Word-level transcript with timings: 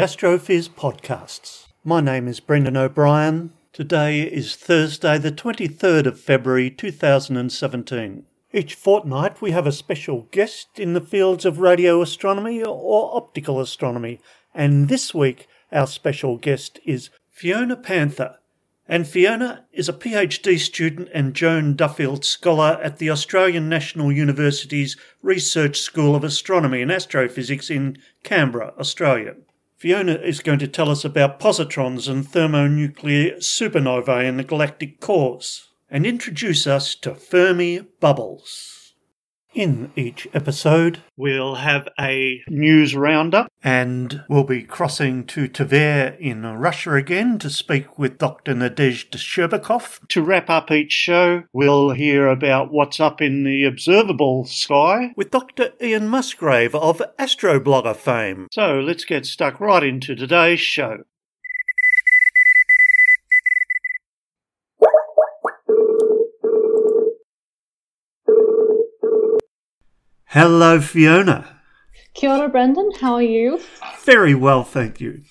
Astrophiz 0.00 0.66
podcasts. 0.66 1.66
My 1.84 2.00
name 2.00 2.26
is 2.26 2.40
Brendan 2.40 2.74
O'Brien. 2.74 3.52
Today 3.74 4.22
is 4.22 4.56
Thursday, 4.56 5.18
the 5.18 5.30
23rd 5.30 6.06
of 6.06 6.18
February 6.18 6.70
2017. 6.70 8.24
Each 8.50 8.74
fortnight 8.74 9.42
we 9.42 9.50
have 9.50 9.66
a 9.66 9.72
special 9.72 10.26
guest 10.30 10.78
in 10.78 10.94
the 10.94 11.02
fields 11.02 11.44
of 11.44 11.58
radio 11.58 12.00
astronomy 12.00 12.62
or 12.62 13.14
optical 13.14 13.60
astronomy, 13.60 14.20
and 14.54 14.88
this 14.88 15.12
week 15.12 15.46
our 15.70 15.86
special 15.86 16.38
guest 16.38 16.80
is 16.86 17.10
Fiona 17.30 17.76
Panther. 17.76 18.36
And 18.88 19.06
Fiona 19.06 19.66
is 19.70 19.90
a 19.90 19.92
PhD 19.92 20.58
student 20.58 21.10
and 21.12 21.34
Joan 21.34 21.76
Duffield 21.76 22.24
Scholar 22.24 22.80
at 22.82 22.96
the 22.96 23.10
Australian 23.10 23.68
National 23.68 24.10
University's 24.10 24.96
Research 25.20 25.78
School 25.78 26.16
of 26.16 26.24
Astronomy 26.24 26.80
and 26.80 26.90
Astrophysics 26.90 27.68
in 27.68 27.98
Canberra, 28.24 28.72
Australia. 28.78 29.34
Fiona 29.80 30.12
is 30.12 30.40
going 30.40 30.58
to 30.58 30.68
tell 30.68 30.90
us 30.90 31.06
about 31.06 31.40
positrons 31.40 32.06
and 32.06 32.28
thermonuclear 32.28 33.36
supernovae 33.36 34.26
in 34.26 34.36
the 34.36 34.44
galactic 34.44 35.00
cores 35.00 35.70
and 35.88 36.04
introduce 36.04 36.66
us 36.66 36.94
to 36.96 37.14
Fermi 37.14 37.80
bubbles. 37.98 38.79
In 39.52 39.90
each 39.96 40.28
episode, 40.32 41.02
we'll 41.16 41.56
have 41.56 41.88
a 41.98 42.40
news 42.48 42.94
roundup 42.94 43.50
and 43.64 44.22
we'll 44.28 44.44
be 44.44 44.62
crossing 44.62 45.26
to 45.26 45.48
Tver 45.48 46.16
in 46.20 46.46
Russia 46.46 46.94
again 46.94 47.36
to 47.40 47.50
speak 47.50 47.98
with 47.98 48.18
Dr. 48.18 48.54
Nadezhda 48.54 49.16
Sherbakov. 49.16 50.06
To 50.08 50.22
wrap 50.22 50.48
up 50.48 50.70
each 50.70 50.92
show, 50.92 51.42
we'll 51.52 51.90
hear 51.90 52.28
about 52.28 52.72
what's 52.72 53.00
up 53.00 53.20
in 53.20 53.42
the 53.42 53.64
observable 53.64 54.44
sky 54.44 55.12
with 55.16 55.32
Dr. 55.32 55.72
Ian 55.82 56.08
Musgrave 56.08 56.76
of 56.76 57.02
Astroblogger 57.18 57.96
fame. 57.96 58.46
So 58.52 58.78
let's 58.78 59.04
get 59.04 59.26
stuck 59.26 59.58
right 59.58 59.82
into 59.82 60.14
today's 60.14 60.60
show. 60.60 60.98
Hello, 70.32 70.80
Fiona. 70.80 71.60
Kia 72.14 72.30
ora, 72.30 72.48
Brendan. 72.48 72.88
How 73.00 73.14
are 73.14 73.22
you? 73.22 73.60
Very 74.04 74.32
well, 74.32 74.62
thank 74.62 75.00
you. 75.00 75.22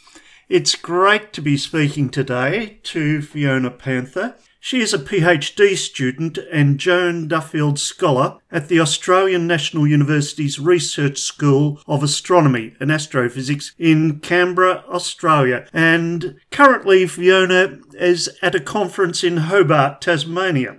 It's 0.50 0.76
great 0.76 1.32
to 1.32 1.42
be 1.42 1.56
speaking 1.56 2.10
today 2.10 2.80
to 2.84 3.22
Fiona 3.22 3.72
Panther. 3.72 4.36
She 4.60 4.82
is 4.82 4.94
a 4.94 5.00
PhD 5.00 5.78
student 5.78 6.38
and 6.52 6.78
Joan 6.78 7.30
Duffield 7.30 7.80
Scholar 7.80 8.40
at 8.52 8.68
the 8.68 8.82
Australian 8.82 9.48
National 9.48 9.88
University's 9.88 10.60
Research 10.60 11.20
School 11.20 11.82
of 11.88 12.04
Astronomy 12.04 12.76
and 12.82 12.92
Astrophysics 12.92 13.74
in 13.80 14.20
Canberra, 14.20 14.84
Australia. 14.90 15.66
And 15.72 16.42
currently, 16.52 17.08
Fiona 17.08 17.80
is 17.94 18.30
at 18.42 18.54
a 18.54 18.60
conference 18.60 19.24
in 19.24 19.38
Hobart, 19.38 20.02
Tasmania. 20.02 20.76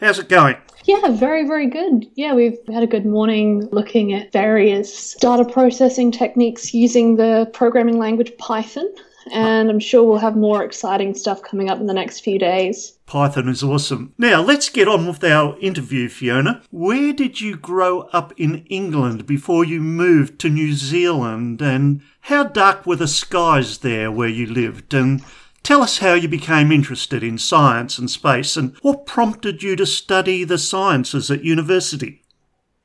How's 0.00 0.18
it 0.18 0.30
going? 0.30 0.56
Yeah, 0.84 1.10
very, 1.10 1.46
very 1.46 1.68
good. 1.68 2.10
Yeah, 2.14 2.32
we've 2.32 2.58
had 2.72 2.82
a 2.82 2.86
good 2.86 3.04
morning 3.04 3.68
looking 3.70 4.14
at 4.14 4.32
various 4.32 5.14
data 5.16 5.44
processing 5.44 6.10
techniques 6.10 6.72
using 6.72 7.16
the 7.16 7.50
programming 7.52 7.98
language 7.98 8.32
Python. 8.38 8.88
And 9.30 9.68
I'm 9.68 9.78
sure 9.78 10.02
we'll 10.02 10.16
have 10.16 10.36
more 10.36 10.64
exciting 10.64 11.14
stuff 11.14 11.42
coming 11.42 11.68
up 11.68 11.78
in 11.78 11.86
the 11.86 11.92
next 11.92 12.20
few 12.20 12.38
days. 12.38 12.98
Python 13.04 13.48
is 13.50 13.62
awesome. 13.62 14.14
Now, 14.16 14.40
let's 14.40 14.70
get 14.70 14.88
on 14.88 15.06
with 15.06 15.22
our 15.22 15.58
interview, 15.58 16.08
Fiona. 16.08 16.62
Where 16.70 17.12
did 17.12 17.40
you 17.42 17.56
grow 17.56 18.00
up 18.14 18.32
in 18.38 18.64
England 18.70 19.26
before 19.26 19.66
you 19.66 19.80
moved 19.80 20.38
to 20.40 20.48
New 20.48 20.72
Zealand? 20.72 21.60
And 21.60 22.00
how 22.22 22.44
dark 22.44 22.86
were 22.86 22.96
the 22.96 23.06
skies 23.06 23.78
there 23.78 24.10
where 24.10 24.28
you 24.28 24.46
lived? 24.46 24.94
And 24.94 25.22
tell 25.62 25.82
us 25.82 25.98
how 25.98 26.14
you 26.14 26.28
became 26.28 26.72
interested 26.72 27.22
in 27.22 27.38
science 27.38 27.98
and 27.98 28.10
space 28.10 28.56
and 28.56 28.76
what 28.82 29.06
prompted 29.06 29.62
you 29.62 29.76
to 29.76 29.86
study 29.86 30.44
the 30.44 30.58
sciences 30.58 31.30
at 31.30 31.44
university. 31.44 32.22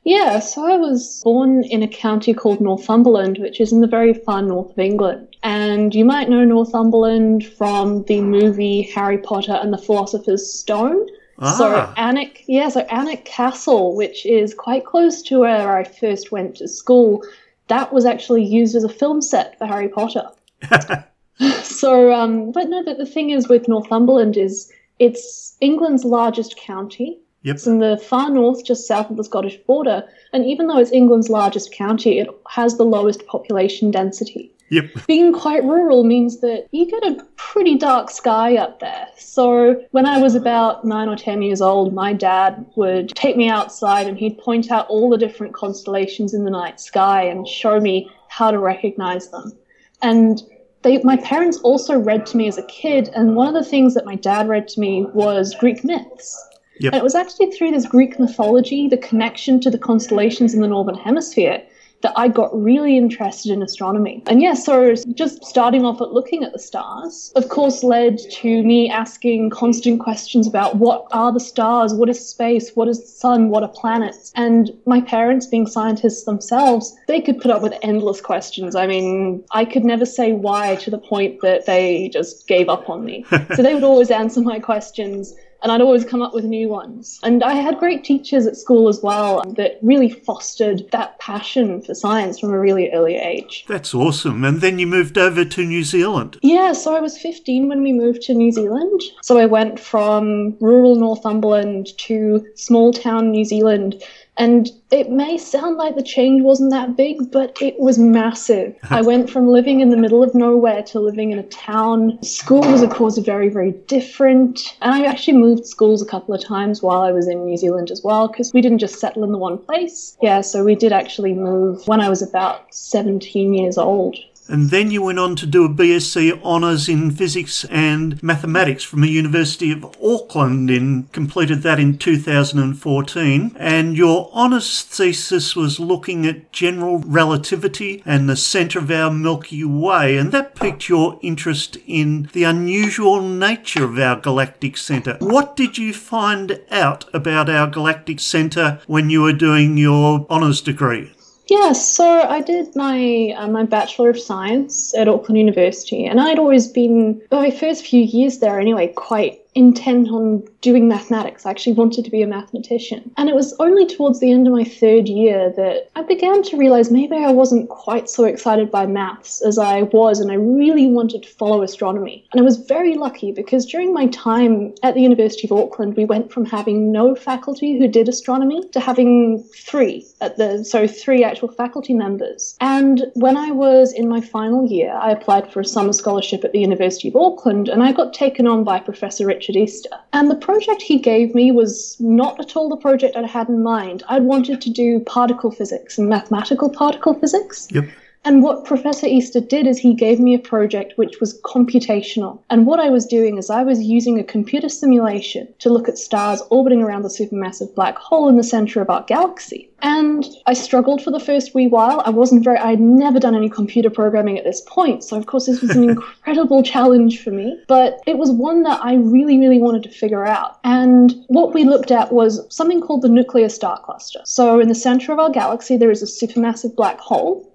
Yeah, 0.05 0.37
so 0.37 0.63
I 0.63 0.77
was 0.77 1.21
born 1.23 1.63
in 1.63 1.81
a 1.81 1.87
county 1.87 2.35
called 2.35 2.61
Northumberland, 2.61 3.39
which 3.39 3.59
is 3.59 3.73
in 3.73 3.81
the 3.81 3.87
very 3.87 4.13
far 4.13 4.43
north 4.43 4.71
of 4.71 4.77
England. 4.77 5.35
And 5.41 5.95
you 5.95 6.05
might 6.05 6.29
know 6.29 6.45
Northumberland 6.45 7.43
from 7.43 8.03
the 8.03 8.21
movie 8.21 8.83
Harry 8.83 9.17
Potter 9.17 9.53
and 9.53 9.73
the 9.73 9.79
Philosopher's 9.79 10.47
Stone. 10.47 11.07
Ah. 11.39 11.57
So. 11.57 11.93
Alnwick, 11.97 12.43
yeah, 12.47 12.69
so 12.69 12.83
Alnwick 12.83 13.25
Castle, 13.25 13.95
which 13.95 14.27
is 14.27 14.53
quite 14.53 14.85
close 14.85 15.23
to 15.23 15.39
where 15.39 15.75
I 15.75 15.83
first 15.83 16.31
went 16.31 16.57
to 16.57 16.67
school, 16.67 17.23
that 17.67 17.91
was 17.91 18.05
actually 18.05 18.43
used 18.43 18.75
as 18.75 18.83
a 18.83 18.89
film 18.89 19.23
set 19.23 19.57
for 19.57 19.65
Harry 19.65 19.89
Potter. 19.89 20.29
So, 21.63 22.13
um, 22.13 22.51
but 22.51 22.69
no, 22.69 22.83
the, 22.83 22.95
the 22.95 23.05
thing 23.05 23.31
is 23.31 23.49
with 23.49 23.67
Northumberland 23.67 24.37
is 24.37 24.71
it's 24.99 25.57
England's 25.61 26.05
largest 26.05 26.57
county. 26.57 27.19
Yep. 27.43 27.55
It's 27.55 27.67
in 27.67 27.79
the 27.79 27.97
far 27.97 28.29
north, 28.31 28.65
just 28.65 28.87
south 28.87 29.11
of 29.11 29.17
the 29.17 29.23
Scottish 29.23 29.57
border. 29.67 30.03
And 30.33 30.45
even 30.45 30.67
though 30.67 30.79
it's 30.79 30.91
England's 30.91 31.29
largest 31.29 31.71
county, 31.71 32.17
it 32.19 32.27
has 32.49 32.77
the 32.77 32.85
lowest 32.85 33.25
population 33.27 33.91
density. 33.91 34.51
Yep. 34.69 35.05
Being 35.05 35.31
quite 35.31 35.63
rural 35.63 36.03
means 36.05 36.41
that 36.41 36.67
you 36.71 36.89
get 36.89 37.03
a 37.03 37.23
pretty 37.35 37.77
dark 37.77 38.09
sky 38.09 38.57
up 38.57 38.79
there. 38.79 39.07
So 39.15 39.83
when 39.91 40.07
I 40.07 40.19
was 40.19 40.33
about 40.33 40.85
nine 40.85 41.07
or 41.07 41.15
ten 41.15 41.43
years 41.43 41.61
old, 41.61 41.93
my 41.93 42.13
dad 42.13 42.65
would 42.75 43.09
take 43.09 43.37
me 43.37 43.47
outside 43.47 44.07
and 44.07 44.17
he'd 44.17 44.39
point 44.39 44.71
out 44.71 44.87
all 44.87 45.09
the 45.09 45.17
different 45.17 45.53
constellations 45.53 46.33
in 46.33 46.45
the 46.45 46.49
night 46.49 46.79
sky 46.79 47.21
and 47.23 47.47
show 47.47 47.79
me 47.79 48.09
how 48.27 48.49
to 48.49 48.57
recognize 48.57 49.29
them. 49.29 49.53
And 50.01 50.41
they, 50.85 50.99
my 50.99 51.17
parents 51.17 51.57
also 51.63 51.97
read 51.99 52.27
to 52.27 52.37
me 52.37 52.47
as 52.47 52.59
a 52.59 52.63
kid, 52.63 53.09
and 53.15 53.35
one 53.35 53.47
of 53.47 53.55
the 53.55 53.67
things 53.67 53.95
that 53.95 54.05
my 54.05 54.15
dad 54.15 54.47
read 54.47 54.67
to 54.69 54.79
me 54.79 55.05
was 55.13 55.55
Greek 55.55 55.83
myths. 55.83 56.47
Yep. 56.79 56.93
And 56.93 56.99
it 56.99 57.03
was 57.03 57.15
actually 57.15 57.51
through 57.51 57.71
this 57.71 57.87
Greek 57.87 58.19
mythology, 58.19 58.87
the 58.87 58.97
connection 58.97 59.59
to 59.61 59.71
the 59.71 59.79
constellations 59.79 60.53
in 60.53 60.61
the 60.61 60.67
Northern 60.67 60.95
Hemisphere, 60.95 61.64
that 62.05 62.13
I 62.15 62.27
got 62.27 62.55
really 62.55 62.97
interested 62.97 63.51
in 63.51 63.63
astronomy. 63.63 64.21
And 64.27 64.39
yeah, 64.39 64.53
so 64.53 64.93
just 65.15 65.43
starting 65.43 65.83
off 65.83 66.01
at 66.01 66.11
looking 66.11 66.43
at 66.43 66.53
the 66.53 66.59
stars, 66.59 67.31
of 67.35 67.49
course, 67.49 67.83
led 67.83 68.19
to 68.41 68.61
me 68.61 68.91
asking 68.91 69.49
constant 69.49 69.99
questions 69.99 70.45
about 70.45 70.75
what 70.75 71.07
are 71.11 71.33
the 71.33 71.39
stars, 71.39 71.95
what 71.95 72.07
is 72.07 72.23
space, 72.23 72.75
what 72.75 72.87
is 72.87 73.01
the 73.01 73.07
sun, 73.07 73.49
what 73.49 73.63
are 73.63 73.69
planets. 73.69 74.31
And 74.35 74.69
my 74.85 75.01
parents, 75.01 75.47
being 75.47 75.65
scientists 75.65 76.25
themselves, 76.25 76.95
they 77.07 77.21
could 77.21 77.41
put 77.41 77.49
up 77.49 77.63
with 77.63 77.73
endless 77.81 78.21
questions. 78.21 78.75
I 78.75 78.85
mean, 78.85 79.43
I 79.49 79.65
could 79.65 79.83
never 79.83 80.05
say 80.05 80.31
why 80.31 80.75
to 80.75 80.91
the 80.91 80.99
point 80.99 81.41
that 81.41 81.65
they 81.65 82.09
just 82.09 82.47
gave 82.47 82.69
up 82.69 82.87
on 82.87 83.03
me. 83.03 83.25
so 83.55 83.63
they 83.63 83.73
would 83.73 83.83
always 83.83 84.11
answer 84.11 84.41
my 84.41 84.59
questions 84.59 85.33
and 85.63 85.71
I'd 85.71 85.81
always 85.81 86.05
come 86.05 86.21
up 86.21 86.33
with 86.33 86.45
new 86.45 86.69
ones. 86.69 87.19
And 87.23 87.43
I 87.43 87.53
had 87.53 87.79
great 87.79 88.03
teachers 88.03 88.45
at 88.45 88.57
school 88.57 88.87
as 88.87 89.01
well 89.01 89.43
that 89.57 89.79
really 89.81 90.09
fostered 90.09 90.89
that 90.91 91.17
passion 91.19 91.81
for 91.81 91.93
science 91.93 92.39
from 92.39 92.53
a 92.53 92.59
really 92.59 92.91
early 92.91 93.15
age. 93.15 93.65
That's 93.67 93.93
awesome. 93.93 94.43
And 94.43 94.61
then 94.61 94.79
you 94.79 94.87
moved 94.87 95.17
over 95.17 95.43
to 95.43 95.65
New 95.65 95.83
Zealand. 95.83 96.37
Yeah, 96.41 96.73
so 96.73 96.95
I 96.95 96.99
was 96.99 97.17
15 97.17 97.67
when 97.67 97.81
we 97.81 97.93
moved 97.93 98.21
to 98.23 98.33
New 98.33 98.51
Zealand. 98.51 99.01
So 99.21 99.37
I 99.37 99.45
went 99.45 99.79
from 99.79 100.55
rural 100.59 100.95
Northumberland 100.95 101.97
to 101.99 102.45
small 102.55 102.93
town 102.93 103.31
New 103.31 103.45
Zealand. 103.45 104.03
And 104.37 104.69
it 104.91 105.09
may 105.09 105.37
sound 105.37 105.77
like 105.77 105.95
the 105.95 106.03
change 106.03 106.41
wasn't 106.41 106.71
that 106.71 106.95
big, 106.95 107.31
but 107.31 107.57
it 107.61 107.79
was 107.79 107.97
massive. 107.97 108.75
I 108.89 109.01
went 109.01 109.29
from 109.29 109.47
living 109.47 109.79
in 109.79 109.89
the 109.89 109.97
middle 109.97 110.23
of 110.23 110.35
nowhere 110.35 110.83
to 110.83 110.99
living 110.99 111.31
in 111.31 111.39
a 111.39 111.43
town. 111.43 112.21
School 112.21 112.61
was, 112.61 112.81
of 112.81 112.89
course, 112.89 113.17
very, 113.17 113.49
very 113.49 113.71
different. 113.87 114.77
And 114.81 114.93
I 114.93 115.05
actually 115.05 115.37
moved 115.37 115.65
schools 115.65 116.01
a 116.01 116.05
couple 116.05 116.33
of 116.33 116.43
times 116.43 116.81
while 116.81 117.01
I 117.01 117.11
was 117.11 117.27
in 117.27 117.45
New 117.45 117.57
Zealand 117.57 117.91
as 117.91 118.03
well, 118.03 118.27
because 118.27 118.53
we 118.53 118.61
didn't 118.61 118.79
just 118.79 118.99
settle 118.99 119.23
in 119.23 119.31
the 119.31 119.37
one 119.37 119.57
place. 119.57 120.17
Yeah, 120.21 120.41
so 120.41 120.63
we 120.63 120.75
did 120.75 120.91
actually 120.91 121.33
move 121.33 121.87
when 121.87 122.01
I 122.01 122.09
was 122.09 122.21
about 122.21 122.73
17 122.73 123.53
years 123.53 123.77
old. 123.77 124.17
And 124.47 124.69
then 124.69 124.91
you 124.91 125.01
went 125.01 125.19
on 125.19 125.35
to 125.37 125.45
do 125.45 125.65
a 125.65 125.69
BSc 125.69 126.41
Honours 126.43 126.87
in 126.87 127.09
Physics 127.09 127.65
and 127.65 128.21
Mathematics 128.21 128.83
from 128.83 129.01
the 129.01 129.09
University 129.09 129.71
of 129.71 129.85
Auckland 130.03 130.69
and 130.69 131.11
completed 131.11 131.63
that 131.63 131.79
in 131.79 131.97
2014. 131.97 133.55
And 133.57 133.97
your 133.97 134.29
honours 134.33 134.83
thesis 134.83 135.55
was 135.55 135.79
looking 135.79 136.27
at 136.27 136.51
general 136.51 136.99
relativity 136.99 138.03
and 138.05 138.29
the 138.29 138.35
centre 138.35 138.79
of 138.79 138.91
our 138.91 139.09
Milky 139.09 139.63
Way. 139.63 140.17
And 140.17 140.31
that 140.31 140.55
piqued 140.55 140.89
your 140.89 141.19
interest 141.23 141.77
in 141.87 142.29
the 142.33 142.43
unusual 142.43 143.21
nature 143.21 143.85
of 143.85 143.97
our 143.97 144.19
galactic 144.19 144.77
centre. 144.77 145.17
What 145.19 145.55
did 145.55 145.77
you 145.79 145.91
find 145.91 146.59
out 146.69 147.05
about 147.15 147.49
our 147.49 147.67
galactic 147.67 148.19
centre 148.19 148.79
when 148.85 149.09
you 149.09 149.23
were 149.23 149.33
doing 149.33 149.77
your 149.77 150.27
honours 150.29 150.61
degree? 150.61 151.14
Yeah, 151.47 151.73
so 151.73 152.05
I 152.05 152.41
did 152.41 152.75
my 152.75 153.35
uh, 153.37 153.47
my 153.47 153.63
Bachelor 153.63 154.09
of 154.09 154.19
Science 154.19 154.95
at 154.97 155.07
Auckland 155.07 155.37
University, 155.37 156.05
and 156.05 156.19
I'd 156.19 156.39
always 156.39 156.67
been, 156.67 157.21
my 157.31 157.51
first 157.51 157.85
few 157.85 158.01
years 158.01 158.39
there 158.39 158.59
anyway, 158.59 158.87
quite 158.95 159.44
intent 159.55 160.09
on 160.09 160.43
doing 160.59 160.87
mathematics. 160.87 161.45
I 161.45 161.51
actually 161.51 161.73
wanted 161.73 162.03
to 162.03 162.11
be 162.11 162.21
a 162.21 162.27
mathematician. 162.27 163.09
And 163.15 163.29
it 163.29 163.35
was 163.35 163.55
only 163.59 163.85
towards 163.85 164.19
the 164.19 164.31
end 164.31 164.47
of 164.47 164.53
my 164.53 164.65
third 164.65 165.07
year 165.07 165.53
that 165.55 165.89
I 165.95 166.01
began 166.01 166.43
to 166.43 166.57
realize 166.57 166.91
maybe 166.91 167.15
I 167.15 167.31
wasn't 167.31 167.69
quite 167.69 168.09
so 168.09 168.25
excited 168.25 168.69
by 168.69 168.85
maths 168.85 169.41
as 169.41 169.57
I 169.57 169.83
was, 169.83 170.19
and 170.19 170.29
I 170.29 170.35
really 170.35 170.87
wanted 170.87 171.23
to 171.23 171.29
follow 171.29 171.61
astronomy. 171.61 172.27
And 172.31 172.41
I 172.41 172.43
was 172.43 172.57
very 172.57 172.95
lucky 172.95 173.31
because 173.31 173.65
during 173.65 173.93
my 173.93 174.07
time 174.07 174.73
at 174.83 174.93
the 174.93 175.01
University 175.01 175.47
of 175.47 175.53
Auckland, 175.53 175.95
we 175.95 176.03
went 176.03 176.33
from 176.33 176.45
having 176.45 176.91
no 176.91 177.15
faculty 177.15 177.77
who 177.79 177.87
did 177.87 178.09
astronomy 178.09 178.67
to 178.69 178.79
having 178.81 179.41
three 179.55 180.05
at 180.19 180.35
the 180.37 180.65
so 180.65 180.85
three 180.85 181.23
actual 181.23 181.47
faculty 181.47 181.93
members. 181.93 182.57
And 182.59 183.05
when 183.13 183.37
I 183.37 183.51
was 183.51 183.93
in 183.93 184.09
my 184.09 184.19
final 184.19 184.67
year, 184.67 184.93
I 184.93 185.11
applied 185.11 185.51
for 185.51 185.61
a 185.61 185.65
summer 185.65 185.93
scholarship 185.93 186.43
at 186.43 186.51
the 186.51 186.59
University 186.59 187.07
of 187.07 187.15
Auckland, 187.15 187.69
and 187.69 187.81
I 187.81 187.93
got 187.93 188.13
taken 188.13 188.47
on 188.47 188.65
by 188.65 188.79
Professor 188.79 189.25
Richard 189.25 189.44
Easther. 189.53 189.89
And 190.13 190.31
the 190.31 190.35
project 190.35 190.81
he 190.81 190.97
gave 190.97 191.35
me 191.35 191.51
was 191.51 191.97
not 191.99 192.39
at 192.39 192.55
all 192.55 192.69
the 192.69 192.77
project 192.77 193.15
I 193.15 193.27
had 193.27 193.49
in 193.49 193.61
mind. 193.61 194.03
I'd 194.07 194.23
wanted 194.23 194.61
to 194.61 194.69
do 194.69 194.99
particle 195.01 195.51
physics 195.51 195.97
and 195.97 196.09
mathematical 196.09 196.69
particle 196.69 197.13
physics. 197.13 197.67
Yep. 197.71 197.85
And 198.25 198.41
what 198.41 198.65
Professor 198.65 199.05
Easther 199.05 199.39
did 199.39 199.67
is 199.67 199.77
he 199.77 199.93
gave 199.93 200.19
me 200.19 200.33
a 200.33 200.39
project 200.39 200.93
which 200.97 201.19
was 201.19 201.39
computational. 201.41 202.39
And 202.49 202.65
what 202.65 202.79
I 202.79 202.89
was 202.89 203.05
doing 203.05 203.37
is 203.37 203.51
I 203.51 203.61
was 203.61 203.83
using 203.83 204.17
a 204.19 204.23
computer 204.23 204.67
simulation 204.67 205.47
to 205.59 205.69
look 205.69 205.87
at 205.87 205.99
stars 205.99 206.41
orbiting 206.49 206.81
around 206.81 207.03
the 207.03 207.09
supermassive 207.09 207.75
black 207.75 207.99
hole 207.99 208.27
in 208.27 208.35
the 208.35 208.43
center 208.43 208.81
of 208.81 208.89
our 208.89 209.03
galaxy. 209.03 209.69
And 209.83 210.25
I 210.47 210.53
struggled 210.53 211.03
for 211.03 211.11
the 211.11 211.19
first 211.19 211.53
wee 211.53 211.67
while. 211.67 212.01
I 212.03 212.09
wasn't 212.09 212.43
very, 212.43 212.57
I 212.57 212.71
had 212.71 212.79
never 212.79 213.19
done 213.19 213.35
any 213.35 213.47
computer 213.47 213.91
programming 213.91 214.39
at 214.39 214.43
this 214.43 214.61
point. 214.61 215.03
So, 215.03 215.17
of 215.17 215.27
course, 215.27 215.45
this 215.45 215.61
was 215.61 215.75
an 215.75 215.83
incredible 215.89 216.63
challenge 216.63 217.21
for 217.21 217.29
me. 217.29 217.61
But 217.67 217.99
it 218.07 218.17
was 218.17 218.31
one 218.31 218.63
that 218.63 218.83
I 218.83 218.95
really, 218.95 219.37
really 219.37 219.59
wanted 219.59 219.83
to 219.83 219.89
figure 219.89 220.25
out. 220.25 220.59
And 220.63 221.13
what 221.27 221.53
we 221.53 221.63
looked 221.63 221.91
at 221.91 222.11
was 222.11 222.41
something 222.49 222.81
called 222.81 223.03
the 223.03 223.09
nuclear 223.09 223.49
star 223.49 223.79
cluster. 223.81 224.21
So, 224.25 224.59
in 224.59 224.67
the 224.67 224.73
center 224.73 225.11
of 225.11 225.19
our 225.19 225.29
galaxy, 225.29 225.77
there 225.77 225.91
is 225.91 226.01
a 226.01 226.07
supermassive 226.07 226.75
black 226.75 226.99
hole. 226.99 227.51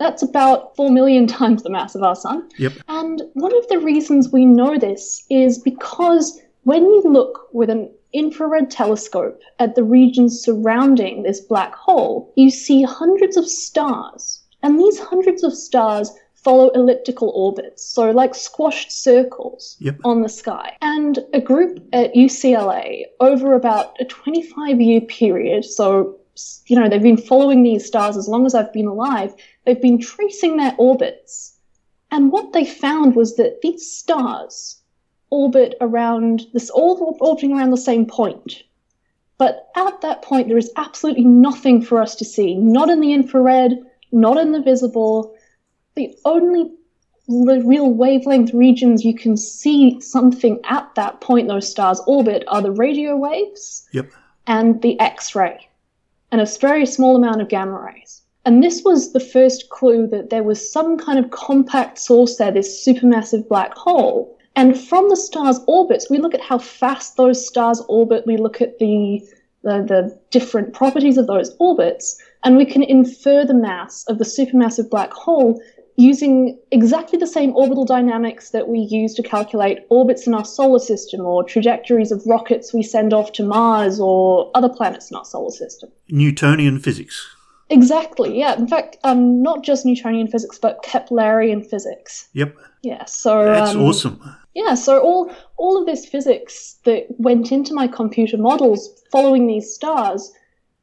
That's 0.00 0.22
about 0.22 0.74
4 0.76 0.90
million 0.90 1.26
times 1.26 1.62
the 1.62 1.70
mass 1.70 1.94
of 1.94 2.02
our 2.02 2.16
sun. 2.16 2.48
Yep. 2.58 2.72
And 2.88 3.22
one 3.34 3.54
of 3.56 3.68
the 3.68 3.78
reasons 3.78 4.32
we 4.32 4.46
know 4.46 4.78
this 4.78 5.24
is 5.30 5.58
because 5.58 6.40
when 6.64 6.82
you 6.82 7.02
look 7.02 7.48
with 7.52 7.68
an 7.68 7.90
infrared 8.14 8.70
telescope 8.70 9.38
at 9.58 9.74
the 9.74 9.84
regions 9.84 10.42
surrounding 10.42 11.22
this 11.22 11.40
black 11.40 11.74
hole, 11.74 12.32
you 12.34 12.50
see 12.50 12.82
hundreds 12.82 13.36
of 13.36 13.46
stars. 13.46 14.42
And 14.62 14.80
these 14.80 14.98
hundreds 14.98 15.44
of 15.44 15.54
stars 15.54 16.10
follow 16.34 16.70
elliptical 16.70 17.28
orbits, 17.34 17.84
so 17.84 18.10
like 18.10 18.34
squashed 18.34 18.90
circles 18.90 19.76
Yep. 19.80 19.96
on 20.04 20.22
the 20.22 20.28
sky. 20.30 20.76
And 20.80 21.18
a 21.34 21.40
group 21.40 21.86
at 21.92 22.14
UCLA, 22.14 23.04
over 23.20 23.52
about 23.52 23.94
a 24.00 24.06
25 24.06 24.80
year 24.80 25.02
period, 25.02 25.66
so 25.66 26.16
you 26.66 26.78
know, 26.78 26.88
they've 26.88 27.02
been 27.02 27.16
following 27.16 27.62
these 27.62 27.84
stars 27.84 28.16
as 28.16 28.28
long 28.28 28.46
as 28.46 28.54
I've 28.54 28.72
been 28.72 28.86
alive, 28.86 29.34
they've 29.64 29.80
been 29.80 30.00
tracing 30.00 30.56
their 30.56 30.74
orbits. 30.78 31.56
And 32.10 32.32
what 32.32 32.52
they 32.52 32.64
found 32.64 33.14
was 33.14 33.36
that 33.36 33.60
these 33.62 33.90
stars 33.90 34.80
orbit 35.30 35.76
around 35.80 36.46
this, 36.52 36.70
all 36.70 37.16
orbiting 37.20 37.52
around 37.52 37.70
the 37.70 37.76
same 37.76 38.06
point. 38.06 38.62
But 39.38 39.70
at 39.76 40.00
that 40.02 40.22
point, 40.22 40.48
there 40.48 40.58
is 40.58 40.72
absolutely 40.76 41.24
nothing 41.24 41.80
for 41.80 42.00
us 42.00 42.14
to 42.16 42.24
see, 42.24 42.54
not 42.54 42.90
in 42.90 43.00
the 43.00 43.12
infrared, 43.12 43.78
not 44.12 44.36
in 44.36 44.52
the 44.52 44.60
visible. 44.60 45.34
The 45.94 46.14
only 46.24 46.72
the 47.30 47.62
real 47.64 47.88
wavelength 47.88 48.52
regions 48.52 49.04
you 49.04 49.14
can 49.14 49.36
see 49.36 50.00
something 50.00 50.58
at 50.64 50.92
that 50.96 51.20
point 51.20 51.46
those 51.46 51.68
stars 51.68 52.00
orbit 52.08 52.42
are 52.48 52.60
the 52.60 52.72
radio 52.72 53.16
waves 53.16 53.88
Yep. 53.92 54.10
and 54.48 54.82
the 54.82 54.98
X 54.98 55.36
ray, 55.36 55.68
and 56.32 56.40
a 56.40 56.46
very 56.60 56.84
small 56.84 57.14
amount 57.14 57.40
of 57.40 57.48
gamma 57.48 57.78
rays. 57.78 58.19
And 58.44 58.62
this 58.62 58.82
was 58.84 59.12
the 59.12 59.20
first 59.20 59.68
clue 59.68 60.06
that 60.08 60.30
there 60.30 60.42
was 60.42 60.72
some 60.72 60.96
kind 60.96 61.18
of 61.18 61.30
compact 61.30 61.98
source 61.98 62.36
there, 62.36 62.50
this 62.50 62.84
supermassive 62.86 63.48
black 63.48 63.74
hole. 63.74 64.36
And 64.56 64.78
from 64.78 65.08
the 65.08 65.16
star's 65.16 65.60
orbits, 65.66 66.10
we 66.10 66.18
look 66.18 66.34
at 66.34 66.40
how 66.40 66.58
fast 66.58 67.16
those 67.16 67.46
stars 67.46 67.82
orbit, 67.88 68.26
we 68.26 68.36
look 68.36 68.60
at 68.60 68.78
the, 68.78 69.20
the, 69.62 69.84
the 69.86 70.18
different 70.30 70.72
properties 70.72 71.18
of 71.18 71.26
those 71.26 71.54
orbits, 71.58 72.20
and 72.42 72.56
we 72.56 72.64
can 72.64 72.82
infer 72.82 73.44
the 73.44 73.54
mass 73.54 74.04
of 74.06 74.18
the 74.18 74.24
supermassive 74.24 74.90
black 74.90 75.12
hole 75.12 75.60
using 75.96 76.58
exactly 76.70 77.18
the 77.18 77.26
same 77.26 77.54
orbital 77.54 77.84
dynamics 77.84 78.50
that 78.50 78.68
we 78.68 78.78
use 78.78 79.14
to 79.14 79.22
calculate 79.22 79.80
orbits 79.90 80.26
in 80.26 80.32
our 80.32 80.46
solar 80.46 80.78
system 80.78 81.20
or 81.20 81.44
trajectories 81.44 82.10
of 82.10 82.22
rockets 82.26 82.72
we 82.72 82.82
send 82.82 83.12
off 83.12 83.32
to 83.32 83.42
Mars 83.42 84.00
or 84.00 84.50
other 84.54 84.68
planets 84.68 85.10
in 85.10 85.16
our 85.16 85.26
solar 85.26 85.50
system. 85.50 85.90
Newtonian 86.08 86.78
physics. 86.78 87.36
Exactly, 87.70 88.36
yeah. 88.36 88.56
In 88.56 88.66
fact, 88.66 88.96
um, 89.04 89.42
not 89.42 89.62
just 89.62 89.86
Newtonian 89.86 90.26
physics, 90.26 90.58
but 90.58 90.82
Keplerian 90.82 91.64
physics. 91.64 92.28
Yep. 92.32 92.56
Yeah, 92.82 93.04
so 93.04 93.44
That's 93.44 93.70
um, 93.70 93.82
awesome. 93.82 94.36
yeah, 94.54 94.74
so 94.74 95.00
all 95.00 95.32
all 95.56 95.78
of 95.78 95.86
this 95.86 96.04
physics 96.04 96.78
that 96.84 97.06
went 97.18 97.52
into 97.52 97.72
my 97.72 97.86
computer 97.86 98.36
models 98.36 99.02
following 99.12 99.46
these 99.46 99.72
stars, 99.72 100.32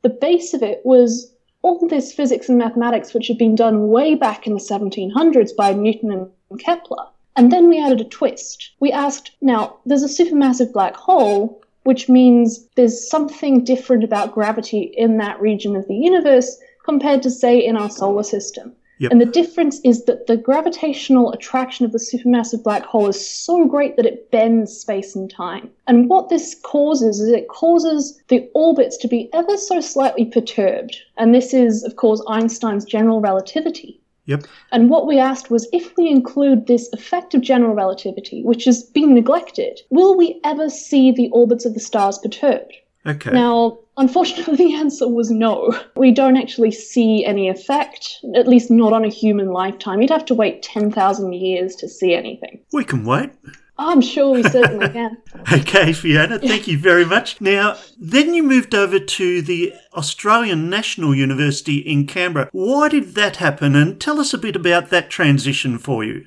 the 0.02 0.10
base 0.10 0.54
of 0.54 0.64
it 0.64 0.82
was 0.86 1.34
all 1.62 1.86
this 1.88 2.14
physics 2.14 2.48
and 2.48 2.58
mathematics 2.58 3.14
which 3.14 3.28
had 3.28 3.38
been 3.38 3.56
done 3.56 3.90
way 3.90 4.16
back 4.16 4.48
in 4.48 4.54
the 4.54 4.60
1700s 4.60 5.56
by 5.56 5.74
Newton 5.74 6.12
and 6.50 6.60
Kepler. 6.60 7.06
And 7.36 7.52
then 7.52 7.68
we 7.68 7.84
added 7.84 8.02
a 8.02 8.06
twist. 8.06 8.72
We 8.80 8.92
asked, 8.92 9.32
now, 9.42 9.78
there's 9.86 10.04
a 10.04 10.08
supermassive 10.08 10.72
black 10.72 10.96
hole, 10.96 11.62
which 11.84 12.10
means 12.10 12.66
there's 12.76 13.10
something 13.10 13.64
different 13.64 14.04
about 14.04 14.34
gravity 14.34 14.94
in 14.98 15.18
that 15.18 15.40
region 15.42 15.76
of 15.76 15.88
the 15.88 15.96
universe 15.96 16.58
compared 16.88 17.22
to, 17.24 17.30
say, 17.30 17.60
in 17.60 17.76
our 17.76 17.90
solar 17.90 18.24
system. 18.24 18.74
Yep. 19.00 19.12
And 19.12 19.22
the 19.22 19.26
difference 19.26 19.80
is 19.84 20.06
that 20.06 20.26
the 20.26 20.38
gravitational 20.38 21.32
attraction 21.32 21.86
of 21.86 21.92
the 21.92 22.00
supermassive 22.00 22.64
black 22.64 22.84
hole 22.84 23.08
is 23.08 23.30
so 23.30 23.66
great 23.66 23.96
that 23.96 24.08
it 24.08 24.32
bends 24.32 24.76
space 24.76 25.16
and 25.16 25.30
time. 25.30 25.70
And 25.86 26.10
what 26.10 26.30
this 26.30 26.56
causes 26.64 27.20
is 27.20 27.30
it 27.30 27.48
causes 27.48 28.20
the 28.30 28.50
orbits 28.56 28.98
to 28.98 29.08
be 29.08 29.30
ever 29.34 29.56
so 29.58 29.82
slightly 29.82 30.26
perturbed. 30.26 30.98
And 31.18 31.36
this 31.36 31.54
is, 31.54 31.84
of 31.84 31.96
course, 31.96 32.24
Einstein's 32.28 32.86
general 32.86 33.22
relativity. 33.22 34.02
Yep. 34.26 34.46
And 34.72 34.90
what 34.90 35.08
we 35.08 35.20
asked 35.20 35.52
was 35.52 35.70
if 35.72 35.96
we 35.96 36.10
include 36.10 36.68
this 36.68 36.92
effect 36.92 37.36
of 37.36 37.42
general 37.42 37.76
relativity, 37.76 38.44
which 38.44 38.66
has 38.66 38.84
been 38.84 39.14
neglected, 39.14 39.82
will 39.90 40.18
we 40.18 40.40
ever 40.44 40.70
see 40.70 41.12
the 41.12 41.30
orbits 41.30 41.66
of 41.66 41.76
the 41.76 41.80
stars 41.80 42.18
perturbed? 42.18 42.74
Okay. 43.06 43.32
Now, 43.32 43.80
unfortunately, 43.98 44.56
the 44.58 44.76
answer 44.76 45.08
was 45.08 45.30
no. 45.32 45.78
We 45.96 46.12
don't 46.12 46.38
actually 46.38 46.72
see 46.72 47.26
any 47.26 47.48
effect, 47.50 48.18
at 48.36 48.48
least 48.48 48.70
not 48.72 48.94
on 48.94 49.06
a 49.06 49.10
human 49.10 49.52
lifetime. 49.52 50.02
You'd 50.02 50.10
have 50.10 50.26
to 50.26 50.34
wait 50.36 50.64
10,000 50.64 51.34
years 51.34 51.76
to 51.76 51.88
see 51.88 52.14
anything. 52.14 52.62
we 52.74 52.84
can 52.84 53.06
wait. 53.06 53.32
I'm 53.80 54.02
sure 54.02 54.34
we 54.34 54.42
certainly 54.42 54.90
can. 54.90 55.18
Okay, 55.54 55.94
Fiona, 55.94 56.40
thank 56.40 56.68
you 56.68 56.80
very 56.80 57.06
much. 57.06 57.40
Now, 57.40 57.78
then 58.00 58.34
you 58.34 58.42
moved 58.42 58.74
over 58.74 59.00
to 59.00 59.42
the 59.42 59.72
Australian 59.94 60.68
National 60.70 61.14
University 61.14 61.78
in 61.78 62.08
Canberra. 62.08 62.50
Why 62.52 62.90
did 62.90 63.14
that 63.14 63.36
happen? 63.38 63.76
And 63.76 64.02
tell 64.02 64.20
us 64.20 64.34
a 64.34 64.38
bit 64.40 64.56
about 64.56 64.90
that 64.90 65.12
transition 65.12 65.78
for 65.78 66.04
you. 66.04 66.26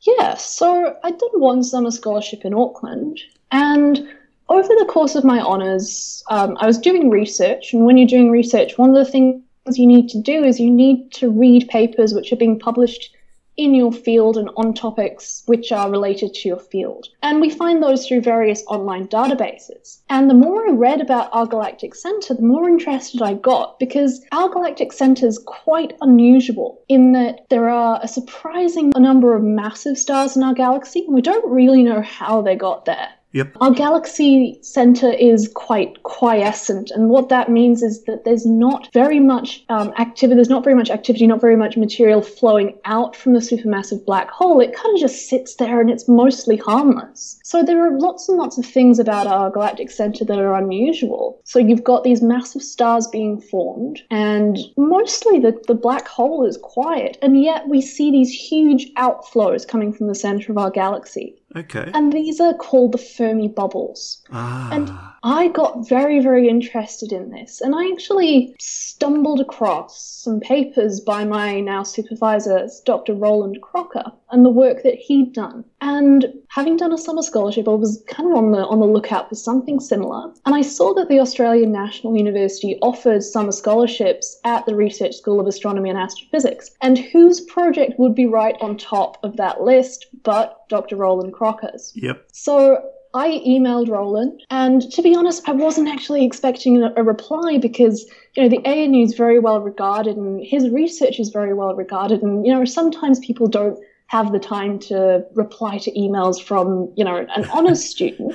Yeah, 0.00 0.34
so 0.34 0.96
I 1.04 1.10
did 1.12 1.30
one 1.34 1.62
summer 1.62 1.90
scholarship 1.92 2.44
in 2.44 2.52
Auckland, 2.52 3.20
and 3.52 4.08
over 4.48 4.68
the 4.68 4.86
course 4.88 5.14
of 5.14 5.24
my 5.24 5.40
honours, 5.40 6.22
um, 6.28 6.56
I 6.58 6.66
was 6.66 6.78
doing 6.78 7.10
research, 7.10 7.72
and 7.72 7.84
when 7.84 7.98
you're 7.98 8.08
doing 8.08 8.30
research, 8.30 8.78
one 8.78 8.90
of 8.90 8.96
the 8.96 9.10
things 9.10 9.42
you 9.74 9.86
need 9.86 10.08
to 10.10 10.20
do 10.20 10.44
is 10.44 10.58
you 10.58 10.70
need 10.70 11.12
to 11.12 11.30
read 11.30 11.68
papers 11.68 12.14
which 12.14 12.32
are 12.32 12.36
being 12.36 12.58
published 12.58 13.14
in 13.58 13.74
your 13.74 13.92
field 13.92 14.38
and 14.38 14.48
on 14.56 14.72
topics 14.72 15.42
which 15.46 15.72
are 15.72 15.90
related 15.90 16.32
to 16.32 16.48
your 16.48 16.58
field. 16.58 17.08
And 17.22 17.40
we 17.40 17.50
find 17.50 17.82
those 17.82 18.06
through 18.06 18.20
various 18.20 18.62
online 18.68 19.08
databases. 19.08 19.98
And 20.08 20.30
the 20.30 20.34
more 20.34 20.66
I 20.66 20.70
read 20.70 21.00
about 21.00 21.28
our 21.32 21.44
galactic 21.44 21.96
center, 21.96 22.34
the 22.34 22.42
more 22.42 22.68
interested 22.68 23.20
I 23.20 23.34
got 23.34 23.78
because 23.80 24.24
our 24.30 24.48
galactic 24.48 24.92
center 24.92 25.26
is 25.26 25.42
quite 25.44 25.92
unusual 26.00 26.80
in 26.88 27.12
that 27.12 27.46
there 27.50 27.68
are 27.68 27.98
a 28.00 28.08
surprising 28.08 28.92
number 28.96 29.34
of 29.34 29.42
massive 29.42 29.98
stars 29.98 30.36
in 30.36 30.44
our 30.44 30.54
galaxy, 30.54 31.04
and 31.04 31.14
we 31.14 31.20
don't 31.20 31.50
really 31.50 31.82
know 31.82 32.00
how 32.00 32.40
they 32.40 32.54
got 32.54 32.84
there. 32.84 33.08
Yep. 33.32 33.56
Our 33.60 33.72
galaxy 33.72 34.58
center 34.62 35.10
is 35.12 35.50
quite 35.54 36.02
quiescent, 36.02 36.90
and 36.90 37.10
what 37.10 37.28
that 37.28 37.50
means 37.50 37.82
is 37.82 38.04
that 38.04 38.24
there's 38.24 38.46
not 38.46 38.88
very 38.94 39.20
much 39.20 39.64
um, 39.68 39.92
activity. 39.98 40.36
There's 40.36 40.48
not 40.48 40.64
very 40.64 40.74
much 40.74 40.88
activity, 40.88 41.26
not 41.26 41.40
very 41.40 41.56
much 41.56 41.76
material 41.76 42.22
flowing 42.22 42.78
out 42.86 43.14
from 43.14 43.34
the 43.34 43.40
supermassive 43.40 44.06
black 44.06 44.30
hole. 44.30 44.60
It 44.60 44.74
kind 44.74 44.94
of 44.94 45.00
just 45.00 45.28
sits 45.28 45.56
there, 45.56 45.78
and 45.78 45.90
it's 45.90 46.08
mostly 46.08 46.56
harmless. 46.56 47.38
So 47.44 47.62
there 47.62 47.84
are 47.86 47.98
lots 47.98 48.30
and 48.30 48.38
lots 48.38 48.56
of 48.56 48.64
things 48.64 48.98
about 48.98 49.26
our 49.26 49.50
galactic 49.50 49.90
center 49.90 50.24
that 50.24 50.38
are 50.38 50.54
unusual. 50.54 51.40
So 51.44 51.58
you've 51.58 51.84
got 51.84 52.04
these 52.04 52.22
massive 52.22 52.62
stars 52.62 53.06
being 53.08 53.42
formed, 53.42 54.00
and 54.10 54.56
mostly 54.78 55.38
the, 55.38 55.60
the 55.66 55.74
black 55.74 56.08
hole 56.08 56.46
is 56.46 56.58
quiet, 56.62 57.18
and 57.20 57.42
yet 57.42 57.68
we 57.68 57.82
see 57.82 58.10
these 58.10 58.32
huge 58.32 58.90
outflows 58.94 59.68
coming 59.68 59.92
from 59.92 60.06
the 60.06 60.14
center 60.14 60.50
of 60.50 60.56
our 60.56 60.70
galaxy. 60.70 61.34
Okay. 61.56 61.90
And 61.94 62.12
these 62.12 62.40
are 62.40 62.54
called 62.54 62.92
the 62.92 62.98
Fermi 62.98 63.48
bubbles. 63.48 64.22
ah. 64.30 64.68
And 64.70 64.92
I 65.22 65.48
got 65.48 65.88
very, 65.88 66.20
very 66.20 66.48
interested 66.48 67.10
in 67.10 67.30
this. 67.30 67.60
And 67.60 67.74
I 67.74 67.90
actually 67.90 68.54
stumbled 68.60 69.40
across 69.40 70.00
some 70.00 70.40
papers 70.40 71.00
by 71.00 71.24
my 71.24 71.60
now 71.60 71.82
supervisor, 71.82 72.68
Dr. 72.84 73.14
Roland 73.14 73.60
Crocker, 73.62 74.12
and 74.30 74.44
the 74.44 74.50
work 74.50 74.82
that 74.82 74.94
he'd 74.94 75.32
done. 75.32 75.64
And 75.80 76.26
having 76.48 76.76
done 76.76 76.92
a 76.92 76.98
summer 76.98 77.22
scholarship, 77.22 77.66
I 77.66 77.72
was 77.72 78.02
kind 78.06 78.30
of 78.30 78.36
on 78.36 78.52
the 78.52 78.66
on 78.66 78.80
the 78.80 78.86
lookout 78.86 79.28
for 79.28 79.34
something 79.34 79.80
similar. 79.80 80.32
And 80.44 80.54
I 80.54 80.62
saw 80.62 80.92
that 80.94 81.08
the 81.08 81.20
Australian 81.20 81.72
National 81.72 82.16
University 82.16 82.78
offered 82.82 83.22
summer 83.22 83.52
scholarships 83.52 84.38
at 84.44 84.66
the 84.66 84.76
Research 84.76 85.16
School 85.16 85.40
of 85.40 85.46
Astronomy 85.46 85.88
and 85.88 85.98
Astrophysics. 85.98 86.70
And 86.82 86.98
whose 86.98 87.40
project 87.40 87.98
would 87.98 88.14
be 88.14 88.26
right 88.26 88.56
on 88.60 88.76
top 88.76 89.18
of 89.24 89.36
that 89.36 89.62
list 89.62 90.06
but 90.22 90.57
Dr. 90.68 90.96
Roland 90.96 91.32
Crocker's? 91.32 91.92
Yep. 91.96 92.26
So 92.32 92.82
I 93.14 93.42
emailed 93.46 93.88
Roland, 93.88 94.42
and 94.50 94.82
to 94.92 95.02
be 95.02 95.14
honest, 95.14 95.48
I 95.48 95.52
wasn't 95.52 95.88
actually 95.88 96.24
expecting 96.24 96.82
a, 96.82 97.02
reply 97.02 97.58
because 97.58 98.06
you 98.34 98.42
know 98.42 98.48
the 98.48 98.64
ANU 98.66 99.02
is 99.02 99.14
very 99.14 99.38
well 99.38 99.60
regarded, 99.60 100.16
and 100.16 100.44
his 100.44 100.68
research 100.70 101.18
is 101.18 101.30
very 101.30 101.54
well 101.54 101.74
regarded, 101.74 102.22
and 102.22 102.46
you 102.46 102.52
know 102.52 102.64
sometimes 102.64 103.18
people 103.20 103.48
don't 103.48 103.78
have 104.08 104.32
the 104.32 104.38
time 104.38 104.78
to 104.78 105.24
reply 105.34 105.78
to 105.78 105.90
emails 105.92 106.42
from 106.42 106.92
you 106.96 107.04
know 107.04 107.26
an 107.34 107.44
honors 107.52 107.84
student. 107.84 108.34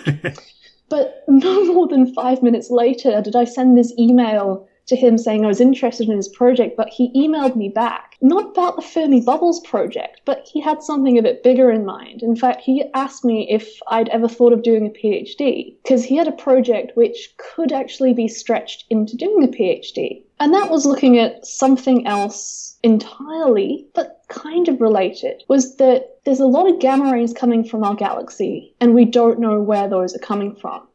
But 0.90 1.24
no 1.28 1.66
more 1.74 1.88
than 1.88 2.14
five 2.14 2.44
minutes 2.44 2.70
later 2.70 3.22
did 3.22 3.36
I 3.36 3.46
send 3.46 3.78
this 3.78 3.94
email 3.98 4.68
to 4.88 4.96
him 4.96 5.18
saying 5.18 5.44
I 5.44 5.48
was 5.48 5.62
interested 5.62 6.10
in 6.10 6.16
his 6.16 6.28
project, 6.28 6.76
but 6.78 6.90
he 6.90 7.12
emailed 7.16 7.56
me 7.56 7.70
back, 7.70 8.13
not 8.24 8.52
about 8.52 8.78
the 8.78 8.82
Fermi 8.82 9.22
Bubbles 9.22 9.60
project, 9.60 10.22
but 10.24 10.48
he 10.52 10.62
had 10.62 10.82
something 10.82 11.18
a 11.18 11.22
bit 11.22 11.44
bigger 11.44 11.70
in 11.70 11.86
mind. 11.86 12.24
In 12.24 12.36
fact, 12.36 12.62
he 12.62 12.86
asked 12.94 13.26
me 13.26 13.48
if 13.50 13.80
I'd 13.90 14.08
ever 14.10 14.30
thought 14.30 14.54
of 14.54 14.64
doing 14.64 14.88
a 14.88 14.90
PhD, 14.90 15.76
because 15.84 16.06
he 16.06 16.16
had 16.16 16.30
a 16.30 16.32
project 16.32 16.96
which 16.96 17.34
could 17.38 17.74
actually 17.74 18.14
be 18.14 18.30
stretched 18.30 18.86
into 18.90 19.18
doing 19.18 19.44
a 19.44 19.48
PhD. 19.48 20.24
And 20.40 20.54
that 20.54 20.72
was 20.72 20.86
looking 20.86 21.20
at 21.20 21.46
something 21.46 22.08
else 22.08 22.78
entirely, 22.82 23.86
but 23.94 24.24
kind 24.30 24.70
of 24.70 24.82
related, 24.82 25.44
was 25.50 25.76
that 25.76 26.18
there's 26.24 26.40
a 26.40 26.48
lot 26.48 26.70
of 26.70 26.80
gamma 26.80 27.12
rays 27.12 27.34
coming 27.34 27.64
from 27.64 27.84
our 27.84 27.96
galaxy, 27.96 28.74
and 28.80 28.96
we 28.96 29.06
don't 29.06 29.40
know 29.40 29.62
where 29.62 29.90
those 29.90 30.16
are 30.16 30.20
coming 30.20 30.56
from. 30.56 30.88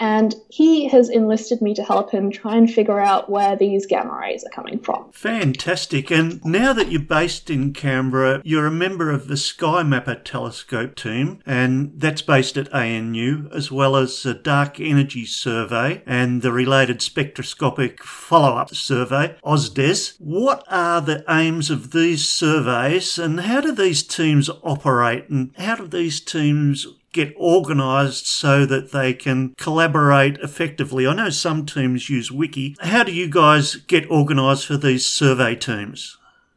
And 0.00 0.34
he 0.48 0.88
has 0.88 1.10
enlisted 1.10 1.60
me 1.60 1.74
to 1.74 1.84
help 1.84 2.10
him 2.10 2.30
try 2.30 2.56
and 2.56 2.72
figure 2.72 2.98
out 2.98 3.28
where 3.28 3.54
these 3.54 3.84
gamma 3.84 4.18
rays 4.18 4.42
are 4.44 4.50
coming 4.50 4.80
from. 4.80 5.12
Fantastic. 5.12 6.10
And 6.10 6.42
now 6.44 6.72
that 6.72 6.90
you're 6.90 7.02
based 7.02 7.50
in 7.50 7.74
Canberra, 7.74 8.40
you're 8.42 8.66
a 8.66 8.70
member 8.70 9.10
of 9.10 9.28
the 9.28 9.36
Sky 9.36 9.82
Mapper 9.82 10.14
telescope 10.14 10.94
team, 10.94 11.40
and 11.44 11.92
that's 11.96 12.22
based 12.22 12.56
at 12.56 12.72
ANU, 12.74 13.50
as 13.54 13.70
well 13.70 13.94
as 13.94 14.22
the 14.22 14.32
Dark 14.32 14.80
Energy 14.80 15.26
Survey 15.26 16.02
and 16.06 16.40
the 16.40 16.50
related 16.52 17.02
spectroscopic 17.02 18.02
follow 18.02 18.56
up 18.56 18.74
survey, 18.74 19.36
OzDES. 19.44 20.16
What 20.18 20.64
are 20.68 21.02
the 21.02 21.24
aims 21.28 21.70
of 21.70 21.92
these 21.92 22.26
surveys, 22.26 23.18
and 23.18 23.40
how 23.40 23.60
do 23.60 23.72
these 23.72 24.02
teams 24.02 24.48
operate, 24.62 25.28
and 25.28 25.52
how 25.58 25.76
do 25.76 25.86
these 25.86 26.20
teams 26.20 26.86
get 27.12 27.34
organised 27.36 28.26
so 28.26 28.64
that 28.66 28.92
they 28.92 29.12
can 29.12 29.54
collaborate 29.56 30.38
effectively. 30.38 31.06
I 31.06 31.14
know 31.14 31.30
some 31.30 31.66
teams 31.66 32.08
use 32.08 32.30
Wiki. 32.30 32.76
How 32.80 33.02
do 33.02 33.12
you 33.12 33.28
guys 33.28 33.76
get 33.76 34.10
organised 34.10 34.66
for 34.66 34.76
these 34.76 35.06
survey 35.06 35.56
teams? 35.56 36.16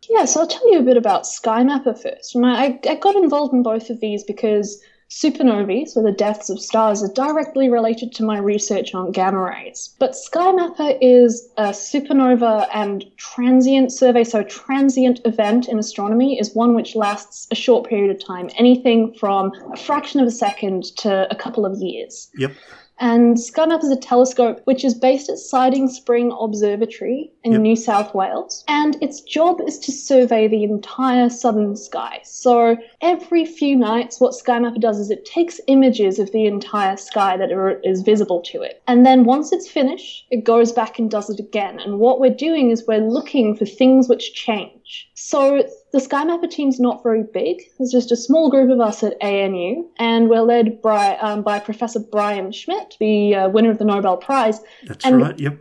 Yeah, 0.10 0.26
so 0.26 0.42
I'll 0.42 0.48
tell 0.48 0.72
you 0.72 0.80
a 0.80 0.84
bit 0.84 0.98
about 0.98 1.24
SkyMapper 1.24 2.02
first. 2.02 2.36
I, 2.36 2.80
I 2.88 2.96
got 2.96 3.16
involved 3.16 3.54
in 3.54 3.64
both 3.64 3.90
of 3.90 4.00
these 4.00 4.24
because 4.24 4.82
supernovae, 5.14 5.88
so 5.88 6.02
the 6.02 6.12
deaths 6.12 6.50
of 6.50 6.60
stars, 6.60 7.04
are 7.04 7.14
directly 7.14 7.70
related 7.70 8.12
to 8.14 8.24
my 8.24 8.38
research 8.38 8.94
on 8.96 9.12
gamma 9.12 9.40
rays. 9.40 9.96
But 10.00 10.12
SkyMapper 10.12 10.98
is 11.02 11.50
a 11.58 11.70
supernova 11.70 12.68
and 12.74 13.06
transient 13.18 13.92
survey, 13.92 14.24
so 14.24 14.44
transient 14.44 15.22
event 15.26 15.68
in 15.68 15.78
astronomy 15.78 16.40
is 16.40 16.56
one 16.56 16.74
which 16.74 16.96
lasts 16.96 17.48
a 17.52 17.56
short 17.56 17.88
period 17.88 18.16
of 18.16 18.26
time, 18.26 18.50
anything 18.58 19.14
from 19.14 19.52
a 19.72 19.78
fraction 19.78 20.20
of 20.20 20.28
a 20.28 20.32
second 20.32 20.84
to 20.98 21.28
a 21.32 21.36
couple 21.36 21.66
of 21.66 21.78
years. 21.78 22.30
Yep. 22.36 22.52
And 23.00 23.38
SkyMap 23.38 23.84
is 23.84 23.92
a 23.92 23.96
telescope 23.96 24.62
which 24.66 24.86
is 24.86 24.94
based 24.94 25.30
at 25.30 25.38
Siding 25.38 25.88
Spring 25.88 26.36
Observatory 26.40 27.32
in 27.44 27.54
Yep. 27.54 27.62
New 27.62 27.76
South 27.76 28.14
Wales. 28.14 28.64
And 28.68 29.02
its 29.02 29.22
job 29.22 29.62
is 29.62 29.80
to 29.80 29.92
survey 29.92 30.48
the 30.48 30.64
entire 30.64 31.30
southern 31.30 31.76
sky. 31.76 32.22
So 32.24 32.78
every 33.02 33.46
few 33.46 33.76
nights, 33.76 34.20
what 34.20 34.34
SkyMapper 34.34 34.80
does 34.80 35.00
is 35.00 35.10
it 35.10 35.26
takes 35.26 35.60
images 35.68 36.20
of 36.20 36.32
the 36.32 36.46
entire 36.46 36.98
sky 36.98 37.36
that 37.38 37.52
are, 37.52 37.80
is 37.82 38.02
visible 38.02 38.42
to 38.44 38.62
it. 38.62 38.82
And 38.88 39.06
then 39.06 39.26
once 39.26 39.52
it's 39.52 39.68
finished, 39.68 40.26
it 40.30 40.44
goes 40.44 40.72
back 40.72 41.00
and 41.00 41.10
does 41.10 41.30
it 41.30 41.40
again. 41.40 41.80
And 41.80 42.00
what 42.00 42.20
we're 42.20 42.30
doing 42.34 42.70
is 42.70 42.86
we're 42.88 43.00
looking 43.00 43.56
for 43.56 43.66
things 43.66 44.08
which 44.08 44.34
change. 44.34 45.10
So 45.16 45.68
the 45.94 46.00
SkyMapper 46.00 46.50
team's 46.50 46.80
not 46.80 47.04
very 47.04 47.24
big. 47.24 47.62
There's 47.78 47.92
just 47.92 48.12
a 48.12 48.16
small 48.18 48.50
group 48.50 48.72
of 48.72 48.80
us 48.80 49.04
at 49.04 49.16
ANU, 49.22 49.88
and 49.98 50.28
we're 50.28 50.42
led 50.42 50.82
by, 50.82 51.16
um, 51.18 51.44
by 51.44 51.60
Professor 51.60 52.00
Brian 52.00 52.52
Schmidt, 52.52 52.98
the 53.00 53.36
uh, 53.36 53.50
winner 53.50 53.70
of 53.70 53.78
the 53.78 53.86
Nobel 53.86 54.18
Prize. 54.18 54.60
That's 54.88 55.06
And- 55.06 55.22
right. 55.22 55.40
Yep. 55.40 55.60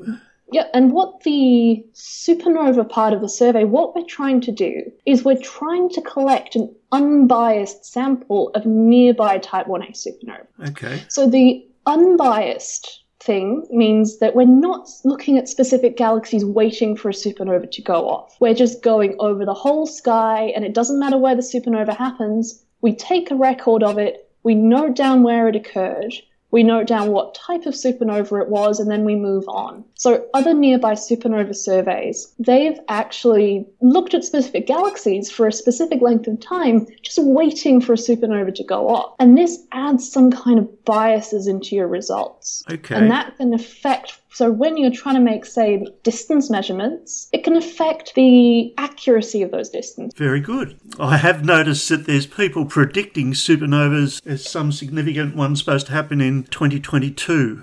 Yeah, 0.51 0.67
and 0.75 0.93
what 0.93 1.23
the 1.23 1.83
supernova 1.95 2.87
part 2.87 3.15
of 3.15 3.23
the 3.23 3.29
survey, 3.29 3.65
what 3.65 3.95
we're 3.95 4.05
trying 4.05 4.43
to 4.43 4.53
do 4.53 4.83
is 5.07 5.25
we're 5.25 5.41
trying 5.41 5.89
to 5.91 6.03
collect 6.03 6.57
an 6.57 6.75
unbiased 6.93 7.87
sample 7.87 8.51
of 8.55 8.67
nearby 8.67 9.39
Type 9.39 9.67
1a 9.67 9.93
supernova. 9.93 10.47
Okay. 10.69 11.03
So 11.09 11.27
the 11.27 11.67
unbiased 11.87 13.02
thing 13.23 13.67
means 13.71 14.19
that 14.19 14.35
we're 14.35 14.47
not 14.47 14.89
looking 15.05 15.39
at 15.39 15.49
specific 15.49 15.97
galaxies 15.97 16.45
waiting 16.45 16.97
for 16.97 17.09
a 17.09 17.13
supernova 17.13 17.71
to 17.71 17.83
go 17.83 18.09
off. 18.09 18.37
We're 18.41 18.55
just 18.55 18.83
going 18.83 19.17
over 19.19 19.45
the 19.45 19.55
whole 19.55 19.87
sky, 19.87 20.53
and 20.55 20.65
it 20.65 20.75
doesn't 20.75 20.99
matter 20.99 21.19
where 21.19 21.37
the 21.37 21.43
supernova 21.43 21.97
happens. 21.97 22.63
We 22.81 22.95
take 22.95 23.31
a 23.31 23.37
record 23.37 23.83
of 23.83 23.99
it, 23.99 24.29
we 24.43 24.55
note 24.55 24.97
down 24.97 25.23
where 25.23 25.49
it 25.49 25.57
occurred, 25.57 26.15
we 26.53 26.63
note 26.63 26.87
down 26.87 27.11
what 27.11 27.35
type 27.35 27.67
of 27.67 27.75
supernova 27.75 28.43
it 28.43 28.49
was, 28.49 28.79
and 28.79 28.91
then 28.91 29.05
we 29.05 29.17
move 29.17 29.49
on. 29.49 29.85
So, 29.95 30.27
other 30.35 30.55
nearby 30.55 30.93
supernova 30.93 31.57
surveys, 31.57 32.33
they've 32.39 32.79
actually 32.89 33.67
looked 33.81 34.15
at 34.15 34.23
specific 34.23 34.67
galaxies 34.67 35.31
for 35.31 35.49
a 35.49 35.53
specific 35.53 36.01
length 36.01 36.29
of 36.29 36.39
time, 36.41 36.87
just 37.03 37.19
waiting 37.19 37.81
for 37.81 37.95
a 37.95 37.97
supernova 37.97 38.55
to 38.55 38.65
go 38.65 38.89
off. 38.89 39.15
And 39.19 39.37
this 39.37 39.59
adds 39.73 40.11
some 40.11 40.31
kind 40.31 40.59
of 40.59 40.85
biases 40.85 41.47
into 41.47 41.75
your 41.75 41.89
results. 41.89 42.63
Okay. 42.71 42.95
And 42.95 43.11
that 43.11 43.37
can 43.39 43.55
affect. 43.55 44.21
So, 44.33 44.51
when 44.51 44.77
you're 44.77 44.91
trying 44.91 45.17
to 45.17 45.21
make, 45.21 45.45
say, 45.45 45.87
distance 46.03 46.49
measurements, 46.49 47.29
it 47.33 47.45
can 47.45 47.57
affect 47.57 48.15
the 48.15 48.73
accuracy 48.79 49.43
of 49.43 49.51
those 49.51 49.69
distances. 49.69 50.19
Very 50.19 50.41
good. 50.41 50.79
I 50.99 51.19
have 51.19 51.45
noticed 51.45 51.89
that 51.91 52.07
there's 52.07 52.27
people 52.27 52.65
predicting 52.65 53.33
supernovas 53.33 54.27
as 54.27 54.49
some 54.49 54.73
significant 54.73 55.37
one 55.37 55.55
supposed 55.57 55.87
to 55.89 55.93
happen 55.93 56.21
in 56.21 56.45
2022. 56.45 57.63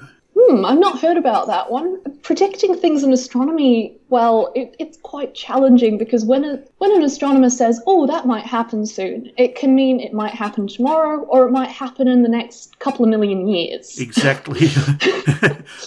Hmm, 0.50 0.66
I've 0.66 0.80
not 0.80 1.00
heard 1.00 1.18
about 1.18 1.46
that 1.46 1.70
one. 1.70 2.02
predicting 2.24 2.76
things 2.76 3.04
in 3.04 3.14
astronomy, 3.14 3.96
well, 4.10 4.52
it, 4.56 4.76
it's 4.80 4.98
quite 4.98 5.36
challenging 5.36 6.00
because 6.00 6.26
when 6.26 6.44
a, 6.44 6.64
when 6.80 6.92
an 6.92 7.04
astronomer 7.04 7.52
says, 7.52 7.80
"Oh, 7.86 8.08
that 8.08 8.26
might 8.26 8.46
happen 8.46 8.88
soon," 8.88 9.32
it 9.38 9.56
can 9.56 9.76
mean 9.76 10.00
it 10.00 10.12
might 10.12 10.34
happen 10.34 10.68
tomorrow 10.68 11.22
or 11.22 11.48
it 11.48 11.52
might 11.52 11.70
happen 11.70 12.08
in 12.08 12.24
the 12.24 12.30
next 12.30 12.80
couple 12.80 13.06
of 13.06 13.12
million 13.12 13.48
years. 13.48 14.00
Exactly. 14.00 14.70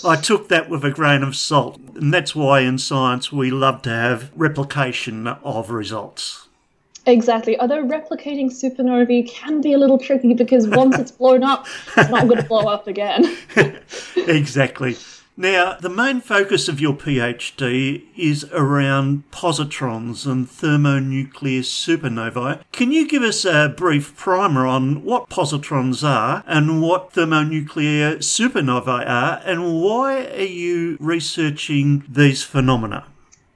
I 0.04 0.14
took 0.14 0.48
that 0.48 0.68
with 0.68 0.84
a 0.84 0.92
grain 0.92 1.24
of 1.24 1.34
salt, 1.34 1.80
and 1.96 2.14
that's 2.14 2.36
why 2.36 2.60
in 2.60 2.78
science 2.78 3.32
we 3.32 3.50
love 3.50 3.82
to 3.82 3.90
have 3.90 4.30
replication 4.36 5.26
of 5.26 5.70
results. 5.70 6.41
Exactly. 7.06 7.58
Although 7.58 7.84
replicating 7.84 8.46
supernovae 8.46 9.28
can 9.28 9.60
be 9.60 9.72
a 9.72 9.78
little 9.78 9.98
tricky 9.98 10.34
because 10.34 10.68
once 10.68 10.98
it's 10.98 11.10
blown 11.10 11.42
up, 11.42 11.66
it's 11.96 12.10
not 12.10 12.28
going 12.28 12.40
to 12.40 12.48
blow 12.48 12.68
up 12.68 12.86
again. 12.86 13.36
Exactly. 14.14 14.96
Now, 15.36 15.76
the 15.80 15.88
main 15.88 16.20
focus 16.20 16.68
of 16.68 16.78
your 16.78 16.92
PhD 16.92 18.04
is 18.16 18.44
around 18.52 19.24
positrons 19.30 20.30
and 20.30 20.48
thermonuclear 20.48 21.62
supernovae. 21.62 22.60
Can 22.70 22.92
you 22.92 23.08
give 23.08 23.22
us 23.22 23.46
a 23.46 23.72
brief 23.74 24.14
primer 24.14 24.66
on 24.66 25.02
what 25.02 25.30
positrons 25.30 26.06
are 26.06 26.44
and 26.46 26.82
what 26.82 27.14
thermonuclear 27.14 28.16
supernovae 28.16 29.08
are 29.08 29.40
and 29.44 29.80
why 29.80 30.26
are 30.26 30.42
you 30.42 30.98
researching 31.00 32.04
these 32.08 32.42
phenomena? 32.42 33.06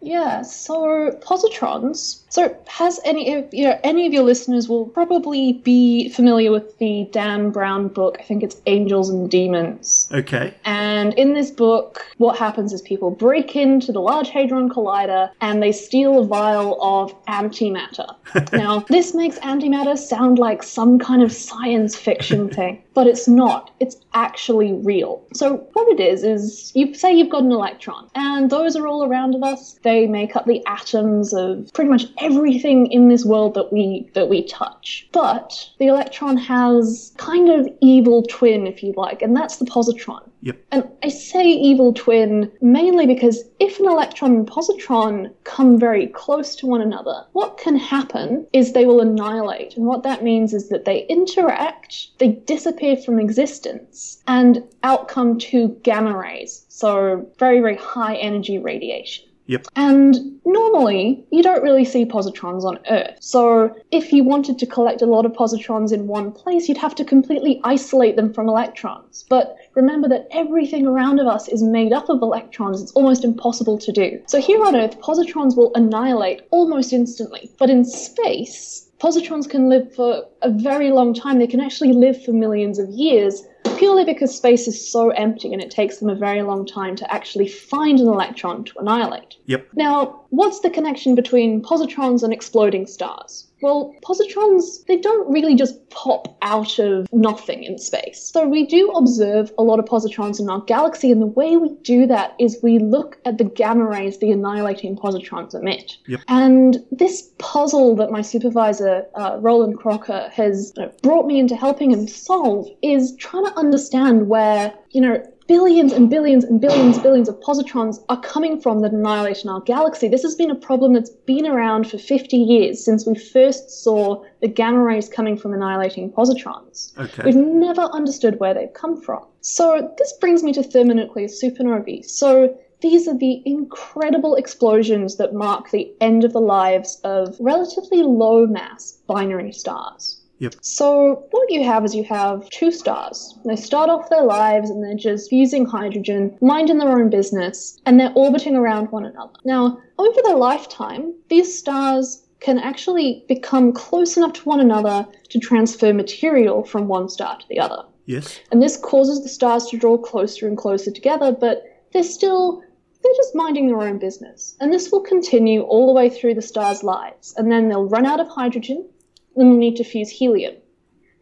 Yeah, 0.06 0.42
so 0.42 1.10
positrons. 1.20 2.22
So 2.28 2.56
has 2.68 3.00
any 3.04 3.34
of 3.34 3.52
you 3.52 3.64
know 3.64 3.80
any 3.82 4.06
of 4.06 4.12
your 4.12 4.22
listeners 4.22 4.68
will 4.68 4.86
probably 4.86 5.54
be 5.54 6.08
familiar 6.10 6.52
with 6.52 6.78
the 6.78 7.08
Dan 7.10 7.50
Brown 7.50 7.88
book. 7.88 8.16
I 8.20 8.22
think 8.22 8.44
it's 8.44 8.62
Angels 8.66 9.10
and 9.10 9.28
Demons. 9.28 10.08
Okay. 10.12 10.54
And 10.64 11.12
in 11.14 11.34
this 11.34 11.50
book, 11.50 12.06
what 12.18 12.38
happens 12.38 12.73
is 12.73 12.80
people 12.82 13.11
break 13.11 13.56
into 13.56 13.92
the 13.92 14.00
Large 14.00 14.30
Hadron 14.30 14.70
Collider 14.70 15.30
and 15.40 15.62
they 15.62 15.73
steal 15.73 16.18
a 16.20 16.26
vial 16.26 16.82
of 16.82 17.12
antimatter. 17.26 18.14
now, 18.52 18.80
this 18.88 19.14
makes 19.14 19.38
antimatter 19.40 19.99
sound 19.99 20.38
like 20.38 20.62
some 20.62 20.99
kind 20.99 21.23
of 21.23 21.32
science 21.32 21.94
fiction 21.94 22.49
thing, 22.56 22.82
but 22.94 23.06
it's 23.06 23.28
not. 23.28 23.70
It's 23.80 23.96
actually 24.14 24.73
real. 24.73 25.23
So, 25.35 25.66
what 25.75 25.88
it 25.88 26.00
is, 26.00 26.25
is 26.25 26.73
you 26.75 26.94
say 26.94 27.12
you've 27.12 27.30
got 27.30 27.42
an 27.42 27.52
electron, 27.52 28.08
and 28.14 28.50
those 28.50 28.76
are 28.76 28.87
all 28.87 29.04
around 29.04 29.35
of 29.35 29.42
us. 29.42 29.78
They 29.82 30.06
make 30.06 30.37
up 30.37 30.46
the 30.46 30.64
atoms 30.66 31.35
of 31.35 31.70
pretty 31.75 31.90
much 31.90 32.06
everything 32.18 32.87
in 32.87 33.08
this 33.08 33.25
world 33.25 33.54
that 33.54 33.73
we 33.73 34.11
that 34.14 34.28
we 34.28 34.44
touch. 34.44 35.08
But 35.12 35.68
the 35.78 35.87
electron 35.87 36.37
has 36.38 37.12
kind 37.18 37.50
of 37.50 37.68
evil 37.80 38.23
twin, 38.23 38.66
if 38.66 38.82
you 38.82 38.94
like, 38.96 39.23
and 39.23 39.37
that's 39.37 39.58
the 39.58 39.66
positron. 39.66 40.23
Yep. 40.43 40.64
And 40.71 40.88
I 41.02 41.09
say 41.09 41.49
evil 41.49 41.93
twin 41.93 42.52
mainly 42.61 43.07
because 43.07 43.45
if 43.59 43.81
an 43.81 43.87
electron 43.87 44.35
and 44.35 44.47
positron 44.47 45.33
come 45.45 45.78
very 45.78 46.07
close 46.07 46.55
to 46.57 46.66
one 46.66 46.81
another, 46.81 47.25
what 47.33 47.59
can 47.59 47.76
happen 47.76 48.47
is 48.52 48.73
they 48.73 48.87
will 48.87 49.00
annihilate. 49.00 49.76
And 49.76 49.87
what 49.87 50.02
that 50.02 50.23
means 50.23 50.52
is 50.55 50.69
that 50.69 50.85
they 50.85 51.07
interact, 51.07 52.19
they 52.19 52.28
disappear 52.28 52.97
from 52.97 53.19
existence, 53.19 54.23
and 54.26 54.62
out 54.83 55.09
come 55.09 55.38
two 55.38 55.69
gamma 55.83 56.16
rays. 56.16 56.64
So 56.69 57.26
very, 57.38 57.61
very 57.61 57.76
high 57.76 58.16
energy 58.16 58.59
radiation. 58.59 59.25
Yep. 59.47 59.69
And 59.76 60.41
normally, 60.45 61.25
you 61.31 61.43
don't 61.43 61.62
really 61.62 61.85
see 61.85 62.05
positrons 62.05 62.65
on 62.65 62.79
Earth. 62.91 63.17
So, 63.21 63.75
if 63.93 64.12
you 64.12 64.25
wanted 64.25 64.59
to 64.59 64.67
collect 64.67 65.03
a 65.03 65.07
lot 65.07 65.25
of 65.25 65.33
positrons 65.33 65.93
in 65.93 66.09
one 66.09 66.33
place, 66.33 66.69
you'd 66.69 66.79
have 66.79 66.95
to 66.97 67.05
completely 67.05 67.61
isolate 67.65 68.17
them 68.17 68.33
from 68.33 68.49
electrons. 68.49 69.25
But 69.29 69.57
remember 69.75 70.09
that 70.09 70.26
everything 70.31 70.87
around 70.87 71.21
of 71.21 71.26
us 71.26 71.49
is 71.49 71.62
made 71.62 71.93
up 71.93 72.09
of 72.09 72.23
electrons. 72.23 72.83
It's 72.83 72.93
almost 72.93 73.25
impossible 73.25 73.79
to 73.79 73.93
do. 73.93 74.21
So, 74.26 74.41
here 74.41 74.65
on 74.65 74.75
Earth, 74.75 75.00
positrons 75.00 75.57
will 75.57 75.73
annihilate 75.75 76.43
almost 76.50 76.93
instantly. 76.93 77.50
But 77.59 77.71
in 77.71 77.85
space, 77.85 78.88
positrons 79.00 79.49
can 79.49 79.69
live 79.69 79.95
for 79.95 80.25
a 80.43 80.50
very 80.50 80.91
long 80.91 81.15
time. 81.15 81.38
They 81.38 81.47
can 81.47 81.61
actually 81.61 81.93
live 81.93 82.23
for 82.25 82.33
millions 82.33 82.79
of 82.79 82.88
years 82.88 83.43
purely 83.76 84.04
because 84.04 84.37
space 84.37 84.66
is 84.66 84.90
so 84.90 85.11
empty 85.11 85.52
and 85.52 85.62
it 85.62 85.71
takes 85.71 85.99
them 85.99 86.09
a 86.09 86.14
very 86.14 86.42
long 86.42 86.66
time 86.66 86.97
to 86.97 87.14
actually 87.14 87.49
find 87.49 88.00
an 88.00 88.06
electron 88.06 88.64
to 88.64 88.78
annihilate. 88.78 89.37
Yep. 89.47 89.68
Now, 89.75 90.23
what's 90.30 90.61
the 90.61 90.71
connection 90.71 91.14
between 91.14 91.62
positrons 91.62 92.23
and 92.23 92.33
exploding 92.33 92.87
stars? 92.87 93.47
Well, 93.62 93.95
positrons, 94.04 94.85
they 94.87 94.99
don't 94.99 95.30
really 95.33 95.54
just 95.54 95.89
pop 95.89 96.36
out 96.43 96.78
of 96.78 97.08
nothing 97.12 97.62
in 97.62 97.78
space. 97.78 98.23
So 98.23 98.47
we 98.47 98.67
do 98.67 98.91
observe 98.91 99.50
a 99.58 99.62
lot 99.62 99.78
of 99.78 99.86
positrons 99.86 100.39
in 100.39 100.50
our 100.50 100.60
galaxy, 100.60 101.10
and 101.10 101.23
the 101.23 101.26
way 101.26 101.56
we 101.56 101.71
do 101.82 102.06
that 102.06 102.34
is 102.39 102.58
we 102.62 102.78
look 102.78 103.19
at 103.25 103.39
the 103.39 103.45
gamma 103.45 103.84
rays 103.86 104.19
the 104.19 104.30
annihilating 104.30 104.97
positrons 104.97 105.54
emit. 105.54 105.97
Yep. 106.06 106.21
And 106.28 106.84
this 106.93 107.30
puzzle 107.39 107.97
that 107.97 108.10
my 108.10 108.21
supervisor, 108.21 109.06
uh, 109.15 109.39
Roland 109.41 109.78
Crocker, 109.78 110.30
has 110.34 110.73
you 110.76 110.82
know, 110.82 110.93
brought 111.02 111.26
me 111.26 111.39
into 111.39 111.56
helping 111.56 111.91
him 111.91 112.06
solve 112.06 112.69
is 112.82 113.17
trying 113.17 113.47
to 113.47 113.58
understand 113.67 114.29
where, 114.29 114.73
you 114.91 115.00
know, 115.00 115.21
billions 115.49 115.93
and 115.93 116.09
billions 116.09 116.45
and 116.45 116.61
billions 116.61 116.97
and 116.97 117.02
billions 117.02 117.29
of 117.29 117.39
positrons 117.41 117.99
are 118.09 118.21
coming 118.21 118.61
from 118.61 118.81
that 118.81 118.93
annihilate 118.93 119.43
in 119.45 119.50
our 119.50 119.61
galaxy. 119.61 120.09
This 120.09 120.23
has 120.23 120.35
been 120.35 120.50
a 120.50 120.57
problem 120.69 120.93
that's 120.95 121.11
been 121.11 121.47
around 121.47 121.91
for 121.91 121.99
50 121.99 122.37
years 122.37 122.85
since 122.85 123.07
we 123.07 123.17
first 123.17 123.71
saw 123.83 124.23
the 124.41 124.49
gamma 124.49 124.81
rays 124.81 125.09
coming 125.09 125.37
from 125.37 125.52
annihilating 125.52 126.13
positrons. 126.13 126.97
Okay. 126.99 127.23
We've 127.25 127.37
never 127.37 127.83
understood 127.83 128.39
where 128.41 128.55
they've 128.55 128.73
come 128.73 129.00
from. 129.00 129.25
So 129.41 129.93
this 129.99 130.13
brings 130.21 130.43
me 130.43 130.52
to 130.55 130.63
thermonuclear 130.63 131.29
supernovae. 131.29 132.05
So 132.05 132.57
these 132.81 133.09
are 133.09 133.17
the 133.17 133.43
incredible 133.47 134.35
explosions 134.37 135.17
that 135.17 135.35
mark 135.35 135.71
the 135.71 135.93
end 136.00 136.25
of 136.25 136.33
the 136.33 136.41
lives 136.41 137.00
of 137.05 137.37
relatively 137.41 138.02
low 138.02 138.47
mass 138.47 138.99
binary 139.07 139.52
stars. 139.52 140.16
Yep. 140.38 140.56
So 140.60 141.26
what 141.30 141.50
you 141.50 141.64
have 141.64 141.84
is 141.84 141.94
you 141.94 142.04
have 142.04 142.49
two 142.50 142.70
stars. 142.70 143.38
They 143.44 143.56
start 143.56 143.88
off 143.88 144.10
their 144.10 144.25
lives 144.25 144.70
and 144.70 144.82
they're 144.82 144.94
just 144.94 145.30
fusing 145.30 145.64
hydrogen, 145.64 146.36
minding 146.40 146.78
their 146.78 146.90
own 146.90 147.10
business, 147.10 147.80
and 147.86 147.99
they're 147.99 148.12
orbiting 148.14 148.54
around 148.54 148.90
one 148.90 149.04
another. 149.04 149.32
Now, 149.44 149.78
over 149.99 150.20
their 150.22 150.36
lifetime, 150.36 151.14
these 151.28 151.56
stars 151.56 152.22
can 152.40 152.58
actually 152.58 153.25
become 153.28 153.72
close 153.72 154.16
enough 154.16 154.34
to 154.34 154.42
one 154.42 154.60
another 154.60 155.06
to 155.30 155.38
transfer 155.38 155.92
material 155.92 156.64
from 156.64 156.86
one 156.86 157.08
star 157.08 157.38
to 157.38 157.49
the 157.49 157.58
other. 157.58 157.82
Yes. 158.04 158.38
And 158.52 158.62
this 158.62 158.76
causes 158.76 159.22
the 159.22 159.28
stars 159.28 159.66
to 159.66 159.78
draw 159.78 159.99
closer 159.99 160.46
and 160.46 160.56
closer 160.56 160.90
together, 160.90 161.32
but 161.32 161.64
they're 161.92 162.02
still 162.02 162.62
they're 163.02 163.12
just 163.16 163.34
minding 163.34 163.68
their 163.68 163.82
own 163.82 163.99
business. 163.99 164.56
And 164.60 164.72
this 164.72 164.90
will 164.90 165.00
continue 165.00 165.62
all 165.62 165.86
the 165.86 165.92
way 165.92 166.10
through 166.10 166.34
the 166.34 166.42
stars' 166.42 166.82
lives. 166.82 167.34
And 167.36 167.52
then 167.52 167.68
they'll 167.68 167.88
run 167.88 168.06
out 168.06 168.20
of 168.20 168.28
hydrogen, 168.28 168.88
then 169.36 169.50
they'll 169.50 169.58
need 169.58 169.76
to 169.76 169.84
fuse 169.84 170.10
helium. 170.10 170.54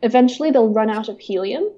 Eventually 0.03 0.51
they'll 0.51 0.69
run 0.73 0.91
out 0.91 1.09
of 1.09 1.19
helium, 1.19 1.69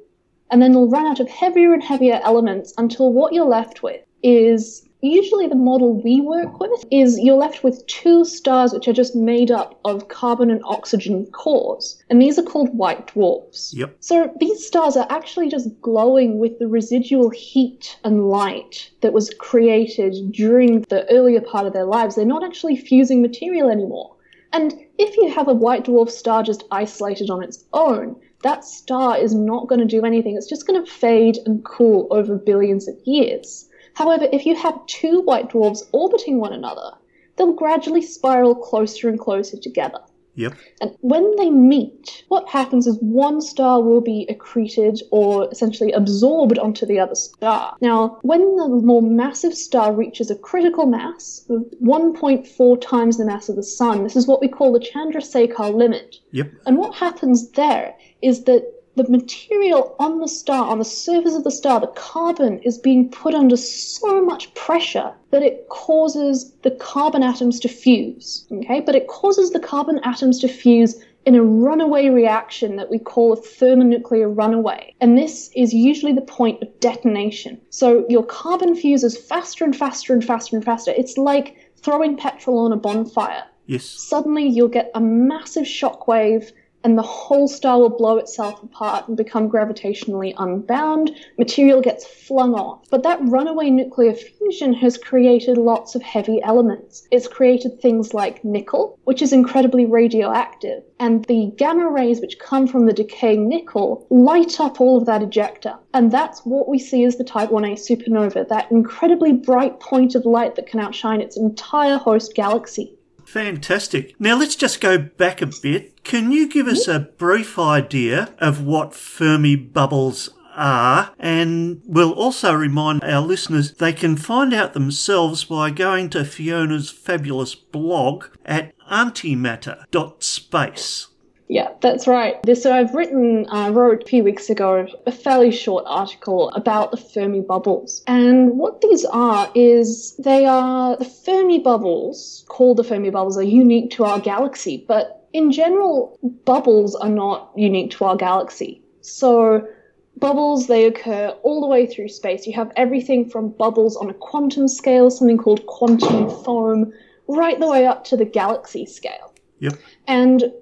and 0.50 0.62
then 0.62 0.72
they'll 0.72 0.88
run 0.88 1.06
out 1.06 1.20
of 1.20 1.28
heavier 1.28 1.72
and 1.72 1.82
heavier 1.82 2.20
elements 2.22 2.72
until 2.78 3.12
what 3.12 3.32
you're 3.32 3.46
left 3.46 3.82
with 3.82 4.02
is 4.22 4.86
usually 5.02 5.46
the 5.46 5.54
model 5.54 6.00
we 6.02 6.20
work 6.20 6.58
with 6.58 6.84
is 6.90 7.18
you're 7.20 7.36
left 7.36 7.62
with 7.62 7.86
two 7.86 8.24
stars 8.24 8.72
which 8.72 8.88
are 8.88 8.92
just 8.92 9.14
made 9.14 9.50
up 9.50 9.78
of 9.84 10.08
carbon 10.08 10.50
and 10.50 10.62
oxygen 10.64 11.26
cores 11.26 12.02
and 12.08 12.20
these 12.20 12.38
are 12.38 12.42
called 12.42 12.76
white 12.76 13.06
dwarfs 13.08 13.74
Yep. 13.76 13.96
so 14.00 14.32
these 14.40 14.66
stars 14.66 14.96
are 14.96 15.06
actually 15.10 15.48
just 15.48 15.68
glowing 15.80 16.38
with 16.38 16.58
the 16.58 16.66
residual 16.66 17.30
heat 17.30 17.98
and 18.04 18.28
light 18.28 18.90
that 19.02 19.12
was 19.12 19.30
created 19.38 20.32
during 20.32 20.80
the 20.88 21.08
earlier 21.10 21.40
part 21.40 21.66
of 21.66 21.72
their 21.72 21.84
lives 21.84 22.16
they're 22.16 22.24
not 22.24 22.42
actually 22.44 22.76
fusing 22.76 23.22
material 23.22 23.68
anymore 23.68 24.15
and 24.56 24.74
if 24.98 25.16
you 25.16 25.28
have 25.30 25.48
a 25.48 25.54
white 25.54 25.84
dwarf 25.84 26.10
star 26.10 26.42
just 26.42 26.64
isolated 26.70 27.30
on 27.30 27.42
its 27.42 27.64
own 27.72 28.16
that 28.42 28.64
star 28.64 29.16
is 29.16 29.34
not 29.34 29.68
going 29.68 29.80
to 29.80 29.96
do 29.96 30.04
anything 30.04 30.36
it's 30.36 30.48
just 30.48 30.66
going 30.66 30.82
to 30.82 30.90
fade 30.90 31.38
and 31.46 31.64
cool 31.64 32.06
over 32.10 32.36
billions 32.36 32.88
of 32.88 32.96
years 33.04 33.68
However, 33.96 34.28
if 34.30 34.44
you 34.44 34.54
have 34.56 34.84
two 34.84 35.22
white 35.22 35.48
dwarfs 35.48 35.82
orbiting 35.90 36.38
one 36.38 36.52
another, 36.52 36.92
they'll 37.36 37.54
gradually 37.54 38.02
spiral 38.02 38.54
closer 38.54 39.08
and 39.08 39.18
closer 39.18 39.56
together. 39.56 40.00
Yep. 40.36 40.54
And 40.80 40.96
when 41.00 41.34
they 41.36 41.50
meet, 41.50 42.24
what 42.28 42.48
happens 42.48 42.86
is 42.86 42.98
one 43.00 43.40
star 43.40 43.82
will 43.82 44.00
be 44.00 44.26
accreted 44.30 45.02
or 45.10 45.50
essentially 45.50 45.92
absorbed 45.92 46.58
onto 46.58 46.86
the 46.86 47.00
other 47.00 47.14
star. 47.14 47.76
Now, 47.80 48.18
when 48.22 48.56
the 48.56 48.68
more 48.68 49.02
massive 49.02 49.54
star 49.54 49.92
reaches 49.92 50.30
a 50.30 50.36
critical 50.36 50.86
mass 50.86 51.44
of 51.48 51.64
1.4 51.82 52.80
times 52.80 53.16
the 53.16 53.24
mass 53.24 53.48
of 53.48 53.56
the 53.56 53.62
Sun, 53.62 54.04
this 54.04 54.16
is 54.16 54.26
what 54.26 54.40
we 54.40 54.48
call 54.48 54.72
the 54.72 54.80
Chandrasekhar 54.80 55.74
limit. 55.74 56.16
Yep. 56.32 56.52
And 56.66 56.78
what 56.78 56.94
happens 56.94 57.50
there 57.52 57.94
is 58.22 58.44
that 58.44 58.75
the 58.96 59.08
material 59.10 59.94
on 59.98 60.20
the 60.20 60.28
star, 60.28 60.68
on 60.68 60.78
the 60.78 60.84
surface 60.84 61.34
of 61.34 61.44
the 61.44 61.50
star, 61.50 61.80
the 61.80 61.86
carbon 61.88 62.58
is 62.60 62.78
being 62.78 63.10
put 63.10 63.34
under 63.34 63.56
so 63.56 64.24
much 64.24 64.52
pressure 64.54 65.12
that 65.30 65.42
it 65.42 65.68
causes 65.68 66.52
the 66.62 66.70
carbon 66.70 67.22
atoms 67.22 67.60
to 67.60 67.68
fuse. 67.68 68.46
Okay, 68.50 68.80
but 68.80 68.94
it 68.94 69.06
causes 69.06 69.50
the 69.50 69.60
carbon 69.60 70.00
atoms 70.02 70.38
to 70.40 70.48
fuse 70.48 71.02
in 71.26 71.34
a 71.34 71.42
runaway 71.42 72.08
reaction 72.08 72.76
that 72.76 72.88
we 72.88 72.98
call 72.98 73.32
a 73.32 73.36
thermonuclear 73.36 74.28
runaway. 74.28 74.94
And 75.00 75.18
this 75.18 75.50
is 75.54 75.74
usually 75.74 76.12
the 76.12 76.20
point 76.20 76.62
of 76.62 76.80
detonation. 76.80 77.60
So 77.70 78.06
your 78.08 78.24
carbon 78.24 78.76
fuses 78.76 79.18
faster 79.18 79.64
and 79.64 79.76
faster 79.76 80.14
and 80.14 80.24
faster 80.24 80.56
and 80.56 80.64
faster. 80.64 80.92
It's 80.96 81.18
like 81.18 81.56
throwing 81.76 82.16
petrol 82.16 82.60
on 82.60 82.72
a 82.72 82.76
bonfire. 82.76 83.42
Yes. 83.66 83.84
Suddenly 83.84 84.46
you'll 84.46 84.68
get 84.68 84.90
a 84.94 85.00
massive 85.00 85.66
shock 85.66 86.06
wave 86.06 86.52
and 86.86 86.96
the 86.96 87.02
whole 87.02 87.48
star 87.48 87.80
will 87.80 87.88
blow 87.88 88.16
itself 88.16 88.62
apart 88.62 89.08
and 89.08 89.16
become 89.16 89.50
gravitationally 89.50 90.32
unbound. 90.38 91.10
Material 91.36 91.80
gets 91.80 92.06
flung 92.06 92.54
off. 92.54 92.88
But 92.90 93.02
that 93.02 93.18
runaway 93.22 93.70
nuclear 93.70 94.14
fusion 94.14 94.72
has 94.74 94.96
created 94.96 95.58
lots 95.58 95.96
of 95.96 96.02
heavy 96.02 96.40
elements. 96.44 97.08
It's 97.10 97.26
created 97.26 97.82
things 97.82 98.14
like 98.14 98.44
nickel, 98.44 99.00
which 99.02 99.20
is 99.20 99.32
incredibly 99.32 99.84
radioactive, 99.84 100.84
and 101.00 101.24
the 101.24 101.52
gamma 101.56 101.90
rays 101.90 102.20
which 102.20 102.38
come 102.38 102.68
from 102.68 102.86
the 102.86 102.92
decaying 102.92 103.48
nickel 103.48 104.06
light 104.08 104.60
up 104.60 104.80
all 104.80 104.96
of 104.96 105.06
that 105.06 105.22
ejecta. 105.22 105.76
And 105.92 106.12
that's 106.12 106.46
what 106.46 106.68
we 106.68 106.78
see 106.78 107.02
as 107.02 107.16
the 107.16 107.24
Type 107.24 107.50
1a 107.50 107.72
supernova, 107.72 108.46
that 108.46 108.70
incredibly 108.70 109.32
bright 109.32 109.80
point 109.80 110.14
of 110.14 110.24
light 110.24 110.54
that 110.54 110.68
can 110.68 110.78
outshine 110.78 111.20
its 111.20 111.36
entire 111.36 111.98
host 111.98 112.36
galaxy. 112.36 112.95
Fantastic. 113.26 114.18
Now 114.18 114.38
let's 114.38 114.56
just 114.56 114.80
go 114.80 114.96
back 114.98 115.42
a 115.42 115.46
bit. 115.46 116.02
Can 116.04 116.32
you 116.32 116.48
give 116.48 116.68
us 116.68 116.88
a 116.88 117.00
brief 117.00 117.58
idea 117.58 118.34
of 118.38 118.64
what 118.64 118.94
Fermi 118.94 119.56
bubbles 119.56 120.30
are? 120.54 121.12
And 121.18 121.82
we'll 121.84 122.12
also 122.12 122.54
remind 122.54 123.02
our 123.02 123.20
listeners 123.20 123.72
they 123.72 123.92
can 123.92 124.16
find 124.16 124.54
out 124.54 124.72
themselves 124.72 125.42
by 125.44 125.70
going 125.70 126.08
to 126.10 126.24
Fiona's 126.24 126.88
fabulous 126.90 127.56
blog 127.56 128.26
at 128.44 128.72
antimatter.space. 128.88 131.08
Yeah, 131.48 131.68
that's 131.80 132.06
right. 132.06 132.36
So 132.56 132.72
I've 132.72 132.94
written, 132.94 133.46
I 133.50 133.68
uh, 133.68 133.70
wrote 133.70 134.02
a 134.02 134.06
few 134.06 134.24
weeks 134.24 134.50
ago 134.50 134.86
a 135.06 135.12
fairly 135.12 135.52
short 135.52 135.84
article 135.86 136.50
about 136.50 136.90
the 136.90 136.96
Fermi 136.96 137.40
bubbles. 137.40 138.02
And 138.06 138.58
what 138.58 138.80
these 138.80 139.04
are 139.04 139.50
is 139.54 140.16
they 140.16 140.44
are 140.44 140.96
the 140.96 141.04
Fermi 141.04 141.60
bubbles, 141.60 142.44
called 142.48 142.78
the 142.78 142.84
Fermi 142.84 143.10
bubbles, 143.10 143.38
are 143.38 143.44
unique 143.44 143.92
to 143.92 144.04
our 144.04 144.18
galaxy. 144.18 144.84
But 144.88 145.28
in 145.32 145.52
general, 145.52 146.18
bubbles 146.44 146.96
are 146.96 147.08
not 147.08 147.52
unique 147.54 147.92
to 147.92 148.06
our 148.06 148.16
galaxy. 148.16 148.82
So 149.02 149.68
bubbles, 150.16 150.66
they 150.66 150.86
occur 150.86 151.28
all 151.44 151.60
the 151.60 151.68
way 151.68 151.86
through 151.86 152.08
space. 152.08 152.46
You 152.46 152.54
have 152.54 152.72
everything 152.74 153.28
from 153.28 153.50
bubbles 153.50 153.96
on 153.96 154.10
a 154.10 154.14
quantum 154.14 154.66
scale, 154.66 155.10
something 155.10 155.38
called 155.38 155.64
quantum 155.66 156.28
foam, 156.42 156.92
right 157.28 157.60
the 157.60 157.68
way 157.68 157.86
up 157.86 158.04
to 158.06 158.16
the 158.16 158.24
galaxy 158.24 158.84
scale. 158.84 159.32
Yep. 159.60 159.78
And 160.08 160.52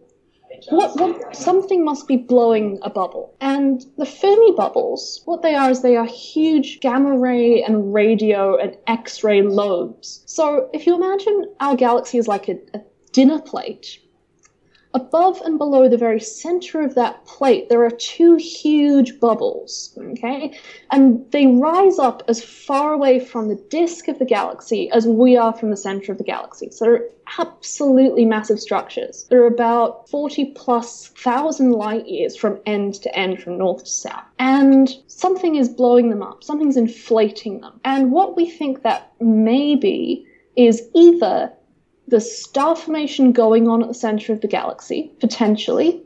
what, 0.69 0.99
what 0.99 1.37
something 1.37 1.85
must 1.85 2.09
be 2.09 2.17
blowing 2.17 2.79
a 2.83 2.91
bubble. 2.91 3.35
And 3.41 3.85
the 3.97 4.07
Fermi 4.07 4.53
bubbles, 4.53 5.23
what 5.25 5.43
they 5.43 5.55
are 5.55 5.71
is 5.71 5.83
they 5.83 5.97
are 5.97 6.07
huge 6.07 6.81
gamma 6.81 7.17
ray 7.17 7.63
and 7.63 7.93
radio 7.93 8.57
and 8.57 8.77
X-ray 8.87 9.43
lobes. 9.43 10.23
So 10.27 10.71
if 10.73 10.87
you 10.87 10.95
imagine 10.95 11.47
our 11.61 11.77
galaxy 11.77 12.19
is 12.19 12.29
like 12.29 12.49
a, 12.49 12.59
a 12.75 12.81
dinner 13.13 13.41
plate, 13.41 13.99
above 14.95 15.41
and 15.45 15.59
below 15.59 15.89
the 15.89 15.99
very 15.99 16.21
center 16.21 16.81
of 16.81 16.95
that 16.95 17.27
plate, 17.27 17.69
there 17.69 17.85
are 17.85 17.91
two 17.91 18.37
huge 18.37 19.19
bubbles, 19.19 19.97
okay? 19.99 20.57
And 20.93 21.29
they 21.33 21.49
rise 21.49 21.99
up 21.99 22.23
as 22.29 22.43
far 22.43 22.93
away 22.93 23.19
from 23.19 23.49
the 23.49 23.61
disk 23.71 24.07
of 24.07 24.21
the 24.21 24.25
galaxy 24.25 24.89
as 24.91 25.07
we 25.07 25.37
are 25.37 25.53
from 25.53 25.71
the 25.71 25.77
center 25.77 26.13
of 26.13 26.19
the 26.19 26.25
galaxy. 26.25 26.71
So 26.71 26.85
they're 26.85 27.09
absolutely 27.39 28.25
massive 28.25 28.61
structures. 28.61 29.27
They're 29.29 29.47
about 29.47 30.09
40 30.09 30.53
plus 30.53 31.09
thousand 31.09 31.73
light 31.73 32.07
years 32.07 32.37
from 32.37 32.61
end 32.65 32.95
to 33.03 33.19
end, 33.19 33.43
from 33.43 33.59
north 33.59 33.85
to 33.85 33.91
south. 33.91 34.25
And 34.39 34.89
something 35.09 35.57
is 35.57 35.69
blowing 35.69 36.11
them 36.11 36.23
up, 36.23 36.45
something's 36.45 36.77
inflating 36.77 37.61
them. 37.61 37.81
And 37.85 38.13
what 38.13 38.37
we 38.37 38.49
think 38.49 38.83
that 38.83 39.13
may 39.21 39.75
be 39.75 40.27
is 40.57 40.89
either 40.95 41.53
the 42.09 42.21
star 42.21 42.77
formation 42.77 43.33
going 43.33 43.69
on 43.69 43.83
at 43.83 43.89
the 43.89 43.95
center 43.95 44.33
of 44.33 44.41
the 44.41 44.49
galaxy, 44.49 45.11
potentially, 45.21 46.03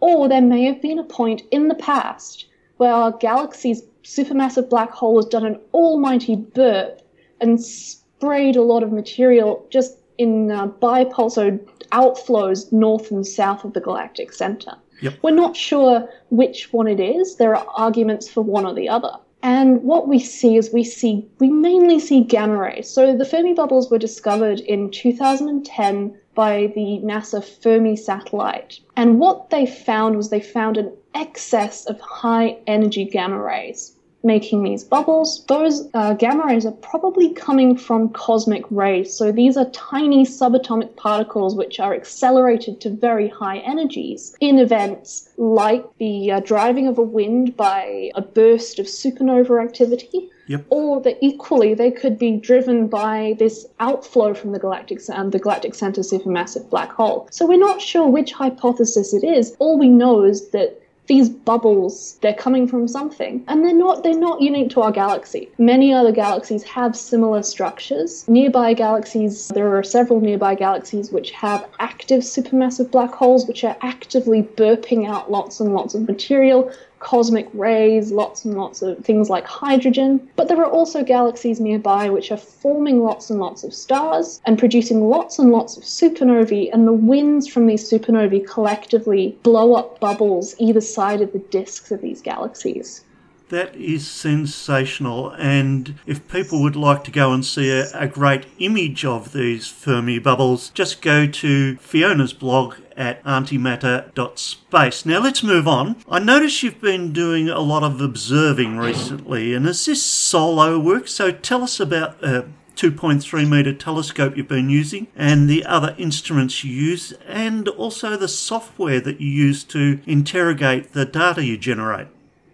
or 0.00 0.28
there 0.28 0.42
may 0.42 0.64
have 0.64 0.82
been 0.82 0.98
a 0.98 1.04
point 1.04 1.42
in 1.50 1.68
the 1.68 1.74
past 1.74 2.46
where 2.76 2.92
our 2.92 3.12
galaxy's 3.12 3.82
supermassive 4.02 4.68
black 4.68 4.90
hole 4.90 5.16
has 5.16 5.26
done 5.26 5.44
an 5.44 5.60
almighty 5.74 6.36
burp 6.36 7.02
and 7.40 7.62
sprayed 7.62 8.56
a 8.56 8.62
lot 8.62 8.82
of 8.82 8.92
material 8.92 9.66
just 9.70 9.96
in 10.18 10.50
uh, 10.50 10.66
bipolar 10.66 11.58
outflows 11.92 12.70
north 12.72 13.10
and 13.10 13.26
south 13.26 13.64
of 13.64 13.72
the 13.72 13.80
galactic 13.80 14.32
center. 14.32 14.76
Yep. 15.00 15.14
We're 15.22 15.30
not 15.30 15.56
sure 15.56 16.08
which 16.28 16.72
one 16.72 16.86
it 16.86 17.00
is. 17.00 17.36
There 17.36 17.56
are 17.56 17.66
arguments 17.74 18.28
for 18.28 18.42
one 18.42 18.66
or 18.66 18.74
the 18.74 18.88
other. 18.88 19.12
And 19.42 19.82
what 19.82 20.06
we 20.06 20.18
see 20.18 20.56
is 20.56 20.72
we 20.72 20.84
see, 20.84 21.26
we 21.38 21.48
mainly 21.48 21.98
see 21.98 22.22
gamma 22.22 22.56
rays. 22.56 22.88
So 22.88 23.16
the 23.16 23.24
Fermi 23.24 23.54
bubbles 23.54 23.90
were 23.90 23.98
discovered 23.98 24.60
in 24.60 24.90
2010 24.90 26.14
by 26.34 26.72
the 26.74 27.00
NASA 27.02 27.42
Fermi 27.42 27.96
satellite. 27.96 28.80
And 28.96 29.18
what 29.18 29.50
they 29.50 29.66
found 29.66 30.16
was 30.16 30.30
they 30.30 30.40
found 30.40 30.76
an 30.76 30.92
excess 31.14 31.86
of 31.86 32.00
high 32.00 32.58
energy 32.66 33.04
gamma 33.04 33.42
rays 33.42 33.96
making 34.22 34.62
these 34.62 34.84
bubbles. 34.84 35.44
Those 35.46 35.88
uh, 35.94 36.14
gamma 36.14 36.46
rays 36.46 36.66
are 36.66 36.72
probably 36.72 37.32
coming 37.32 37.76
from 37.76 38.10
cosmic 38.10 38.64
rays. 38.70 39.14
So 39.14 39.32
these 39.32 39.56
are 39.56 39.68
tiny 39.70 40.24
subatomic 40.24 40.96
particles 40.96 41.54
which 41.54 41.80
are 41.80 41.94
accelerated 41.94 42.80
to 42.82 42.90
very 42.90 43.28
high 43.28 43.58
energies 43.58 44.36
in 44.40 44.58
events 44.58 45.30
like 45.36 45.84
the 45.98 46.32
uh, 46.32 46.40
driving 46.40 46.86
of 46.86 46.98
a 46.98 47.02
wind 47.02 47.56
by 47.56 48.10
a 48.14 48.20
burst 48.20 48.78
of 48.78 48.86
supernova 48.86 49.62
activity. 49.62 50.28
Yep. 50.48 50.66
Or 50.70 51.00
that 51.02 51.18
equally 51.20 51.74
they 51.74 51.92
could 51.92 52.18
be 52.18 52.36
driven 52.36 52.88
by 52.88 53.36
this 53.38 53.66
outflow 53.78 54.34
from 54.34 54.50
the 54.50 54.58
galactic 54.58 55.00
um, 55.10 55.30
the 55.30 55.38
galactic 55.38 55.76
center 55.76 56.00
supermassive 56.00 56.68
black 56.68 56.90
hole. 56.90 57.28
So 57.30 57.46
we're 57.46 57.56
not 57.56 57.80
sure 57.80 58.08
which 58.08 58.32
hypothesis 58.32 59.14
it 59.14 59.22
is. 59.22 59.54
All 59.60 59.78
we 59.78 59.88
know 59.88 60.24
is 60.24 60.50
that 60.50 60.82
these 61.10 61.28
bubbles 61.28 62.18
they're 62.20 62.32
coming 62.32 62.68
from 62.68 62.86
something. 62.86 63.44
And 63.48 63.64
they're 63.64 63.74
not 63.74 64.04
they're 64.04 64.14
not 64.16 64.40
unique 64.40 64.70
to 64.70 64.82
our 64.82 64.92
galaxy. 64.92 65.48
Many 65.58 65.92
other 65.92 66.12
galaxies 66.12 66.62
have 66.62 66.94
similar 66.94 67.42
structures. 67.42 68.28
Nearby 68.28 68.74
galaxies 68.74 69.48
there 69.48 69.76
are 69.76 69.82
several 69.82 70.20
nearby 70.20 70.54
galaxies 70.54 71.10
which 71.10 71.32
have 71.32 71.68
active 71.80 72.20
supermassive 72.20 72.92
black 72.92 73.12
holes 73.12 73.48
which 73.48 73.64
are 73.64 73.76
actively 73.82 74.44
burping 74.44 75.08
out 75.08 75.32
lots 75.32 75.58
and 75.58 75.74
lots 75.74 75.96
of 75.96 76.06
material 76.06 76.70
cosmic 77.00 77.48
rays, 77.52 78.12
lots 78.12 78.44
and 78.44 78.56
lots 78.56 78.82
of 78.82 78.98
things 79.04 79.28
like 79.28 79.44
hydrogen. 79.44 80.28
But 80.36 80.48
there 80.48 80.58
are 80.58 80.70
also 80.70 81.02
galaxies 81.02 81.58
nearby 81.58 82.08
which 82.08 82.30
are 82.30 82.36
forming 82.36 83.02
lots 83.02 83.30
and 83.30 83.40
lots 83.40 83.64
of 83.64 83.74
stars 83.74 84.40
and 84.46 84.58
producing 84.58 85.08
lots 85.08 85.38
and 85.38 85.50
lots 85.50 85.76
of 85.76 85.82
supernovae, 85.82 86.70
and 86.72 86.86
the 86.86 86.92
winds 86.92 87.48
from 87.48 87.66
these 87.66 87.90
supernovae 87.90 88.46
collectively 88.46 89.36
blow 89.42 89.74
up 89.74 89.98
bubbles 89.98 90.54
either 90.58 90.80
side 90.80 91.20
of 91.20 91.32
the 91.32 91.38
disks 91.38 91.90
of 91.90 92.00
these 92.00 92.22
galaxies. 92.22 93.04
That 93.50 93.74
is 93.74 94.08
sensational. 94.08 95.30
And 95.30 95.96
if 96.06 96.28
people 96.28 96.62
would 96.62 96.76
like 96.76 97.02
to 97.04 97.10
go 97.10 97.32
and 97.32 97.44
see 97.44 97.68
a, 97.68 97.90
a, 97.92 98.06
great 98.06 98.46
image 98.60 99.04
of 99.04 99.32
these 99.32 99.66
Fermi 99.66 100.20
bubbles, 100.20 100.70
just 100.70 101.02
go 101.02 101.26
to 101.26 101.76
Fiona's 101.78 102.32
blog 102.32 102.76
at 102.96 103.22
antimatter.space. 103.24 105.04
Now 105.04 105.20
let's 105.20 105.42
move 105.42 105.66
on. 105.66 105.96
I 106.08 106.20
notice 106.20 106.62
you've 106.62 106.80
been 106.80 107.12
doing 107.12 107.48
a 107.48 107.58
lot 107.58 107.82
of 107.82 108.00
observing 108.00 108.78
recently, 108.78 109.52
and 109.52 109.66
is 109.66 109.84
this 109.84 110.02
solo 110.02 110.78
work? 110.78 111.08
So 111.08 111.32
tell 111.32 111.62
us 111.62 111.80
about. 111.80 112.22
Uh, 112.22 112.42
2.3 112.76 113.46
metre 113.46 113.74
telescope 113.74 114.38
you've 114.38 114.48
been 114.48 114.70
using 114.70 115.06
and 115.14 115.50
the 115.50 115.66
other 115.66 115.94
instruments 115.98 116.64
you 116.64 116.72
use 116.72 117.12
and 117.26 117.68
also 117.68 118.16
the 118.16 118.28
software 118.28 119.00
that 119.00 119.20
you 119.20 119.28
use 119.28 119.64
to 119.64 120.00
interrogate 120.06 120.94
the 120.94 121.04
data 121.04 121.44
you 121.44 121.58
generate. 121.58 122.06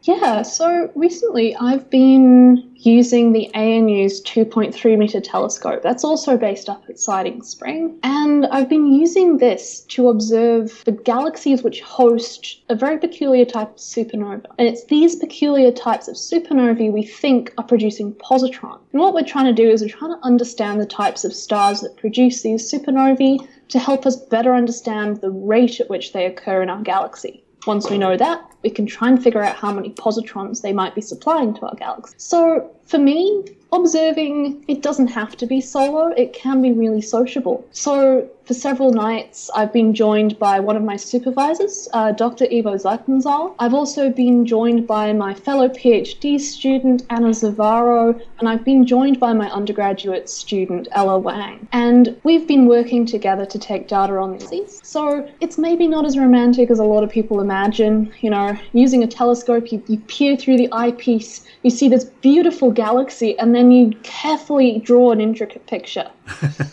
Yeah, 0.06 0.42
so 0.42 0.88
recently 0.94 1.56
I've 1.56 1.90
been 1.90 2.70
using 2.76 3.32
the 3.32 3.50
ANU's 3.56 4.22
2.3 4.22 4.96
meter 4.96 5.20
telescope. 5.20 5.82
That's 5.82 6.04
also 6.04 6.36
based 6.36 6.68
up 6.68 6.84
at 6.88 7.00
Siding 7.00 7.42
Spring. 7.42 7.98
And 8.04 8.46
I've 8.46 8.68
been 8.68 8.92
using 8.92 9.38
this 9.38 9.80
to 9.88 10.08
observe 10.08 10.84
the 10.84 10.92
galaxies 10.92 11.64
which 11.64 11.80
host 11.80 12.60
a 12.68 12.76
very 12.76 12.98
peculiar 12.98 13.44
type 13.44 13.70
of 13.70 13.76
supernova. 13.78 14.46
And 14.60 14.68
it's 14.68 14.84
these 14.84 15.16
peculiar 15.16 15.72
types 15.72 16.06
of 16.06 16.14
supernovae 16.14 16.92
we 16.92 17.02
think 17.02 17.52
are 17.58 17.64
producing 17.64 18.14
positron. 18.14 18.78
And 18.92 19.02
what 19.02 19.12
we're 19.12 19.24
trying 19.24 19.46
to 19.46 19.52
do 19.52 19.68
is 19.68 19.82
we're 19.82 19.88
trying 19.88 20.14
to 20.14 20.24
understand 20.24 20.80
the 20.80 20.86
types 20.86 21.24
of 21.24 21.34
stars 21.34 21.80
that 21.80 21.96
produce 21.96 22.42
these 22.42 22.70
supernovae 22.72 23.44
to 23.70 23.78
help 23.80 24.06
us 24.06 24.14
better 24.14 24.54
understand 24.54 25.16
the 25.16 25.30
rate 25.30 25.80
at 25.80 25.90
which 25.90 26.12
they 26.12 26.26
occur 26.26 26.62
in 26.62 26.70
our 26.70 26.82
galaxy. 26.82 27.42
Once 27.66 27.90
we 27.90 27.98
know 27.98 28.16
that, 28.16 28.48
we 28.66 28.70
can 28.78 28.84
try 28.84 29.08
and 29.08 29.22
figure 29.22 29.42
out 29.46 29.54
how 29.54 29.72
many 29.72 29.90
positrons 29.90 30.60
they 30.60 30.72
might 30.72 30.94
be 30.96 31.00
supplying 31.12 31.54
to 31.54 31.62
our 31.68 31.76
galaxy. 31.76 32.16
So 32.18 32.40
For 32.86 32.98
me, 32.98 33.44
observing, 33.72 34.64
it 34.68 34.80
doesn't 34.80 35.08
have 35.08 35.36
to 35.38 35.46
be 35.46 35.60
solo, 35.60 36.12
it 36.16 36.32
can 36.32 36.62
be 36.62 36.72
really 36.72 37.00
sociable. 37.00 37.66
So, 37.72 38.28
for 38.44 38.54
several 38.54 38.92
nights, 38.92 39.50
I've 39.56 39.72
been 39.72 39.92
joined 39.92 40.38
by 40.38 40.60
one 40.60 40.76
of 40.76 40.84
my 40.84 40.94
supervisors, 40.94 41.88
uh, 41.92 42.12
Dr. 42.12 42.44
Ivo 42.44 42.76
Seitenzahl. 42.76 43.54
I've 43.58 43.74
also 43.74 44.08
been 44.08 44.46
joined 44.46 44.86
by 44.86 45.12
my 45.12 45.34
fellow 45.34 45.68
PhD 45.68 46.38
student, 46.38 47.02
Anna 47.10 47.30
Zavaro, 47.30 48.20
and 48.38 48.48
I've 48.48 48.64
been 48.64 48.86
joined 48.86 49.18
by 49.18 49.32
my 49.32 49.50
undergraduate 49.50 50.28
student, 50.28 50.86
Ella 50.92 51.18
Wang. 51.18 51.66
And 51.72 52.16
we've 52.22 52.46
been 52.46 52.66
working 52.66 53.04
together 53.04 53.46
to 53.46 53.58
take 53.58 53.88
data 53.88 54.16
on 54.16 54.38
these. 54.38 54.80
So, 54.84 55.28
it's 55.40 55.58
maybe 55.58 55.88
not 55.88 56.06
as 56.06 56.16
romantic 56.16 56.70
as 56.70 56.78
a 56.78 56.84
lot 56.84 57.02
of 57.02 57.10
people 57.10 57.40
imagine. 57.40 58.12
You 58.20 58.30
know, 58.30 58.55
using 58.72 59.02
a 59.02 59.06
telescope, 59.06 59.72
you, 59.72 59.82
you 59.86 59.98
peer 60.00 60.36
through 60.36 60.56
the 60.58 60.68
eyepiece, 60.72 61.46
you 61.62 61.70
see 61.70 61.88
this 61.88 62.04
beautiful 62.04 62.70
galaxy, 62.70 63.38
and 63.38 63.54
then 63.54 63.70
you 63.70 63.90
carefully 64.02 64.80
draw 64.80 65.12
an 65.12 65.20
intricate 65.20 65.66
picture. 65.66 66.10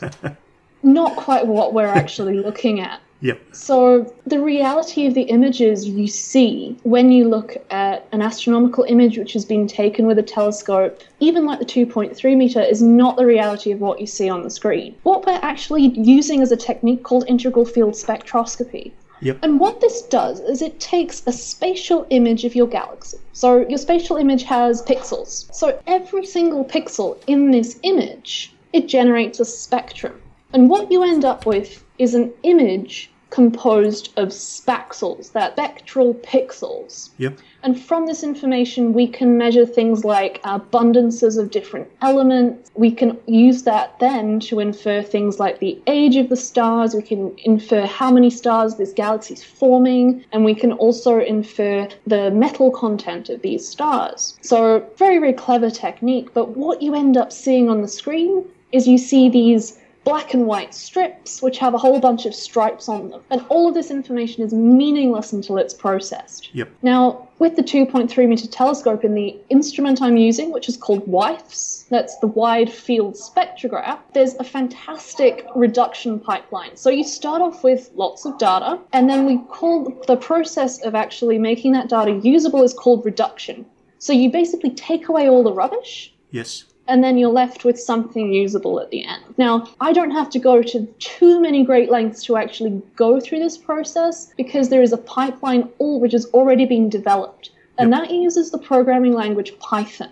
Not 0.83 1.15
quite 1.15 1.47
what 1.47 1.73
we're 1.73 1.85
actually 1.85 2.37
looking 2.37 2.79
at. 2.81 2.99
Yep. 3.23 3.39
So, 3.53 4.13
the 4.27 4.41
reality 4.41 5.05
of 5.05 5.13
the 5.13 5.21
images 5.21 5.87
you 5.87 6.07
see 6.07 6.77
when 6.83 7.09
you 7.09 7.29
look 7.29 7.55
at 7.69 8.05
an 8.11 8.21
astronomical 8.21 8.83
image 8.83 9.17
which 9.17 9.31
has 9.31 9.45
been 9.45 9.65
taken 9.65 10.05
with 10.05 10.19
a 10.19 10.23
telescope, 10.23 10.99
even 11.21 11.45
like 11.45 11.59
the 11.59 11.65
2.3 11.65 12.35
meter, 12.35 12.59
is 12.59 12.81
not 12.81 13.15
the 13.15 13.25
reality 13.25 13.71
of 13.71 13.79
what 13.79 14.01
you 14.01 14.07
see 14.07 14.29
on 14.29 14.43
the 14.43 14.49
screen. 14.49 14.93
What 15.03 15.25
we're 15.25 15.39
actually 15.41 15.87
using 15.97 16.41
is 16.41 16.51
a 16.51 16.57
technique 16.57 17.03
called 17.03 17.23
integral 17.29 17.63
field 17.63 17.93
spectroscopy. 17.93 18.91
Yep. 19.23 19.39
And 19.41 19.57
what 19.57 19.79
this 19.79 20.01
does 20.01 20.41
is 20.41 20.61
it 20.61 20.81
takes 20.81 21.23
a 21.25 21.31
spatial 21.31 22.05
image 22.09 22.43
of 22.43 22.55
your 22.55 22.67
galaxy. 22.67 23.17
So 23.31 23.65
your 23.69 23.77
spatial 23.77 24.17
image 24.17 24.43
has 24.43 24.81
pixels. 24.81 25.53
So 25.53 25.79
every 25.87 26.25
single 26.25 26.65
pixel 26.65 27.17
in 27.25 27.51
this 27.51 27.79
image, 27.83 28.53
it 28.73 28.89
generates 28.89 29.39
a 29.39 29.45
spectrum. 29.45 30.21
And 30.51 30.69
what 30.69 30.91
you 30.91 31.03
end 31.03 31.23
up 31.23 31.45
with 31.45 31.85
is 31.97 32.13
an 32.15 32.33
image 32.43 33.12
composed 33.33 34.13
of 34.15 34.29
spaxels, 34.29 35.31
that 35.31 35.53
spectral 35.53 36.13
pixels. 36.13 37.09
Yep. 37.17 37.39
And 37.63 37.81
from 37.81 38.05
this 38.05 38.21
information, 38.21 38.93
we 38.93 39.07
can 39.07 39.39
measure 39.39 39.65
things 39.65 40.05
like 40.05 40.39
abundances 40.43 41.39
of 41.39 41.49
different 41.49 41.89
elements. 42.03 42.69
We 42.75 42.91
can 42.91 43.17
use 43.25 43.63
that 43.63 43.97
then 43.99 44.39
to 44.41 44.59
infer 44.59 45.01
things 45.01 45.39
like 45.39 45.59
the 45.59 45.81
age 45.87 46.15
of 46.15 46.29
the 46.29 46.35
stars. 46.35 46.93
We 46.93 47.01
can 47.01 47.33
infer 47.39 47.87
how 47.87 48.11
many 48.11 48.29
stars 48.29 48.75
this 48.75 48.93
galaxy 48.93 49.33
is 49.33 49.43
forming. 49.43 50.23
And 50.31 50.45
we 50.45 50.53
can 50.53 50.71
also 50.73 51.19
infer 51.19 51.87
the 52.05 52.29
metal 52.29 52.69
content 52.69 53.29
of 53.29 53.41
these 53.41 53.67
stars. 53.67 54.37
So, 54.41 54.85
very, 54.97 55.17
very 55.17 55.33
clever 55.33 55.71
technique. 55.71 56.35
But 56.35 56.49
what 56.49 56.83
you 56.83 56.93
end 56.93 57.17
up 57.17 57.31
seeing 57.31 57.67
on 57.67 57.81
the 57.81 57.87
screen 57.87 58.45
is 58.71 58.87
you 58.87 58.97
see 58.97 59.29
these 59.29 59.79
black 60.03 60.33
and 60.33 60.45
white 60.45 60.73
strips 60.73 61.41
which 61.41 61.57
have 61.57 61.73
a 61.73 61.77
whole 61.77 61.99
bunch 61.99 62.25
of 62.25 62.35
stripes 62.35 62.89
on 62.89 63.09
them. 63.09 63.21
And 63.29 63.45
all 63.49 63.67
of 63.67 63.73
this 63.73 63.91
information 63.91 64.43
is 64.43 64.53
meaningless 64.53 65.33
until 65.33 65.57
it's 65.57 65.73
processed. 65.73 66.49
Yep. 66.53 66.69
Now, 66.81 67.27
with 67.39 67.55
the 67.55 67.63
2.3 67.63 68.27
meter 68.27 68.47
telescope 68.47 69.03
in 69.03 69.15
the 69.15 69.35
instrument 69.49 70.01
I'm 70.01 70.17
using, 70.17 70.51
which 70.51 70.69
is 70.69 70.77
called 70.77 71.05
WiFeS, 71.07 71.87
that's 71.89 72.17
the 72.19 72.27
Wide 72.27 72.71
Field 72.71 73.15
Spectrograph, 73.15 73.99
there's 74.13 74.35
a 74.35 74.43
fantastic 74.43 75.45
reduction 75.55 76.19
pipeline. 76.19 76.75
So 76.75 76.89
you 76.89 77.03
start 77.03 77.41
off 77.41 77.63
with 77.63 77.91
lots 77.95 78.25
of 78.25 78.37
data, 78.37 78.79
and 78.93 79.09
then 79.09 79.25
we 79.25 79.39
call 79.49 80.01
the 80.07 80.17
process 80.17 80.81
of 80.83 80.95
actually 80.95 81.37
making 81.37 81.73
that 81.73 81.89
data 81.89 82.11
usable 82.11 82.63
is 82.63 82.73
called 82.73 83.05
reduction. 83.05 83.65
So 83.99 84.11
you 84.13 84.29
basically 84.29 84.71
take 84.71 85.07
away 85.07 85.29
all 85.29 85.43
the 85.43 85.53
rubbish 85.53 86.13
Yes. 86.33 86.65
And 86.87 87.03
then 87.03 87.17
you're 87.17 87.29
left 87.29 87.63
with 87.63 87.79
something 87.79 88.33
usable 88.33 88.79
at 88.79 88.89
the 88.91 89.05
end. 89.05 89.23
Now, 89.37 89.69
I 89.79 89.93
don't 89.93 90.11
have 90.11 90.29
to 90.31 90.39
go 90.39 90.61
to 90.61 90.85
too 90.99 91.39
many 91.39 91.63
great 91.63 91.89
lengths 91.89 92.23
to 92.25 92.37
actually 92.37 92.81
go 92.95 93.19
through 93.19 93.39
this 93.39 93.57
process 93.57 94.33
because 94.37 94.69
there 94.69 94.81
is 94.81 94.91
a 94.91 94.97
pipeline 94.97 95.69
all 95.79 95.99
which 95.99 96.11
has 96.11 96.25
already 96.33 96.65
been 96.65 96.89
developed, 96.89 97.51
and 97.77 97.91
Yep. 97.91 98.01
that 98.01 98.11
uses 98.13 98.51
the 98.51 98.57
programming 98.57 99.13
language 99.13 99.57
Python. 99.59 100.09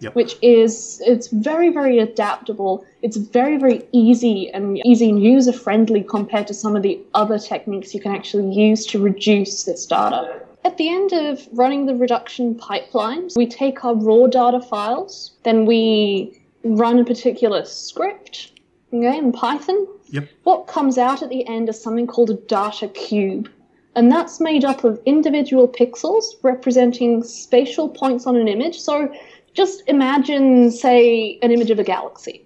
Yep. 0.00 0.14
Which 0.14 0.36
is 0.42 1.02
it's 1.04 1.26
very 1.26 1.70
very 1.70 1.98
adaptable. 1.98 2.84
It's 3.02 3.16
very 3.16 3.56
very 3.56 3.82
easy 3.90 4.48
and 4.50 4.78
easy 4.86 5.10
and 5.10 5.20
user 5.20 5.52
friendly 5.52 6.04
compared 6.04 6.46
to 6.46 6.54
some 6.54 6.76
of 6.76 6.82
the 6.84 7.00
other 7.14 7.36
techniques 7.36 7.92
you 7.94 8.00
can 8.00 8.14
actually 8.14 8.52
use 8.52 8.86
to 8.86 9.00
reduce 9.02 9.64
this 9.64 9.86
data. 9.86 10.40
At 10.68 10.76
the 10.76 10.90
end 10.90 11.14
of 11.14 11.48
running 11.52 11.86
the 11.86 11.94
reduction 11.94 12.54
pipelines, 12.54 13.34
we 13.38 13.46
take 13.46 13.86
our 13.86 13.94
raw 13.94 14.26
data 14.26 14.60
files, 14.60 15.32
then 15.42 15.64
we 15.64 16.38
run 16.62 16.98
a 16.98 17.06
particular 17.06 17.64
script, 17.64 18.52
okay, 18.92 19.16
in 19.16 19.32
Python. 19.32 19.86
Yep. 20.08 20.28
What 20.42 20.66
comes 20.66 20.98
out 20.98 21.22
at 21.22 21.30
the 21.30 21.48
end 21.48 21.70
is 21.70 21.82
something 21.82 22.06
called 22.06 22.28
a 22.28 22.34
data 22.34 22.88
cube. 22.88 23.48
And 23.96 24.12
that's 24.12 24.40
made 24.40 24.62
up 24.62 24.84
of 24.84 25.00
individual 25.06 25.66
pixels 25.66 26.24
representing 26.42 27.22
spatial 27.22 27.88
points 27.88 28.26
on 28.26 28.36
an 28.36 28.46
image. 28.46 28.78
So 28.78 29.10
just 29.54 29.82
imagine, 29.86 30.70
say, 30.70 31.38
an 31.40 31.50
image 31.50 31.70
of 31.70 31.78
a 31.78 31.84
galaxy. 31.84 32.44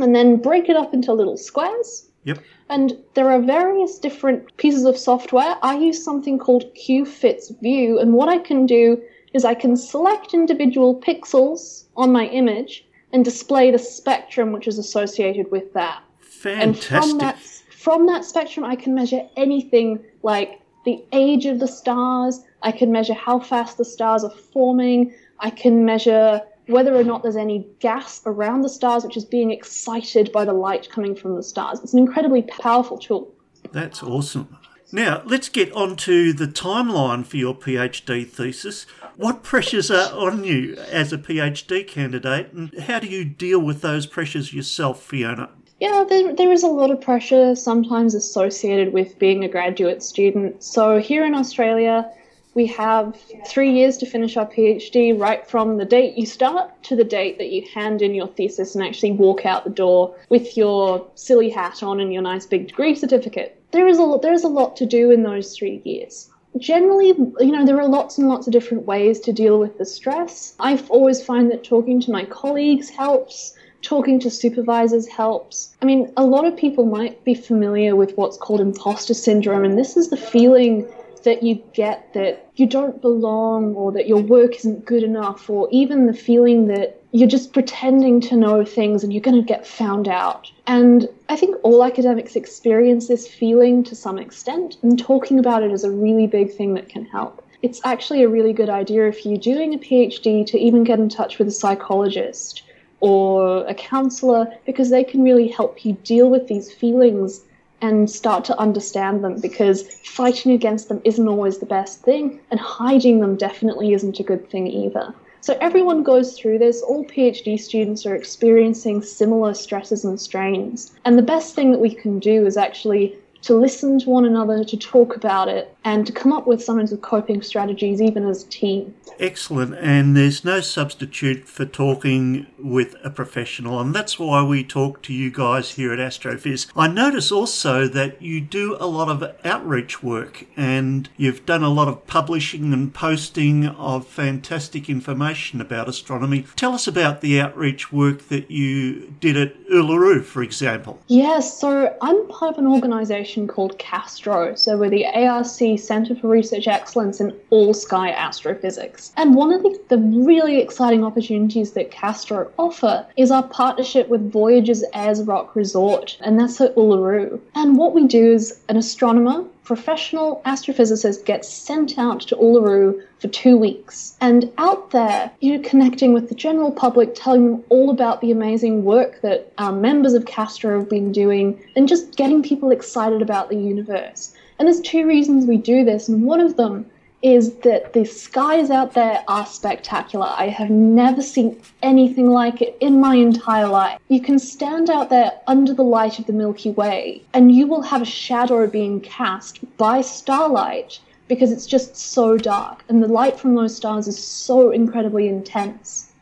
And 0.00 0.16
then 0.16 0.38
break 0.38 0.68
it 0.68 0.74
up 0.74 0.92
into 0.92 1.12
little 1.12 1.36
squares. 1.36 2.08
Yep. 2.26 2.42
And 2.68 2.98
there 3.14 3.30
are 3.30 3.40
various 3.40 3.98
different 3.98 4.56
pieces 4.56 4.84
of 4.84 4.98
software. 4.98 5.56
I 5.62 5.78
use 5.78 6.02
something 6.02 6.38
called 6.38 6.64
QFitsView, 6.74 8.00
and 8.00 8.12
what 8.12 8.28
I 8.28 8.38
can 8.38 8.66
do 8.66 9.00
is 9.32 9.44
I 9.44 9.54
can 9.54 9.76
select 9.76 10.34
individual 10.34 11.00
pixels 11.00 11.84
on 11.96 12.10
my 12.10 12.26
image 12.26 12.84
and 13.12 13.24
display 13.24 13.70
the 13.70 13.78
spectrum 13.78 14.52
which 14.52 14.66
is 14.66 14.78
associated 14.78 15.50
with 15.52 15.72
that. 15.74 16.02
And 16.44 16.76
from 16.76 17.18
Fantastic. 17.18 17.20
that 17.20 17.38
from 17.70 18.06
that 18.06 18.24
spectrum 18.24 18.64
I 18.64 18.74
can 18.74 18.94
measure 18.94 19.22
anything 19.36 20.00
like 20.22 20.60
the 20.84 21.04
age 21.12 21.46
of 21.46 21.60
the 21.60 21.68
stars, 21.68 22.40
I 22.62 22.72
can 22.72 22.90
measure 22.90 23.14
how 23.14 23.38
fast 23.38 23.78
the 23.78 23.84
stars 23.84 24.24
are 24.24 24.30
forming, 24.30 25.14
I 25.38 25.50
can 25.50 25.84
measure 25.84 26.42
whether 26.66 26.94
or 26.94 27.04
not 27.04 27.22
there's 27.22 27.36
any 27.36 27.66
gas 27.80 28.22
around 28.26 28.62
the 28.62 28.68
stars 28.68 29.04
which 29.04 29.16
is 29.16 29.24
being 29.24 29.50
excited 29.50 30.32
by 30.32 30.44
the 30.44 30.52
light 30.52 30.88
coming 30.90 31.14
from 31.14 31.36
the 31.36 31.42
stars. 31.42 31.80
It's 31.80 31.92
an 31.92 31.98
incredibly 31.98 32.42
powerful 32.42 32.98
tool. 32.98 33.32
That's 33.72 34.02
awesome. 34.02 34.56
Now, 34.92 35.22
let's 35.26 35.48
get 35.48 35.72
on 35.72 35.96
to 35.96 36.32
the 36.32 36.46
timeline 36.46 37.26
for 37.26 37.36
your 37.36 37.54
PhD 37.54 38.26
thesis. 38.26 38.86
What 39.16 39.42
pressures 39.42 39.90
are 39.90 40.12
on 40.12 40.44
you 40.44 40.76
as 40.90 41.12
a 41.12 41.18
PhD 41.18 41.86
candidate, 41.86 42.52
and 42.52 42.72
how 42.80 43.00
do 43.00 43.08
you 43.08 43.24
deal 43.24 43.58
with 43.58 43.80
those 43.80 44.06
pressures 44.06 44.54
yourself, 44.54 45.02
Fiona? 45.02 45.50
Yeah, 45.80 46.04
there, 46.08 46.34
there 46.34 46.52
is 46.52 46.62
a 46.62 46.68
lot 46.68 46.90
of 46.90 47.00
pressure 47.00 47.56
sometimes 47.56 48.14
associated 48.14 48.92
with 48.92 49.18
being 49.18 49.44
a 49.44 49.48
graduate 49.48 50.02
student. 50.02 50.62
So 50.62 50.98
here 50.98 51.26
in 51.26 51.34
Australia, 51.34 52.10
we 52.56 52.66
have 52.66 53.14
three 53.46 53.70
years 53.70 53.98
to 53.98 54.06
finish 54.06 54.36
our 54.38 54.46
PhD, 54.46 55.16
right 55.16 55.46
from 55.46 55.76
the 55.76 55.84
date 55.84 56.16
you 56.16 56.24
start 56.24 56.82
to 56.84 56.96
the 56.96 57.04
date 57.04 57.36
that 57.36 57.50
you 57.50 57.62
hand 57.74 58.00
in 58.00 58.14
your 58.14 58.28
thesis 58.28 58.74
and 58.74 58.82
actually 58.82 59.12
walk 59.12 59.44
out 59.44 59.64
the 59.64 59.70
door 59.70 60.16
with 60.30 60.56
your 60.56 61.06
silly 61.16 61.50
hat 61.50 61.82
on 61.82 62.00
and 62.00 62.14
your 62.14 62.22
nice 62.22 62.46
big 62.46 62.68
degree 62.68 62.94
certificate. 62.94 63.60
There 63.72 63.86
is 63.86 63.98
a 63.98 64.02
lot, 64.02 64.22
there 64.22 64.32
is 64.32 64.42
a 64.42 64.48
lot 64.48 64.74
to 64.76 64.86
do 64.86 65.10
in 65.10 65.22
those 65.22 65.54
three 65.54 65.82
years. 65.84 66.30
Generally, 66.56 67.08
you 67.40 67.52
know, 67.52 67.66
there 67.66 67.78
are 67.78 67.88
lots 67.88 68.16
and 68.16 68.26
lots 68.26 68.46
of 68.46 68.54
different 68.54 68.86
ways 68.86 69.20
to 69.20 69.34
deal 69.34 69.60
with 69.60 69.76
the 69.76 69.84
stress. 69.84 70.54
I 70.58 70.82
always 70.88 71.22
find 71.22 71.50
that 71.50 71.62
talking 71.62 72.00
to 72.00 72.10
my 72.10 72.24
colleagues 72.24 72.88
helps 72.88 73.54
talking 73.82 74.18
to 74.18 74.30
supervisors 74.30 75.06
helps. 75.06 75.76
I 75.80 75.84
mean, 75.84 76.10
a 76.16 76.24
lot 76.24 76.44
of 76.46 76.56
people 76.56 76.86
might 76.86 77.22
be 77.24 77.34
familiar 77.34 77.94
with 77.94 78.16
what's 78.16 78.36
called 78.36 78.60
imposter 78.60 79.14
syndrome, 79.14 79.64
and 79.64 79.78
this 79.78 79.96
is 79.96 80.08
the 80.08 80.16
feeling 80.16 80.88
that 81.26 81.42
you 81.42 81.62
get 81.74 82.14
that 82.14 82.48
you 82.54 82.66
don't 82.66 83.02
belong 83.02 83.74
or 83.74 83.92
that 83.92 84.06
your 84.08 84.22
work 84.22 84.54
isn't 84.56 84.86
good 84.86 85.02
enough, 85.02 85.50
or 85.50 85.68
even 85.70 86.06
the 86.06 86.14
feeling 86.14 86.68
that 86.68 87.02
you're 87.10 87.28
just 87.28 87.52
pretending 87.52 88.20
to 88.20 88.36
know 88.36 88.64
things 88.64 89.02
and 89.02 89.12
you're 89.12 89.22
going 89.22 89.36
to 89.36 89.46
get 89.46 89.66
found 89.66 90.06
out. 90.06 90.50
And 90.66 91.08
I 91.28 91.36
think 91.36 91.56
all 91.62 91.84
academics 91.84 92.36
experience 92.36 93.08
this 93.08 93.26
feeling 93.26 93.82
to 93.84 93.94
some 93.94 94.18
extent, 94.18 94.76
and 94.82 94.98
talking 94.98 95.38
about 95.38 95.62
it 95.62 95.72
is 95.72 95.84
a 95.84 95.90
really 95.90 96.26
big 96.26 96.52
thing 96.52 96.74
that 96.74 96.88
can 96.88 97.04
help. 97.04 97.42
It's 97.62 97.80
actually 97.84 98.22
a 98.22 98.28
really 98.28 98.52
good 98.52 98.70
idea 98.70 99.08
if 99.08 99.26
you're 99.26 99.38
doing 99.38 99.74
a 99.74 99.78
PhD 99.78 100.46
to 100.46 100.58
even 100.58 100.84
get 100.84 100.98
in 100.98 101.08
touch 101.08 101.38
with 101.38 101.48
a 101.48 101.58
psychologist 101.62 102.62
or 103.00 103.66
a 103.66 103.74
counselor 103.74 104.46
because 104.64 104.90
they 104.90 105.04
can 105.04 105.22
really 105.22 105.48
help 105.48 105.84
you 105.84 105.94
deal 106.04 106.30
with 106.30 106.48
these 106.48 106.72
feelings 106.72 107.40
and 107.80 108.10
start 108.10 108.44
to 108.44 108.58
understand 108.58 109.22
them 109.22 109.40
because 109.40 109.82
fighting 110.04 110.52
against 110.52 110.88
them 110.88 111.00
isn't 111.04 111.28
always 111.28 111.58
the 111.58 111.66
best 111.66 112.02
thing 112.02 112.40
and 112.50 112.58
hiding 112.58 113.20
them 113.20 113.36
definitely 113.36 113.92
isn't 113.92 114.20
a 114.20 114.22
good 114.22 114.48
thing 114.50 114.66
either. 114.66 115.14
So 115.40 115.56
everyone 115.60 116.02
goes 116.02 116.36
through 116.36 116.58
this. 116.58 116.82
All 116.82 117.04
PhD 117.04 117.60
students 117.60 118.04
are 118.04 118.16
experiencing 118.16 119.02
similar 119.02 119.54
stresses 119.54 120.04
and 120.04 120.20
strains. 120.20 120.92
And 121.04 121.16
the 121.16 121.22
best 121.22 121.54
thing 121.54 121.70
that 121.70 121.80
we 121.80 121.94
can 121.94 122.18
do 122.18 122.46
is 122.46 122.56
actually 122.56 123.16
to 123.46 123.54
listen 123.54 123.98
to 124.00 124.10
one 124.10 124.24
another, 124.24 124.64
to 124.64 124.76
talk 124.76 125.14
about 125.14 125.48
it, 125.48 125.72
and 125.84 126.04
to 126.04 126.12
come 126.12 126.32
up 126.32 126.48
with 126.48 126.62
some 126.62 126.78
kinds 126.78 126.92
of 126.92 127.00
coping 127.00 127.40
strategies, 127.42 128.02
even 128.02 128.26
as 128.26 128.44
a 128.44 128.48
team. 128.48 128.92
Excellent. 129.20 129.74
And 129.76 130.16
there's 130.16 130.44
no 130.44 130.60
substitute 130.60 131.48
for 131.48 131.64
talking 131.64 132.48
with 132.58 132.96
a 133.04 133.10
professional. 133.10 133.80
And 133.80 133.94
that's 133.94 134.18
why 134.18 134.42
we 134.42 134.64
talk 134.64 135.00
to 135.02 135.12
you 135.12 135.30
guys 135.30 135.72
here 135.72 135.92
at 135.92 136.00
Astrophiz. 136.00 136.66
I 136.76 136.88
notice 136.88 137.30
also 137.30 137.86
that 137.86 138.20
you 138.20 138.40
do 138.40 138.76
a 138.80 138.86
lot 138.86 139.08
of 139.08 139.22
outreach 139.44 140.02
work 140.02 140.46
and 140.56 141.08
you've 141.16 141.46
done 141.46 141.62
a 141.62 141.70
lot 141.70 141.86
of 141.86 142.06
publishing 142.08 142.72
and 142.72 142.92
posting 142.92 143.66
of 143.66 144.08
fantastic 144.08 144.90
information 144.90 145.60
about 145.60 145.88
astronomy. 145.88 146.46
Tell 146.56 146.74
us 146.74 146.88
about 146.88 147.20
the 147.20 147.40
outreach 147.40 147.92
work 147.92 148.26
that 148.28 148.50
you 148.50 149.14
did 149.20 149.36
at 149.36 149.68
Uluru, 149.68 150.24
for 150.24 150.42
example. 150.42 151.00
Yes, 151.06 151.58
so 151.58 151.96
I'm 152.02 152.26
part 152.26 152.54
of 152.54 152.58
an 152.58 152.66
organisation 152.66 153.35
called 153.44 153.76
CAASTRO. 153.78 154.56
So 154.56 154.76
we're 154.76 154.88
the 154.88 155.06
ARC 155.06 155.46
Centre 155.46 156.14
for 156.14 156.28
Research 156.28 156.68
Excellence 156.68 157.20
in 157.20 157.34
All 157.50 157.74
Sky 157.74 158.10
Astrophysics. 158.10 159.12
And 159.16 159.34
one 159.34 159.52
of 159.52 159.64
the, 159.64 159.80
the 159.88 159.98
really 159.98 160.60
exciting 160.60 161.02
opportunities 161.02 161.72
that 161.72 161.90
CAASTRO 161.90 162.50
offer 162.56 163.04
is 163.16 163.32
our 163.32 163.42
partnership 163.42 164.08
with 164.08 164.30
Voyages 164.30 164.84
Ayers 164.94 165.24
Rock 165.24 165.56
Resort, 165.56 166.16
and 166.20 166.38
that's 166.38 166.60
at 166.60 166.76
Uluru. 166.76 167.40
And 167.56 167.76
what 167.76 167.94
we 167.94 168.06
do 168.06 168.32
is 168.32 168.60
an 168.68 168.76
astronomer 168.76 169.44
professional 169.66 170.40
astrophysicist 170.46 171.24
gets 171.24 171.48
sent 171.48 171.98
out 171.98 172.20
to 172.20 172.36
Uluru 172.36 173.02
for 173.18 173.28
two 173.28 173.56
weeks. 173.56 174.16
And 174.20 174.50
out 174.58 174.92
there, 174.92 175.30
you're 175.40 175.62
connecting 175.62 176.14
with 176.14 176.28
the 176.28 176.36
general 176.36 176.70
public, 176.70 177.14
telling 177.16 177.50
them 177.50 177.64
all 177.68 177.90
about 177.90 178.20
the 178.20 178.30
amazing 178.30 178.84
work 178.84 179.20
that 179.22 179.52
our 179.58 179.72
members 179.72 180.14
of 180.14 180.24
CAASTRO 180.24 180.78
have 180.78 180.88
been 180.88 181.10
doing, 181.10 181.60
and 181.74 181.88
just 181.88 182.16
getting 182.16 182.42
people 182.44 182.70
excited 182.70 183.20
about 183.20 183.48
the 183.48 183.56
universe. 183.56 184.32
And 184.58 184.68
there's 184.68 184.80
two 184.80 185.06
reasons 185.06 185.46
we 185.46 185.56
do 185.56 185.84
this, 185.84 186.08
and 186.08 186.22
one 186.22 186.40
of 186.40 186.56
them 186.56 186.88
is 187.22 187.56
that 187.56 187.92
the 187.92 188.04
skies 188.04 188.70
out 188.70 188.92
there 188.92 189.24
are 189.26 189.46
spectacular. 189.46 190.32
I 190.36 190.48
have 190.48 190.70
never 190.70 191.22
seen 191.22 191.60
anything 191.82 192.30
like 192.30 192.60
it 192.60 192.76
in 192.80 193.00
my 193.00 193.14
entire 193.14 193.68
life. 193.68 193.98
You 194.08 194.20
can 194.20 194.38
stand 194.38 194.90
out 194.90 195.10
there 195.10 195.32
under 195.46 195.72
the 195.72 195.82
light 195.82 196.18
of 196.18 196.26
the 196.26 196.32
Milky 196.32 196.70
Way, 196.70 197.22
and 197.32 197.54
you 197.54 197.66
will 197.66 197.82
have 197.82 198.02
a 198.02 198.06
shadow 198.06 198.66
being 198.66 199.00
cast 199.00 199.60
by 199.76 200.02
starlight 200.02 201.00
because 201.28 201.50
it's 201.50 201.66
just 201.66 201.96
so 201.96 202.36
dark, 202.36 202.84
and 202.88 203.02
the 203.02 203.08
light 203.08 203.38
from 203.38 203.54
those 203.54 203.74
stars 203.74 204.06
is 204.06 204.22
so 204.22 204.70
incredibly 204.70 205.26
intense. 205.26 206.12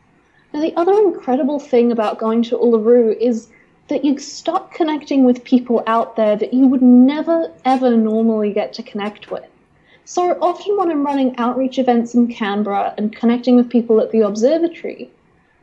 Now, 0.53 0.61
the 0.61 0.75
other 0.75 0.93
incredible 0.93 1.59
thing 1.59 1.91
about 1.91 2.17
going 2.17 2.41
to 2.43 2.57
Uluru 2.57 3.15
is 3.17 3.49
that 3.87 4.03
you 4.03 4.17
start 4.17 4.71
connecting 4.71 5.25
with 5.25 5.43
people 5.43 5.83
out 5.85 6.15
there 6.15 6.35
that 6.35 6.53
you 6.53 6.65
would 6.67 6.81
never 6.81 7.51
ever 7.65 7.95
normally 7.95 8.51
get 8.51 8.73
to 8.73 8.83
connect 8.83 9.29
with. 9.29 9.45
So 10.07 10.37
often 10.39 10.77
when 10.77 10.91
I'm 10.91 11.03
running 11.03 11.35
outreach 11.37 11.79
events 11.79 12.13
in 12.13 12.27
Canberra 12.27 12.93
and 12.95 13.15
connecting 13.15 13.55
with 13.55 13.71
people 13.71 13.99
at 13.99 14.11
the 14.11 14.21
observatory, 14.21 15.09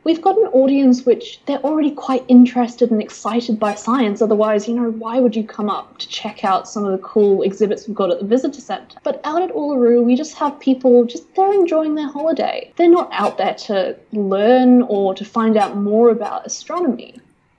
we've 0.03 0.21
got 0.21 0.37
an 0.37 0.47
audience 0.47 1.05
which 1.05 1.39
they're 1.45 1.63
already 1.63 1.91
quite 1.91 2.25
interested 2.27 2.91
and 2.91 3.01
excited 3.01 3.57
by 3.57 3.73
science. 3.73 4.21
Otherwise, 4.21 4.67
you 4.67 4.75
know, 4.75 4.91
why 4.91 5.21
would 5.21 5.33
you 5.33 5.45
come 5.45 5.69
up 5.69 5.97
to 5.99 6.09
check 6.09 6.43
out 6.43 6.67
some 6.67 6.83
of 6.83 6.91
the 6.91 6.97
cool 6.97 7.41
exhibits 7.41 7.87
we've 7.87 7.95
got 7.95 8.11
at 8.11 8.19
the 8.19 8.25
visitor 8.25 8.59
centre? 8.59 8.97
But 9.03 9.21
out 9.23 9.41
at 9.41 9.51
Uluru, 9.51 10.03
we 10.03 10.17
just 10.17 10.35
have 10.35 10.59
people 10.59 11.05
just 11.05 11.33
they're 11.35 11.53
enjoying 11.53 11.95
their 11.95 12.11
holiday. 12.11 12.73
They're 12.75 12.89
not 12.89 13.09
out 13.13 13.37
there 13.37 13.53
to 13.53 13.95
learn 14.11 14.81
or 14.83 15.15
to 15.15 15.23
find 15.23 15.55
out 15.55 15.77
more 15.77 16.09
about 16.09 16.45
astronomy. 16.45 17.15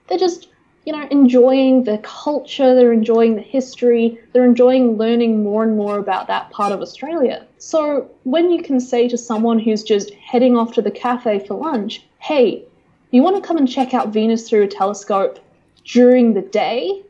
They're 0.09 0.19
just 0.19 0.49
you 0.85 0.93
know, 0.93 1.07
enjoying 1.11 1.85
the 1.85 1.99
culture, 1.99 2.75
they're 2.75 2.93
enjoying 2.93 3.37
the 3.37 3.43
history, 3.43 4.19
they're 4.33 4.45
enjoying 4.45 4.97
learning 4.97 5.43
more 5.43 5.63
and 5.63 5.77
more 5.77 5.99
about 5.99 6.27
that 6.27 6.51
part 6.51 6.73
of 6.73 6.81
Australia. 6.81 7.47
So 7.59 8.11
when 8.25 8.51
you 8.51 8.63
can 8.63 8.81
say 8.81 9.09
to 9.09 9.17
someone 9.17 9.59
who's 9.59 9.83
just 9.83 10.13
heading 10.15 10.57
off 10.57 10.73
to 10.75 10.83
the 10.83 10.91
cafe 10.91 11.39
for 11.47 11.55
lunch, 11.55 12.07
hey, 12.19 12.65
you 13.13 13.23
want 13.23 13.37
to 13.37 13.47
come 13.47 13.57
and 13.57 13.69
check 13.69 13.95
out 13.95 14.09
Venus 14.09 14.49
through 14.49 14.65
a 14.65 14.69
telescope 14.69 15.39
during 15.85 16.35
the 16.35 16.43
day? 16.43 17.03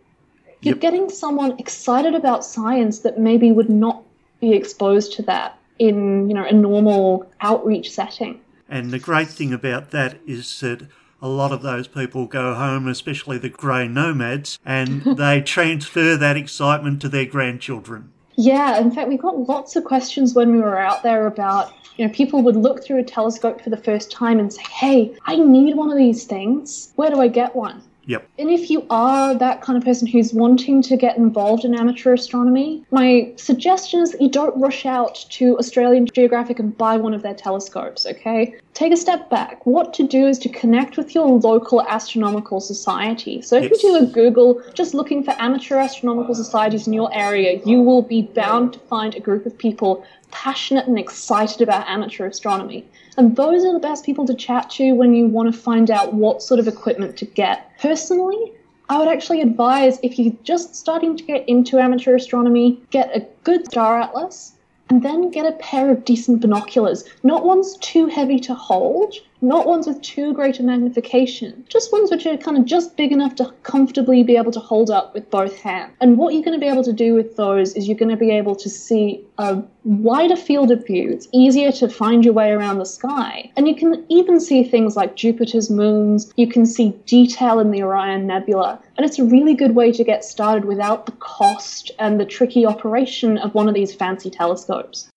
You're 0.63 0.75
Yep. 0.75 0.81
getting 0.81 1.11
someone 1.11 1.59
excited 1.59 2.15
about 2.15 2.45
science 2.45 3.01
that 3.01 3.19
maybe 3.19 3.53
would 3.53 3.69
not 3.69 4.03
be 4.41 4.53
exposed 4.53 5.13
to 5.15 5.23
that 5.23 5.59
in, 5.79 6.29
you 6.29 6.35
know, 6.35 6.45
a 6.45 6.53
normal 6.53 7.31
outreach 7.41 7.91
setting. 7.91 8.41
And 8.69 8.91
the 8.91 8.99
great 8.99 9.29
thing 9.29 9.53
about 9.53 9.91
that 9.91 10.19
is 10.27 10.61
that 10.61 10.89
a 11.25 11.29
lot 11.29 11.53
of 11.53 11.63
those 11.63 11.89
people 11.89 12.27
go 12.27 12.53
home, 12.53 12.87
especially 12.87 13.39
the 13.39 13.49
grey 13.49 13.89
nomads, 13.89 14.59
and 14.63 15.03
they 15.17 15.41
transfer 15.41 16.19
that 16.19 16.37
excitement 16.37 17.01
to 17.01 17.09
their 17.09 17.25
grandchildren. 17.25 18.13
Yeah, 18.37 18.79
in 18.79 18.91
fact, 18.91 19.09
we 19.09 19.17
got 19.17 19.49
lots 19.49 19.75
of 19.75 19.85
questions 19.85 20.35
when 20.35 20.53
we 20.53 20.61
were 20.61 20.79
out 20.79 21.03
there 21.03 21.27
about, 21.27 21.73
you 21.97 22.07
know, 22.07 22.13
people 22.13 22.43
would 22.43 22.57
look 22.57 22.85
through 22.85 22.99
a 22.99 23.05
telescope 23.05 23.63
for 23.63 23.71
the 23.71 23.77
first 23.79 24.11
time 24.11 24.39
and 24.39 24.53
say, 24.53 24.63
hey, 24.65 25.17
I 25.25 25.37
need 25.37 25.77
one 25.77 25.91
of 25.91 25.97
these 25.97 26.25
things. 26.25 26.93
Where 26.97 27.09
do 27.09 27.23
I 27.23 27.29
get 27.29 27.57
one? 27.57 27.83
Yep. 28.07 28.29
And 28.39 28.51
if 28.51 28.71
you 28.71 28.87
are 28.91 29.35
that 29.35 29.63
kind 29.63 29.77
of 29.77 29.85
person 29.85 30.07
who's 30.07 30.35
wanting 30.35 30.83
to 30.83 30.97
get 30.97 31.17
involved 31.17 31.65
in 31.65 31.75
amateur 31.75 32.13
astronomy, 32.13 32.85
my 32.91 33.33
suggestion 33.37 34.01
is 34.01 34.13
that 34.13 34.21
you 34.21 34.29
don't 34.29 34.59
rush 34.61 34.85
out 34.87 35.25
to 35.31 35.57
Australian 35.59 36.07
Geographic 36.07 36.59
and 36.59 36.77
buy 36.77 36.97
one 36.97 37.15
of 37.15 37.23
their 37.23 37.35
telescopes, 37.35 38.07
okay? 38.07 38.55
Take 38.75 38.93
a 38.93 38.97
step 38.97 39.31
back. 39.31 39.65
What 39.65 39.95
to 39.95 40.07
do 40.07 40.27
is 40.27 40.39
to 40.41 40.49
connect 40.49 40.97
with 40.97 41.15
your 41.15 41.27
local 41.27 41.83
astronomical 41.83 42.61
society. 42.61 43.41
So 43.41 43.57
if 43.57 43.71
Yes. 43.71 43.83
you 43.83 43.99
do 43.99 44.05
a 44.05 44.07
Google 44.07 44.61
just 44.75 44.95
looking 44.95 45.23
for 45.23 45.35
amateur 45.39 45.79
astronomical 45.79 46.35
societies 46.35 46.87
in 46.87 46.93
your 46.93 47.09
area, 47.15 47.61
you 47.65 47.81
will 47.81 48.03
be 48.03 48.23
bound 48.23 48.73
to 48.75 48.79
find 48.81 49.15
a 49.15 49.21
group 49.21 49.47
of 49.47 49.57
people 49.57 50.05
passionate 50.31 50.87
and 50.89 50.99
excited 50.99 51.63
about 51.63 51.89
amateur 51.89 52.27
astronomy. 52.27 52.85
And 53.17 53.37
those 53.37 53.65
are 53.65 53.73
the 53.73 53.79
best 53.79 54.05
people 54.05 54.27
to 54.27 54.35
chat 54.35 54.71
to 54.71 54.93
when 54.93 55.15
you 55.15 55.27
want 55.27 55.53
to 55.53 55.59
find 55.59 55.91
out 55.91 56.15
what 56.15 56.43
sort 56.43 56.61
of 56.61 56.67
equipment 56.67 57.17
to 57.19 57.25
get. 57.25 57.71
Personally, 57.79 58.53
I 58.89 58.99
would 58.99 59.09
actually 59.09 59.41
advise 59.41 59.99
if 60.03 60.19
you're 60.19 60.35
just 60.43 60.75
starting 60.75 61.17
to 61.17 61.25
get 61.25 61.49
into 61.49 61.79
amateur 61.79 62.15
astronomy, 62.17 62.81
get 62.91 63.17
a 63.17 63.27
good 63.45 63.67
star 63.67 64.01
atlas 64.01 64.53
and 64.91 65.03
then 65.03 65.31
get 65.31 65.47
a 65.47 65.57
pair 65.57 65.91
of 65.91 66.05
decent 66.05 66.41
binoculars. 66.41 67.05
Not 67.23 67.45
ones 67.45 67.77
too 67.79 68.07
heavy 68.07 68.39
to 68.41 68.55
hold, 68.55 69.15
not 69.45 69.67
ones 69.67 69.87
with 69.87 70.01
too 70.01 70.33
great 70.33 70.59
a 70.59 70.63
magnification, 70.63 71.65
just 71.69 71.93
ones 71.93 72.11
which 72.11 72.27
are 72.27 72.37
kind 72.37 72.57
of 72.57 72.65
just 72.65 72.97
big 72.97 73.13
enough 73.13 73.35
to 73.37 73.53
comfortably 73.63 74.23
be 74.23 74.37
able 74.37 74.53
to 74.53 74.61
hold 74.61 74.91
up 74.91 75.13
with 75.15 75.31
both 75.31 75.57
hands. 75.59 75.93
And 76.01 76.17
what 76.17 76.35
you're 76.35 76.43
going 76.43 76.59
to 76.59 76.65
be 76.65 76.71
able 76.71 76.83
to 76.85 76.93
do 76.93 77.15
with 77.15 77.37
those 77.37 77.75
is 77.75 77.87
you're 77.87 77.97
going 77.97 78.11
to 78.11 78.17
be 78.17 78.31
able 78.31 78.57
to 78.57 78.69
see 78.69 79.25
a 79.39 79.63
wider 79.85 80.37
field 80.37 80.71
of 80.71 80.87
view. 80.87 81.11
It's 81.11 81.29
easier 81.33 81.71
to 81.73 81.89
find 81.89 82.25
your 82.25 82.33
way 82.33 82.51
around 82.51 82.79
the 82.79 82.87
sky. 82.87 83.51
And 83.57 83.69
you 83.69 83.75
can 83.75 84.05
even 84.09 84.41
see 84.41 84.65
things 84.65 84.97
like 84.97 85.17
Jupiter's 85.17 85.71
moons, 85.71 86.33
you 86.37 86.49
can 86.49 86.65
see 86.65 86.91
detail 87.07 87.59
in 87.59 87.71
the 87.71 87.83
Orion 87.83 88.27
Nebula. 88.27 88.81
And 88.97 89.05
it's 89.05 89.19
a 89.19 89.25
really 89.25 89.55
good 89.55 89.75
way 89.75 89.93
to 89.93 90.05
get 90.05 90.25
started 90.25 90.65
without 90.65 91.07
the 91.07 91.13
cost 91.13 91.91
and 91.99 92.19
the 92.19 92.25
tricky 92.25 92.65
operation 92.65 93.37
of 93.39 93.55
one 93.55 93.69
of 93.69 93.75
these 93.75 93.95
fancy 93.95 94.31
telescopes. 94.31 95.11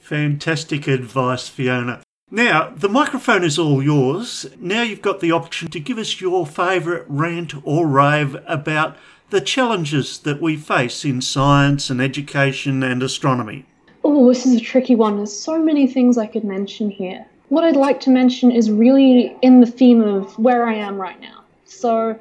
Fantastic 0.00 0.88
advice, 0.88 1.48
Fiona. 1.48 2.02
Now, 2.30 2.74
the 2.76 2.90
microphone 2.90 3.42
is 3.42 3.58
all 3.58 3.82
yours. 3.82 4.44
Now 4.60 4.82
you've 4.82 5.00
got 5.00 5.20
the 5.20 5.32
option 5.32 5.68
to 5.70 5.80
give 5.80 5.96
us 5.96 6.20
your 6.20 6.46
favourite 6.46 7.04
rant 7.08 7.54
or 7.64 7.86
rave 7.86 8.36
about 8.46 8.96
the 9.30 9.40
challenges 9.40 10.18
that 10.18 10.40
we 10.40 10.56
face 10.56 11.06
in 11.06 11.22
science 11.22 11.88
and 11.88 12.02
education 12.02 12.82
and 12.82 13.02
astronomy. 13.02 13.64
Oh, 14.04 14.28
this 14.28 14.44
is 14.44 14.56
a 14.56 14.60
tricky 14.60 14.94
one. 14.94 15.16
There's 15.16 15.32
so 15.32 15.62
many 15.62 15.86
things 15.86 16.18
I 16.18 16.26
could 16.26 16.44
mention 16.44 16.90
here. 16.90 17.24
What 17.48 17.64
I'd 17.64 17.76
like 17.76 18.00
to 18.00 18.10
mention 18.10 18.50
is 18.50 18.70
really 18.70 19.34
in 19.40 19.60
the 19.60 19.66
theme 19.66 20.02
of 20.02 20.38
where 20.38 20.66
I 20.66 20.74
am 20.74 21.00
right 21.00 21.18
now. 21.20 21.44
So, 21.64 22.18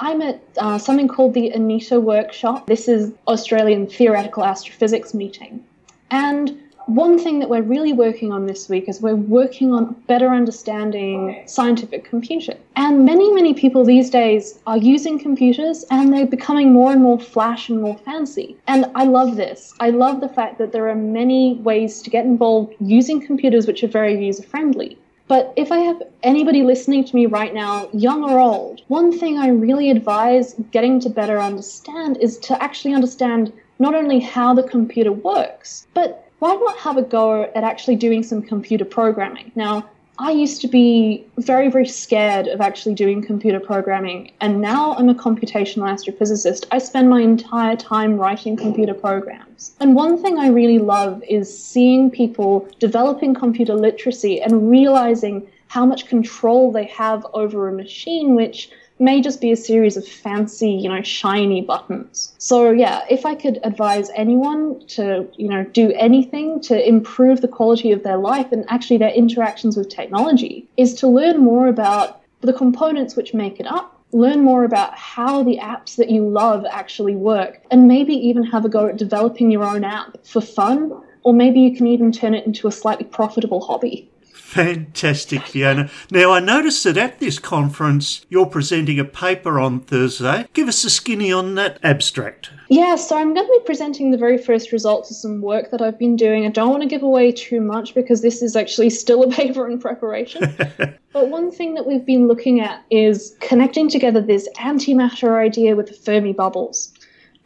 I'm 0.00 0.22
at 0.22 0.42
uh, 0.56 0.78
something 0.78 1.08
called 1.08 1.34
the 1.34 1.52
ANITA 1.54 2.00
workshop. 2.00 2.66
This 2.66 2.88
is 2.88 3.12
Australian 3.28 3.86
Theoretical 3.86 4.44
Astrophysics 4.44 5.12
meeting. 5.12 5.62
And 6.10 6.58
one 6.86 7.18
thing 7.18 7.38
that 7.38 7.48
we're 7.48 7.62
really 7.62 7.92
working 7.92 8.32
on 8.32 8.46
this 8.46 8.68
week 8.68 8.88
is 8.88 9.00
we're 9.00 9.14
working 9.14 9.72
on 9.72 9.94
better 10.06 10.28
understanding 10.28 11.42
scientific 11.46 12.04
computing. 12.04 12.58
And 12.76 13.04
many, 13.04 13.32
many 13.32 13.54
people 13.54 13.84
these 13.84 14.10
days 14.10 14.58
are 14.66 14.76
using 14.76 15.18
computers 15.18 15.84
and 15.90 16.12
they're 16.12 16.26
becoming 16.26 16.72
more 16.72 16.92
and 16.92 17.02
more 17.02 17.18
flash 17.18 17.68
and 17.68 17.80
more 17.80 17.96
fancy. 17.98 18.56
And 18.66 18.86
I 18.94 19.04
love 19.04 19.36
this. 19.36 19.74
I 19.80 19.90
love 19.90 20.20
the 20.20 20.28
fact 20.28 20.58
that 20.58 20.72
there 20.72 20.88
are 20.88 20.94
many 20.94 21.54
ways 21.56 22.02
to 22.02 22.10
get 22.10 22.24
involved 22.24 22.74
using 22.80 23.24
computers 23.24 23.66
which 23.66 23.84
are 23.84 23.88
very 23.88 24.24
user 24.24 24.42
friendly. 24.42 24.98
But 25.28 25.52
if 25.56 25.72
I 25.72 25.78
have 25.78 26.02
anybody 26.22 26.62
listening 26.62 27.04
to 27.04 27.14
me 27.14 27.26
right 27.26 27.54
now, 27.54 27.88
young 27.92 28.22
or 28.22 28.38
old, 28.38 28.82
one 28.88 29.16
thing 29.16 29.38
I 29.38 29.48
really 29.48 29.90
advise 29.90 30.54
getting 30.72 31.00
to 31.00 31.08
better 31.08 31.38
understand 31.38 32.18
is 32.20 32.36
to 32.38 32.62
actually 32.62 32.92
understand 32.92 33.52
not 33.78 33.94
only 33.94 34.20
how 34.20 34.52
the 34.52 34.62
computer 34.62 35.12
works, 35.12 35.86
but 35.94 36.21
why 36.42 36.56
not 36.56 36.76
have 36.78 36.96
a 36.96 37.02
go 37.02 37.44
at 37.54 37.62
actually 37.62 37.94
doing 37.94 38.24
some 38.24 38.42
computer 38.42 38.84
programming? 38.84 39.52
Now, 39.54 39.88
I 40.18 40.32
used 40.32 40.60
to 40.62 40.66
be 40.66 41.24
very, 41.38 41.70
very 41.70 41.86
scared 41.86 42.48
of 42.48 42.60
actually 42.60 42.96
doing 42.96 43.22
computer 43.22 43.60
programming, 43.60 44.32
and 44.40 44.60
now 44.60 44.94
I'm 44.94 45.08
a 45.08 45.14
computational 45.14 45.88
astrophysicist. 45.88 46.66
I 46.72 46.78
spend 46.78 47.08
my 47.08 47.20
entire 47.20 47.76
time 47.76 48.16
writing 48.16 48.56
computer 48.56 48.92
programs. 48.92 49.76
And 49.78 49.94
one 49.94 50.20
thing 50.20 50.36
I 50.36 50.48
really 50.48 50.80
love 50.80 51.22
is 51.28 51.46
seeing 51.56 52.10
people 52.10 52.68
developing 52.80 53.34
computer 53.34 53.76
literacy 53.76 54.42
and 54.42 54.68
realizing 54.68 55.46
how 55.68 55.86
much 55.86 56.06
control 56.06 56.72
they 56.72 56.86
have 56.86 57.24
over 57.34 57.68
a 57.68 57.72
machine, 57.72 58.34
which 58.34 58.68
may 59.02 59.20
just 59.20 59.40
be 59.40 59.52
a 59.52 59.56
series 59.56 59.96
of 59.96 60.06
fancy, 60.06 60.70
you 60.70 60.88
know, 60.88 61.02
shiny 61.02 61.60
buttons. 61.60 62.32
So 62.38 62.70
yeah, 62.70 63.04
if 63.10 63.26
I 63.26 63.34
could 63.34 63.60
advise 63.64 64.08
anyone 64.14 64.86
to, 64.88 65.28
you 65.36 65.48
know, 65.48 65.64
do 65.64 65.92
anything 65.92 66.60
to 66.62 66.88
improve 66.88 67.40
the 67.40 67.48
quality 67.48 67.92
of 67.92 68.02
their 68.02 68.16
life 68.16 68.52
and 68.52 68.64
actually 68.68 68.98
their 68.98 69.10
interactions 69.10 69.76
with 69.76 69.88
technology, 69.88 70.66
is 70.76 70.94
to 70.94 71.08
learn 71.08 71.38
more 71.38 71.68
about 71.68 72.22
the 72.40 72.52
components 72.52 73.16
which 73.16 73.34
make 73.34 73.60
it 73.60 73.66
up. 73.66 73.98
Learn 74.14 74.42
more 74.42 74.64
about 74.64 74.96
how 74.98 75.42
the 75.42 75.58
apps 75.58 75.96
that 75.96 76.10
you 76.10 76.28
love 76.28 76.66
actually 76.70 77.16
work, 77.16 77.62
and 77.70 77.88
maybe 77.88 78.12
even 78.12 78.42
have 78.44 78.64
a 78.64 78.68
go 78.68 78.86
at 78.88 78.98
developing 78.98 79.50
your 79.50 79.64
own 79.64 79.84
app 79.84 80.26
for 80.26 80.42
fun, 80.42 80.92
or 81.22 81.32
maybe 81.32 81.60
you 81.60 81.74
can 81.74 81.86
even 81.86 82.12
turn 82.12 82.34
it 82.34 82.44
into 82.44 82.68
a 82.68 82.72
slightly 82.72 83.06
profitable 83.06 83.60
hobby. 83.60 84.10
Fantastic, 84.32 85.46
Fiona. 85.46 85.90
Now, 86.10 86.32
I 86.32 86.40
noticed 86.40 86.84
that 86.84 86.96
at 86.96 87.20
this 87.20 87.38
conference 87.38 88.26
you're 88.28 88.46
presenting 88.46 88.98
a 88.98 89.04
paper 89.04 89.58
on 89.58 89.80
Thursday. 89.80 90.46
Give 90.52 90.68
us 90.68 90.84
a 90.84 90.90
skinny 90.90 91.32
on 91.32 91.54
that 91.54 91.78
abstract. 91.82 92.50
Yeah, 92.68 92.96
so 92.96 93.16
I'm 93.16 93.34
going 93.34 93.46
to 93.46 93.60
be 93.60 93.64
presenting 93.64 94.10
the 94.10 94.18
very 94.18 94.38
first 94.38 94.72
results 94.72 95.10
of 95.10 95.16
some 95.16 95.40
work 95.40 95.70
that 95.70 95.80
I've 95.80 95.98
been 95.98 96.16
doing. 96.16 96.44
I 96.46 96.50
don't 96.50 96.70
want 96.70 96.82
to 96.82 96.88
give 96.88 97.02
away 97.02 97.32
too 97.32 97.60
much 97.60 97.94
because 97.94 98.22
this 98.22 98.42
is 98.42 98.56
actually 98.56 98.90
still 98.90 99.22
a 99.22 99.30
paper 99.30 99.68
in 99.68 99.78
preparation. 99.78 100.54
but 101.12 101.28
one 101.28 101.50
thing 101.50 101.74
that 101.74 101.86
we've 101.86 102.04
been 102.04 102.28
looking 102.28 102.60
at 102.60 102.84
is 102.90 103.36
connecting 103.40 103.88
together 103.88 104.20
this 104.20 104.48
antimatter 104.56 105.38
idea 105.38 105.76
with 105.76 105.88
the 105.88 105.94
Fermi 105.94 106.32
bubbles. 106.32 106.92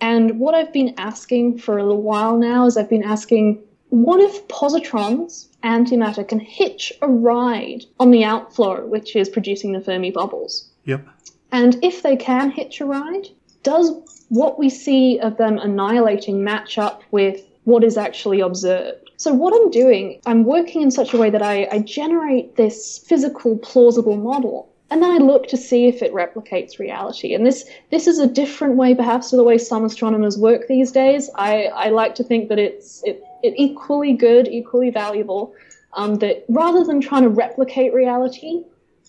And 0.01 0.39
what 0.39 0.55
I've 0.55 0.73
been 0.73 0.95
asking 0.99 1.59
for 1.59 1.79
a 1.79 1.83
little 1.83 2.03
while 2.03 2.37
now 2.37 2.67
is 2.67 2.77
I've 2.77 2.91
been 2.91 3.05
asking 3.05 3.63
what 4.05 4.21
if 4.21 4.47
positrons, 4.49 5.47
antimatter, 5.65 6.27
can 6.29 6.39
hitch 6.39 6.93
a 7.01 7.09
ride 7.09 7.85
on 7.99 8.11
the 8.11 8.25
outflow, 8.25 8.87
which 8.87 9.17
is 9.17 9.29
producing 9.29 9.73
the 9.73 9.81
Fermi 9.81 10.11
bubbles? 10.11 10.69
Yep. 10.85 11.09
And 11.51 11.83
if 11.83 12.03
they 12.03 12.15
can 12.15 12.51
hitch 12.51 12.81
a 12.81 12.85
ride, 12.85 13.29
does 13.63 14.27
what 14.29 14.59
we 14.59 14.69
see 14.69 15.19
of 15.21 15.39
them 15.39 15.57
annihilating 15.57 16.45
match 16.45 16.77
up 16.77 17.03
with 17.11 17.41
what 17.65 17.83
is 17.83 17.97
actually 17.97 18.41
observed? 18.41 19.11
So, 19.17 19.33
what 19.33 19.55
I'm 19.55 19.71
doing, 19.71 20.21
I'm 20.27 20.45
working 20.45 20.83
in 20.83 20.91
such 20.91 21.15
a 21.15 21.17
way 21.17 21.31
that 21.31 21.43
I, 21.43 21.67
I 21.73 21.79
generate 21.79 22.57
this 22.57 22.99
physical, 22.99 23.57
plausible 23.57 24.19
model 24.19 24.69
and 24.91 25.03
then 25.03 25.11
I 25.11 25.17
look 25.17 25.49
to 25.49 25.57
see 25.57 25.89
if 25.89 26.01
it 26.01 26.13
replicates 26.13 26.79
reality. 26.79 27.35
And 27.35 27.45
this 27.45 27.69
this 27.91 28.07
is 28.07 28.19
a 28.19 28.27
different 28.27 28.77
way, 28.77 28.95
perhaps, 28.95 29.31
to 29.31 29.37
the 29.37 29.43
way 29.43 29.59
some 29.59 29.85
astronomers 29.85 30.39
work 30.39 30.69
these 30.69 30.93
days. 30.93 31.29
I, 31.35 31.65
I 31.65 31.89
like 31.89 32.15
to 32.17 32.25
think 32.25 32.49
that 32.49 32.59
it's 32.59 33.03
it, 33.05 33.23
equally 33.57 34.13
good, 34.13 34.49
equally 34.49 34.91
valuable. 34.91 35.55
Um, 35.95 36.17
that 36.17 36.45
rather 36.49 36.85
than 36.85 37.01
trying 37.01 37.23
to 37.23 37.31
replicate 37.31 37.95
reality, 37.95 38.63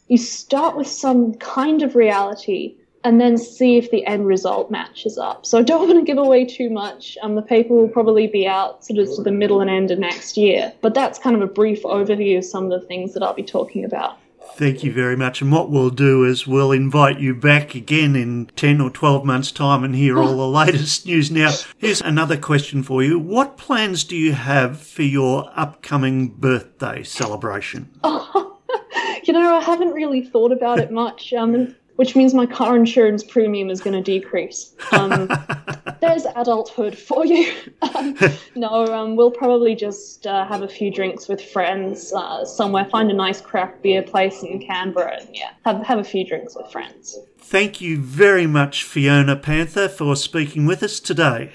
you 0.07 0.17
start 0.17 0.77
with 0.77 0.87
some 0.87 1.33
kind 1.35 1.81
of 1.83 1.95
reality 1.95 2.75
and 3.03 3.21
then 3.21 3.37
see 3.37 3.77
if 3.77 3.91
the 3.91 4.05
end 4.05 4.27
result 4.27 4.71
matches 4.71 5.17
up. 5.17 5.45
So 5.45 5.57
I 5.57 5.61
don't 5.61 5.87
want 5.87 5.99
to 5.99 6.05
give 6.05 6.17
away 6.17 6.45
too 6.45 6.69
much. 6.69 7.17
Um, 7.21 7.35
the 7.35 7.41
paper 7.41 7.73
will 7.73 7.87
probably 7.87 8.27
be 8.27 8.47
out 8.47 8.85
sort 8.85 8.99
of 8.99 9.15
to 9.15 9.23
the 9.23 9.31
middle 9.31 9.61
and 9.61 9.69
end 9.69 9.91
of 9.91 9.99
next 9.99 10.35
year. 10.37 10.73
But 10.81 10.93
that's 10.93 11.19
kind 11.19 11.35
of 11.35 11.41
a 11.41 11.47
brief 11.47 11.83
overview 11.83 12.39
of 12.39 12.45
some 12.45 12.71
of 12.71 12.81
the 12.81 12.85
things 12.85 13.13
that 13.13 13.23
I'll 13.23 13.33
be 13.33 13.43
talking 13.43 13.85
about. 13.85 14.17
Thank 14.57 14.83
you 14.83 14.91
very 14.91 15.15
much. 15.15 15.39
And 15.39 15.51
what 15.51 15.69
we'll 15.69 15.91
do 15.91 16.23
is 16.23 16.47
we'll 16.47 16.71
invite 16.71 17.19
you 17.19 17.35
back 17.35 17.75
again 17.75 18.15
in 18.15 18.47
10 18.55 18.81
or 18.81 18.89
12 18.89 19.23
months' 19.23 19.51
time 19.51 19.83
and 19.83 19.93
hear 19.93 20.17
all 20.17 20.35
the 20.35 20.47
latest 20.47 21.05
news. 21.05 21.29
Now, 21.29 21.51
here's 21.77 22.01
another 22.01 22.37
question 22.37 22.81
for 22.81 23.03
you. 23.03 23.19
What 23.19 23.57
plans 23.57 24.03
do 24.03 24.17
you 24.17 24.33
have 24.33 24.81
for 24.81 25.03
your 25.03 25.51
upcoming 25.55 26.29
birthday 26.29 27.03
celebration? 27.03 27.99
Oh, 28.03 28.57
you 29.23 29.31
know, 29.31 29.57
I 29.57 29.61
haven't 29.61 29.91
really 29.91 30.23
thought 30.23 30.51
about 30.51 30.79
it 30.79 30.89
much. 30.89 31.33
Um, 31.33 31.75
which 31.97 32.15
means 32.15 32.33
my 32.33 32.45
car 32.45 32.75
insurance 32.75 33.23
premium 33.23 33.69
is 33.69 33.81
going 33.81 33.93
to 33.93 34.01
decrease. 34.01 34.73
Um, 34.93 35.29
there's 36.01 36.25
adulthood 36.35 36.97
for 36.97 37.25
you. 37.25 37.53
um, 37.81 38.17
no, 38.55 38.85
um, 38.93 39.15
we'll 39.15 39.31
probably 39.31 39.75
just 39.75 40.25
uh, 40.25 40.45
have 40.45 40.61
a 40.61 40.67
few 40.67 40.91
drinks 40.91 41.27
with 41.27 41.41
friends 41.41 42.13
uh, 42.13 42.45
somewhere, 42.45 42.85
find 42.85 43.11
a 43.11 43.13
nice 43.13 43.41
craft 43.41 43.81
beer 43.81 44.01
place 44.01 44.41
in 44.43 44.59
Canberra, 44.59 45.19
and 45.19 45.29
yeah, 45.33 45.51
have, 45.65 45.83
have 45.85 45.99
a 45.99 46.03
few 46.03 46.25
drinks 46.25 46.55
with 46.55 46.71
friends. 46.71 47.19
Thank 47.39 47.81
you 47.81 47.99
very 47.99 48.47
much, 48.47 48.83
Fiona 48.83 49.35
Panther, 49.35 49.89
for 49.89 50.15
speaking 50.15 50.65
with 50.65 50.83
us 50.83 50.99
today. 50.99 51.51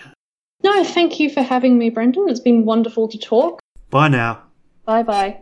No, 0.62 0.84
thank 0.84 1.18
you 1.18 1.28
for 1.28 1.43
having 1.43 1.78
me, 1.78 1.90
Brendan. 1.90 2.28
It's 2.28 2.40
been 2.40 2.64
wonderful 2.64 3.09
to 3.09 3.18
talk. 3.18 3.61
Bye 3.90 4.09
now. 4.09 4.43
Bye 4.84 5.03
bye. 5.03 5.40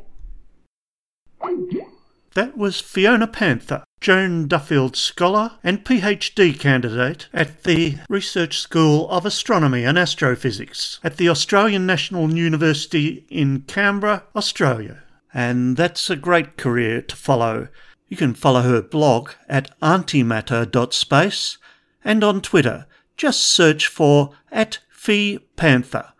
That 2.34 2.56
was 2.56 2.80
Fiona 2.80 3.26
Panther, 3.26 3.84
Joan 4.00 4.48
Duffield 4.48 4.96
Scholar 4.96 5.58
and 5.62 5.84
PhD 5.84 6.58
candidate 6.58 7.28
at 7.34 7.64
the 7.64 7.98
Research 8.08 8.58
School 8.58 9.06
of 9.10 9.26
Astronomy 9.26 9.84
and 9.84 9.98
Astrophysics 9.98 10.98
at 11.04 11.18
the 11.18 11.28
Australian 11.28 11.84
National 11.84 12.34
University 12.34 13.26
in 13.28 13.60
Canberra, 13.68 14.22
Australia. 14.34 15.02
And 15.34 15.76
that's 15.76 16.08
a 16.08 16.16
great 16.16 16.56
career 16.56 17.02
to 17.02 17.14
follow. 17.14 17.68
You 18.08 18.16
can 18.16 18.32
follow 18.32 18.62
her 18.62 18.80
blog 18.80 19.32
at 19.50 19.78
antimatter.space 19.80 21.58
and 22.02 22.24
on 22.24 22.40
Twitter. 22.40 22.86
Just 23.18 23.42
search 23.42 23.86
for 23.86 24.30
at 24.50 24.78
Fee 24.88 25.40
Panther. 25.56 26.14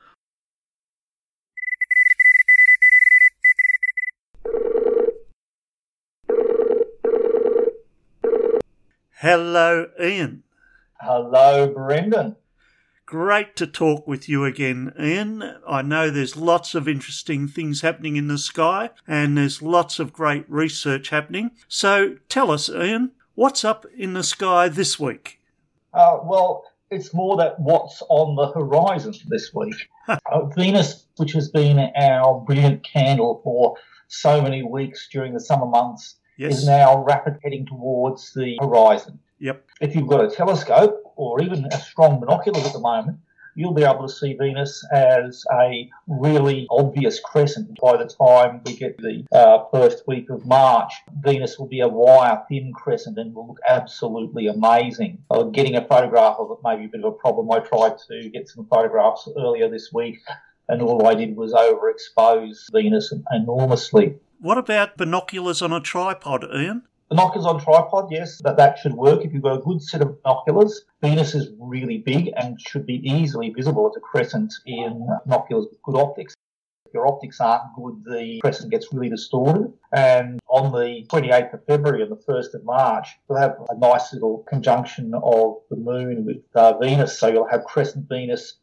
Hello, 9.20 9.86
Ian. 10.02 10.44
Hello, 10.98 11.68
Brendan. 11.68 12.36
Great 13.04 13.54
to 13.56 13.66
talk 13.66 14.08
with 14.08 14.30
you 14.30 14.46
again, 14.46 14.94
Ian. 14.98 15.58
I 15.68 15.82
know 15.82 16.08
there's 16.08 16.38
lots 16.38 16.74
of 16.74 16.88
interesting 16.88 17.46
things 17.46 17.82
happening 17.82 18.16
in 18.16 18.28
the 18.28 18.38
sky 18.38 18.88
and 19.06 19.36
there's 19.36 19.60
lots 19.60 19.98
of 19.98 20.14
great 20.14 20.46
research 20.48 21.10
happening. 21.10 21.50
So 21.68 22.16
tell 22.30 22.50
us, 22.50 22.70
Ian, 22.70 23.12
what's 23.34 23.62
up 23.62 23.84
in 23.94 24.14
the 24.14 24.22
sky 24.22 24.70
this 24.70 24.98
week? 24.98 25.38
Uh, 25.92 26.20
well, 26.24 26.64
it's 26.90 27.12
more 27.12 27.36
that 27.36 27.60
what's 27.60 28.02
on 28.08 28.36
the 28.36 28.48
horizon 28.58 29.12
this 29.28 29.52
week. 29.52 29.76
uh, 30.08 30.46
Venus, 30.56 31.04
which 31.18 31.32
has 31.32 31.50
been 31.50 31.78
our 31.94 32.40
brilliant 32.40 32.84
candle 32.84 33.42
for 33.44 33.76
so 34.08 34.40
many 34.40 34.62
weeks 34.62 35.10
during 35.12 35.34
the 35.34 35.40
summer 35.40 35.66
months, 35.66 36.16
Yes. 36.40 36.60
is 36.60 36.66
now 36.66 37.04
rapid 37.04 37.38
heading 37.44 37.66
towards 37.66 38.32
the 38.32 38.56
horizon. 38.62 39.18
Yep. 39.40 39.62
If 39.82 39.94
you've 39.94 40.08
got 40.08 40.24
a 40.24 40.34
telescope 40.34 41.02
or 41.16 41.42
even 41.42 41.66
a 41.66 41.78
strong 41.78 42.18
binoculars 42.18 42.64
at 42.64 42.72
the 42.72 42.80
moment, 42.80 43.18
you'll 43.54 43.74
be 43.74 43.84
able 43.84 44.06
to 44.06 44.12
see 44.12 44.32
Venus 44.32 44.82
as 44.90 45.44
a 45.52 45.90
really 46.06 46.66
obvious 46.70 47.20
crescent. 47.20 47.78
By 47.78 47.98
the 47.98 48.06
time 48.06 48.62
we 48.64 48.74
get 48.74 48.96
the 48.96 49.26
uh, 49.32 49.64
first 49.70 50.04
week 50.06 50.30
of 50.30 50.46
March, 50.46 50.92
Venus 51.20 51.58
will 51.58 51.66
be 51.66 51.80
a 51.80 51.88
wire 51.88 52.42
thin 52.48 52.72
crescent 52.72 53.18
and 53.18 53.34
will 53.34 53.48
look 53.48 53.60
absolutely 53.68 54.46
amazing. 54.46 55.22
Uh, 55.30 55.42
getting 55.42 55.76
a 55.76 55.86
photograph 55.86 56.36
of 56.38 56.50
it 56.52 56.58
may 56.64 56.76
be 56.76 56.86
a 56.86 56.88
bit 56.88 57.04
of 57.04 57.12
a 57.12 57.16
problem. 57.16 57.50
I 57.50 57.58
tried 57.58 57.98
to 58.08 58.30
get 58.30 58.48
some 58.48 58.66
photographs 58.66 59.28
earlier 59.36 59.68
this 59.68 59.92
week, 59.92 60.20
and 60.70 60.80
all 60.80 61.06
I 61.06 61.14
did 61.14 61.36
was 61.36 61.52
overexpose 61.52 62.70
Venus 62.72 63.12
enormously. 63.32 64.14
What 64.38 64.56
about 64.56 64.96
binoculars 64.96 65.60
on 65.60 65.72
a 65.72 65.80
tripod, 65.80 66.46
Ian? 66.54 66.84
Binoculars 67.10 67.44
on 67.44 67.60
tripod, 67.60 68.06
yes, 68.10 68.40
that, 68.44 68.56
that 68.56 68.78
should 68.78 68.94
work 68.94 69.24
if 69.24 69.32
you've 69.32 69.42
got 69.42 69.58
a 69.58 69.60
good 69.60 69.82
set 69.82 70.00
of 70.00 70.22
binoculars. 70.22 70.84
Venus 71.02 71.34
is 71.34 71.48
really 71.58 71.98
big 71.98 72.30
and 72.36 72.58
should 72.60 72.86
be 72.86 73.02
easily 73.06 73.50
visible 73.50 73.90
as 73.90 73.96
a 73.96 74.00
crescent 74.00 74.54
in 74.64 75.06
binoculars 75.26 75.66
with 75.70 75.82
good 75.82 75.96
optics. 75.96 76.34
If 76.86 76.94
your 76.94 77.08
optics 77.08 77.40
aren't 77.40 77.74
good, 77.74 78.04
the 78.04 78.38
crescent 78.40 78.70
gets 78.70 78.92
really 78.92 79.08
distorted. 79.08 79.72
And 79.92 80.38
on 80.48 80.70
the 80.70 81.04
28th 81.08 81.54
of 81.54 81.64
February 81.66 82.02
and 82.02 82.12
the 82.12 82.16
1st 82.16 82.54
of 82.54 82.64
March, 82.64 83.08
you'll 83.28 83.38
have 83.38 83.56
a 83.68 83.76
nice 83.76 84.12
little 84.12 84.44
conjunction 84.48 85.12
of 85.14 85.56
the 85.68 85.76
moon 85.76 86.24
with 86.24 86.42
uh, 86.54 86.78
Venus. 86.78 87.18
So 87.18 87.26
you'll 87.26 87.48
have 87.48 87.64
crescent 87.64 88.08
Venus, 88.08 88.54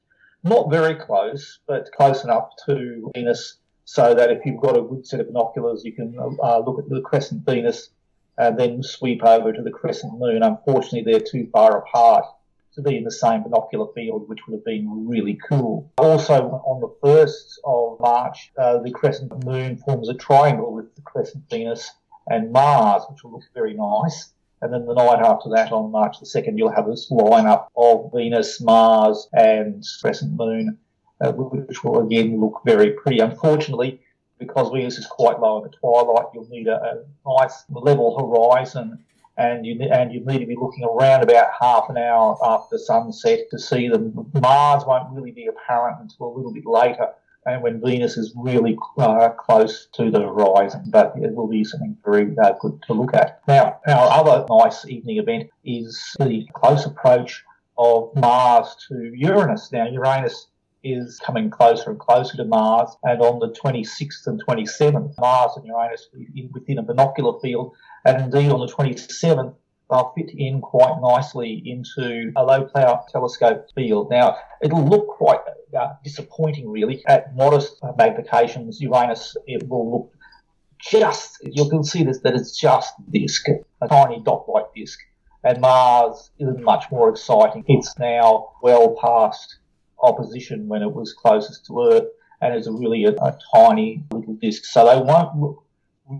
not 0.43 0.69
very 0.69 0.95
close, 0.95 1.59
but 1.67 1.91
close 1.91 2.23
enough 2.23 2.49
to 2.65 3.11
Venus 3.15 3.57
so 3.85 4.13
that 4.13 4.29
if 4.29 4.45
you've 4.45 4.61
got 4.61 4.77
a 4.77 4.81
good 4.81 5.07
set 5.07 5.19
of 5.19 5.27
binoculars, 5.27 5.83
you 5.85 5.93
can 5.93 6.13
uh, 6.19 6.59
look 6.59 6.79
at 6.79 6.89
the 6.89 7.01
crescent 7.01 7.45
Venus 7.45 7.89
and 8.37 8.59
then 8.59 8.83
sweep 8.83 9.23
over 9.23 9.51
to 9.51 9.61
the 9.61 9.71
crescent 9.71 10.19
moon. 10.19 10.43
Unfortunately, 10.43 11.09
they're 11.09 11.21
too 11.21 11.49
far 11.51 11.79
apart 11.79 12.25
to 12.73 12.81
be 12.81 12.97
in 12.97 13.03
the 13.03 13.11
same 13.11 13.43
binocular 13.43 13.87
field, 13.95 14.27
which 14.29 14.45
would 14.45 14.55
have 14.55 14.65
been 14.65 15.07
really 15.07 15.39
cool. 15.49 15.91
Also, 15.97 16.33
on 16.65 16.79
the 16.79 17.07
1st 17.07 17.57
of 17.65 17.99
March, 17.99 18.51
uh, 18.57 18.77
the 18.79 18.91
crescent 18.91 19.31
moon 19.45 19.77
forms 19.77 20.09
a 20.09 20.13
triangle 20.13 20.73
with 20.73 20.93
the 20.95 21.01
crescent 21.01 21.43
Venus 21.49 21.91
and 22.27 22.51
Mars, 22.51 23.03
which 23.09 23.23
will 23.23 23.31
look 23.31 23.43
very 23.53 23.73
nice. 23.73 24.33
And 24.61 24.73
then 24.73 24.85
the 24.85 24.93
night 24.93 25.19
after 25.19 25.49
that, 25.49 25.71
on 25.71 25.91
March 25.91 26.19
the 26.19 26.25
2nd, 26.25 26.57
you'll 26.57 26.71
have 26.71 26.87
this 26.87 27.11
lineup 27.11 27.67
of 27.75 28.11
Venus, 28.13 28.59
Mars, 28.59 29.27
and 29.33 29.83
crescent 30.01 30.33
moon, 30.33 30.77
uh, 31.21 31.31
which 31.31 31.83
will 31.83 32.05
again 32.05 32.39
look 32.39 32.61
very 32.65 32.91
pretty. 32.91 33.19
Unfortunately, 33.19 34.01
because 34.39 34.71
Venus 34.71 34.97
is 34.97 35.05
quite 35.05 35.39
low 35.39 35.57
in 35.57 35.63
the 35.63 35.77
twilight, 35.77 36.27
you'll 36.33 36.47
need 36.49 36.67
a, 36.67 36.81
a 36.81 37.39
nice 37.39 37.63
level 37.69 38.17
horizon 38.17 39.03
and 39.37 39.65
you 39.65 39.79
and 39.91 40.11
you 40.11 40.25
need 40.25 40.39
to 40.39 40.45
be 40.45 40.55
looking 40.55 40.83
around 40.83 41.21
about 41.23 41.49
half 41.59 41.89
an 41.89 41.97
hour 41.97 42.37
after 42.43 42.77
sunset 42.77 43.39
to 43.51 43.59
see 43.59 43.87
them. 43.87 44.13
Mars 44.33 44.83
won't 44.85 45.13
really 45.13 45.31
be 45.31 45.45
apparent 45.47 45.97
until 46.01 46.27
a 46.27 46.35
little 46.35 46.51
bit 46.51 46.65
later, 46.65 47.09
and 47.47 47.63
when 47.63 47.81
Venus 47.81 48.17
is 48.17 48.33
really 48.35 48.77
uh, 48.97 49.29
close 49.29 49.87
to 49.93 50.11
the 50.11 50.19
horizon. 50.19 50.83
But 50.87 51.13
it 51.15 51.33
will 51.33 51.47
be 51.47 51.63
something 51.63 51.97
very 52.05 52.35
uh, 52.37 52.53
good 52.61 52.79
to 52.87 52.93
look 52.93 53.13
at. 53.13 53.41
Now, 53.47 53.79
our 53.87 54.19
other 54.19 54.45
nice 54.49 54.85
evening 54.85 55.17
event 55.17 55.49
is 55.63 56.15
the 56.19 56.45
close 56.53 56.85
approach 56.85 57.43
of 57.77 58.11
Mars 58.15 58.75
to 58.89 59.11
Uranus. 59.15 59.71
Now, 59.71 59.87
Uranus 59.87 60.47
is 60.83 61.19
coming 61.25 61.49
closer 61.49 61.89
and 61.91 61.99
closer 61.99 62.37
to 62.37 62.45
Mars, 62.45 62.95
and 63.03 63.21
on 63.21 63.39
the 63.39 63.49
26th 63.49 64.27
and 64.27 64.43
27th, 64.45 65.13
Mars 65.17 65.51
and 65.55 65.65
Uranus 65.65 66.09
within 66.53 66.77
a 66.77 66.83
binocular 66.83 67.39
field 67.39 67.75
and 68.05 68.21
indeed 68.21 68.51
on 68.51 68.59
the 68.59 68.71
27th, 68.71 69.53
they'll 69.89 70.13
fit 70.17 70.31
in 70.37 70.61
quite 70.61 70.95
nicely 71.01 71.61
into 71.65 72.31
a 72.35 72.43
low 72.43 72.65
power 72.73 73.03
telescope 73.11 73.67
field. 73.75 74.09
Now, 74.09 74.37
it'll 74.61 74.85
look 74.85 75.07
quite 75.07 75.39
uh, 75.77 75.93
disappointing, 76.03 76.69
really. 76.69 77.03
At 77.07 77.35
modest 77.35 77.81
magnifications, 77.81 78.79
Uranus, 78.79 79.35
it 79.45 79.67
will 79.67 79.91
look 79.91 80.13
just, 80.79 81.39
you 81.43 81.69
can 81.69 81.83
see 81.83 82.03
this, 82.03 82.19
that 82.19 82.35
it's 82.35 82.57
just 82.57 82.93
disk, 83.11 83.47
a 83.81 83.87
tiny 83.87 84.21
dot-like 84.23 84.73
disk. 84.75 84.99
And 85.43 85.61
Mars 85.61 86.31
is 86.39 86.55
much 86.59 86.85
more 86.91 87.09
exciting. 87.09 87.63
It's 87.67 87.97
now 87.97 88.49
well 88.61 88.95
past 89.01 89.59
opposition 90.01 90.67
when 90.67 90.81
it 90.81 90.91
was 90.91 91.13
closest 91.13 91.65
to 91.67 91.81
Earth 91.91 92.07
and 92.41 92.55
is 92.55 92.69
really 92.69 93.05
a, 93.05 93.11
a 93.11 93.37
tiny 93.55 94.03
little 94.11 94.35
disk. 94.35 94.65
So 94.65 94.85
they 94.85 95.01
won't 95.01 95.37
look 95.37 95.63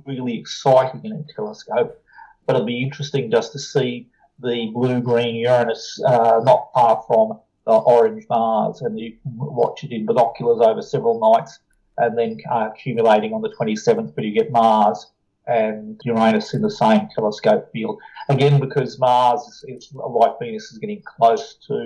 really 0.06 0.38
exciting 0.38 1.02
in 1.04 1.12
a 1.14 1.34
telescope, 1.34 2.02
but 2.46 2.56
it'll 2.56 2.66
be 2.66 2.82
interesting 2.82 3.30
just 3.30 3.52
to 3.54 3.60
see 3.60 4.10
the 4.40 4.72
blue-green 4.74 5.36
Uranus 5.36 6.02
uh, 6.06 6.40
not 6.44 6.70
far 6.74 7.04
from 7.08 7.40
the 7.68 7.74
orange 7.74 8.26
Mars, 8.30 8.82
and 8.82 9.00
you 9.00 9.12
can 9.12 9.34
watch 9.36 9.84
it 9.84 9.92
in 9.92 10.06
binoculars 10.06 10.66
over 10.66 10.82
several 10.82 11.20
nights, 11.20 11.60
and 11.98 12.18
then 12.18 12.38
uh, 12.52 12.70
accumulating 12.72 13.34
on 13.34 13.42
the 13.42 13.54
27th, 13.60 14.16
but 14.16 14.24
you 14.24 14.32
get 14.32 14.52
Mars 14.52 15.12
and 15.46 16.02
Uranus 16.04 16.54
in 16.54 16.62
the 16.62 16.72
same 16.72 17.08
telescope 17.14 17.70
field. 17.72 18.00
Again, 18.30 18.60
because 18.60 19.00
Mars 19.00 19.64
is, 19.68 19.92
like 19.94 20.40
Venus 20.40 20.72
is 20.72 20.78
getting 20.80 21.02
close 21.04 21.56
to 21.68 21.86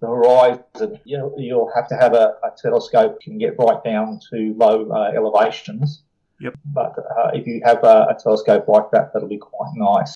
the 0.00 0.06
horizon, 0.06 0.98
you 1.04 1.18
know, 1.18 1.34
you'll 1.38 1.70
have 1.74 1.88
to 1.88 1.96
have 1.96 2.14
a, 2.14 2.36
a 2.44 2.50
telescope 2.60 3.20
can 3.20 3.38
get 3.38 3.54
right 3.58 3.82
down 3.84 4.20
to 4.30 4.54
low 4.56 4.90
uh, 4.90 5.10
elevations 5.14 6.02
Yep. 6.40 6.54
But 6.66 6.94
uh, 6.98 7.30
if 7.34 7.46
you 7.46 7.60
have 7.64 7.82
a, 7.82 8.06
a, 8.10 8.16
telescope 8.22 8.68
like 8.68 8.90
that, 8.92 9.12
that'll 9.12 9.28
be 9.28 9.38
quite 9.38 9.72
nice. 9.74 10.14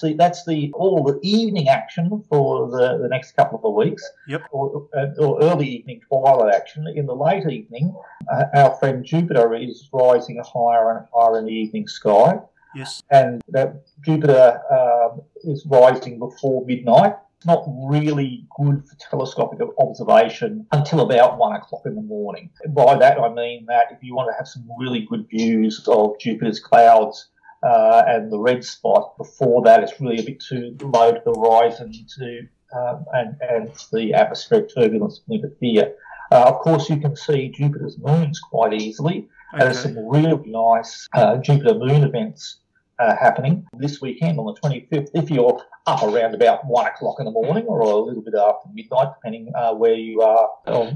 See, 0.00 0.14
that's 0.14 0.44
the 0.46 0.72
all 0.74 1.02
the 1.02 1.18
evening 1.22 1.68
action 1.68 2.24
for 2.28 2.70
the, 2.70 2.98
the 2.98 3.08
next 3.08 3.32
couple 3.32 3.60
of 3.62 3.74
weeks. 3.74 4.02
Yep. 4.28 4.42
Or, 4.50 4.88
uh, 4.96 5.22
or 5.22 5.42
early 5.42 5.68
evening 5.68 6.00
twilight 6.08 6.54
action. 6.54 6.86
In 6.94 7.06
the 7.06 7.14
late 7.14 7.46
evening, 7.46 7.94
uh, 8.32 8.44
our 8.54 8.76
friend 8.76 9.04
Jupiter 9.04 9.54
is 9.54 9.88
rising 9.92 10.42
higher 10.42 10.96
and 10.96 11.06
higher 11.14 11.38
in 11.38 11.46
the 11.46 11.52
evening 11.52 11.86
sky. 11.86 12.38
Yes. 12.74 13.02
And 13.10 13.42
that 13.48 13.84
Jupiter 14.04 14.60
um, 14.72 15.22
is 15.44 15.66
rising 15.66 16.18
before 16.18 16.64
midnight 16.64 17.16
not 17.46 17.64
really 17.88 18.46
good 18.58 18.86
for 18.86 18.96
telescopic 19.10 19.60
observation 19.78 20.66
until 20.72 21.00
about 21.00 21.38
one 21.38 21.56
o'clock 21.56 21.82
in 21.86 21.94
the 21.94 22.02
morning. 22.02 22.50
By 22.68 22.98
that 22.98 23.18
I 23.18 23.32
mean 23.32 23.64
that 23.66 23.86
if 23.90 24.02
you 24.02 24.14
want 24.14 24.28
to 24.30 24.36
have 24.36 24.46
some 24.46 24.68
really 24.78 25.06
good 25.08 25.26
views 25.30 25.82
of 25.88 26.18
Jupiter's 26.20 26.60
clouds 26.60 27.28
uh, 27.62 28.02
and 28.06 28.32
the 28.32 28.38
red 28.38 28.64
spot, 28.64 29.16
before 29.18 29.62
that 29.62 29.82
it's 29.82 30.00
really 30.00 30.18
a 30.18 30.22
bit 30.22 30.40
too 30.40 30.76
low 30.80 31.12
to 31.12 31.20
the 31.24 31.32
horizon 31.32 31.92
to 32.18 32.48
um, 32.76 33.04
and, 33.12 33.36
and 33.40 33.70
the 33.92 34.14
atmospheric 34.14 34.72
turbulence 34.72 35.20
can 35.24 35.34
interfere. 35.34 35.94
Uh, 36.30 36.44
of 36.46 36.60
course, 36.60 36.88
you 36.88 36.98
can 36.98 37.16
see 37.16 37.48
Jupiter's 37.48 37.98
moons 37.98 38.38
quite 38.38 38.72
easily. 38.72 39.28
Okay. 39.52 39.64
There's 39.64 39.80
some 39.80 39.96
really 40.08 40.40
nice 40.46 41.08
uh, 41.12 41.38
Jupiter 41.38 41.74
moon 41.74 42.04
events 42.04 42.58
uh, 43.00 43.16
happening 43.16 43.66
this 43.78 44.00
weekend 44.00 44.38
on 44.38 44.46
the 44.46 44.60
25th. 44.60 45.08
If 45.14 45.30
you're 45.30 45.60
up 45.86 46.02
around 46.02 46.34
about 46.34 46.64
one 46.66 46.86
o'clock 46.86 47.16
in 47.18 47.24
the 47.24 47.32
morning 47.32 47.64
or 47.64 47.80
a 47.80 47.96
little 47.96 48.22
bit 48.22 48.34
after 48.34 48.68
midnight, 48.72 49.08
depending 49.16 49.50
uh, 49.56 49.74
where 49.74 49.94
you 49.94 50.20
are 50.20 50.50
uh, 50.66 50.90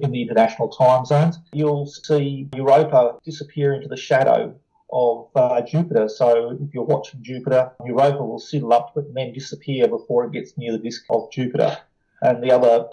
in 0.00 0.10
the 0.10 0.22
international 0.22 0.68
time 0.68 1.06
zones, 1.06 1.38
you'll 1.52 1.86
see 1.86 2.48
Europa 2.54 3.16
disappear 3.24 3.72
into 3.72 3.88
the 3.88 3.96
shadow 3.96 4.54
of 4.90 5.28
uh, 5.34 5.60
Jupiter. 5.62 6.08
So 6.08 6.56
if 6.60 6.72
you're 6.72 6.84
watching 6.84 7.22
Jupiter, 7.22 7.72
Europa 7.84 8.24
will 8.24 8.38
sidle 8.38 8.72
up 8.72 8.94
to 8.94 9.00
it 9.00 9.06
and 9.06 9.16
then 9.16 9.32
disappear 9.32 9.88
before 9.88 10.24
it 10.24 10.32
gets 10.32 10.56
near 10.56 10.72
the 10.72 10.78
disk 10.78 11.04
of 11.10 11.30
Jupiter. 11.30 11.76
And 12.22 12.42
the 12.42 12.52
other 12.52 12.86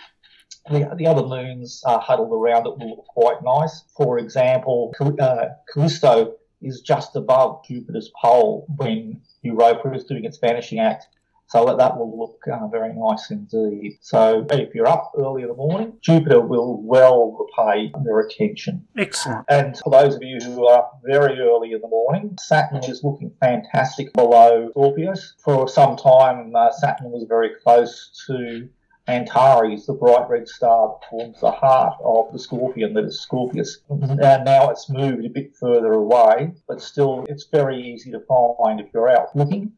the, 0.69 0.93
the 0.97 1.07
other 1.07 1.23
moons 1.23 1.83
uh, 1.85 1.99
huddled 1.99 2.31
around 2.31 2.67
it 2.67 2.77
will 2.77 2.89
look 2.89 3.05
quite 3.07 3.43
nice. 3.43 3.83
For 3.95 4.17
example, 4.17 4.93
uh, 5.19 5.45
Callisto 5.71 6.35
is 6.61 6.81
just 6.81 7.15
above 7.15 7.65
Jupiter's 7.65 8.11
pole 8.21 8.65
when 8.77 9.21
Europa 9.41 9.91
is 9.93 10.05
doing 10.05 10.23
its 10.25 10.37
vanishing 10.37 10.79
act. 10.79 11.07
So 11.47 11.65
that, 11.65 11.77
that 11.77 11.97
will 11.97 12.17
look 12.17 12.39
uh, 12.51 12.67
very 12.67 12.93
nice 12.93 13.29
indeed. 13.29 13.99
So 14.01 14.45
if 14.51 14.73
you're 14.73 14.87
up 14.87 15.11
early 15.17 15.43
in 15.43 15.49
the 15.49 15.53
morning, 15.53 15.93
Jupiter 16.01 16.41
will 16.41 16.81
well 16.81 17.37
repay 17.37 17.91
your 18.03 18.21
attention. 18.21 18.87
Excellent. 18.97 19.45
And 19.49 19.77
for 19.77 19.91
those 19.91 20.15
of 20.15 20.23
you 20.23 20.39
who 20.39 20.65
are 20.65 20.79
up 20.79 21.01
very 21.05 21.39
early 21.39 21.73
in 21.73 21.81
the 21.81 21.87
morning, 21.87 22.35
Saturn 22.39 22.83
is 22.85 23.03
looking 23.03 23.31
fantastic 23.39 24.11
below 24.13 24.69
Scorpius. 24.71 25.35
For 25.43 25.67
some 25.67 25.95
time, 25.95 26.55
uh, 26.55 26.71
Saturn 26.71 27.11
was 27.11 27.25
very 27.29 27.51
close 27.63 28.25
to 28.27 28.67
Antares, 29.07 29.85
the 29.85 29.93
bright 29.93 30.29
red 30.29 30.47
star 30.47 30.87
that 30.87 31.09
forms 31.09 31.41
the 31.41 31.51
heart 31.51 31.97
of 32.03 32.31
the 32.31 32.39
scorpion 32.39 32.93
that 32.93 33.03
is 33.03 33.19
Scorpius. 33.19 33.79
And 33.89 34.45
now 34.45 34.69
it's 34.69 34.89
moved 34.89 35.25
a 35.25 35.29
bit 35.29 35.53
further 35.55 35.91
away, 35.93 36.53
but 36.67 36.81
still 36.81 37.25
it's 37.27 37.45
very 37.51 37.81
easy 37.81 38.11
to 38.11 38.21
find 38.21 38.79
if 38.79 38.87
you're 38.93 39.09
out 39.09 39.35
looking. 39.35 39.73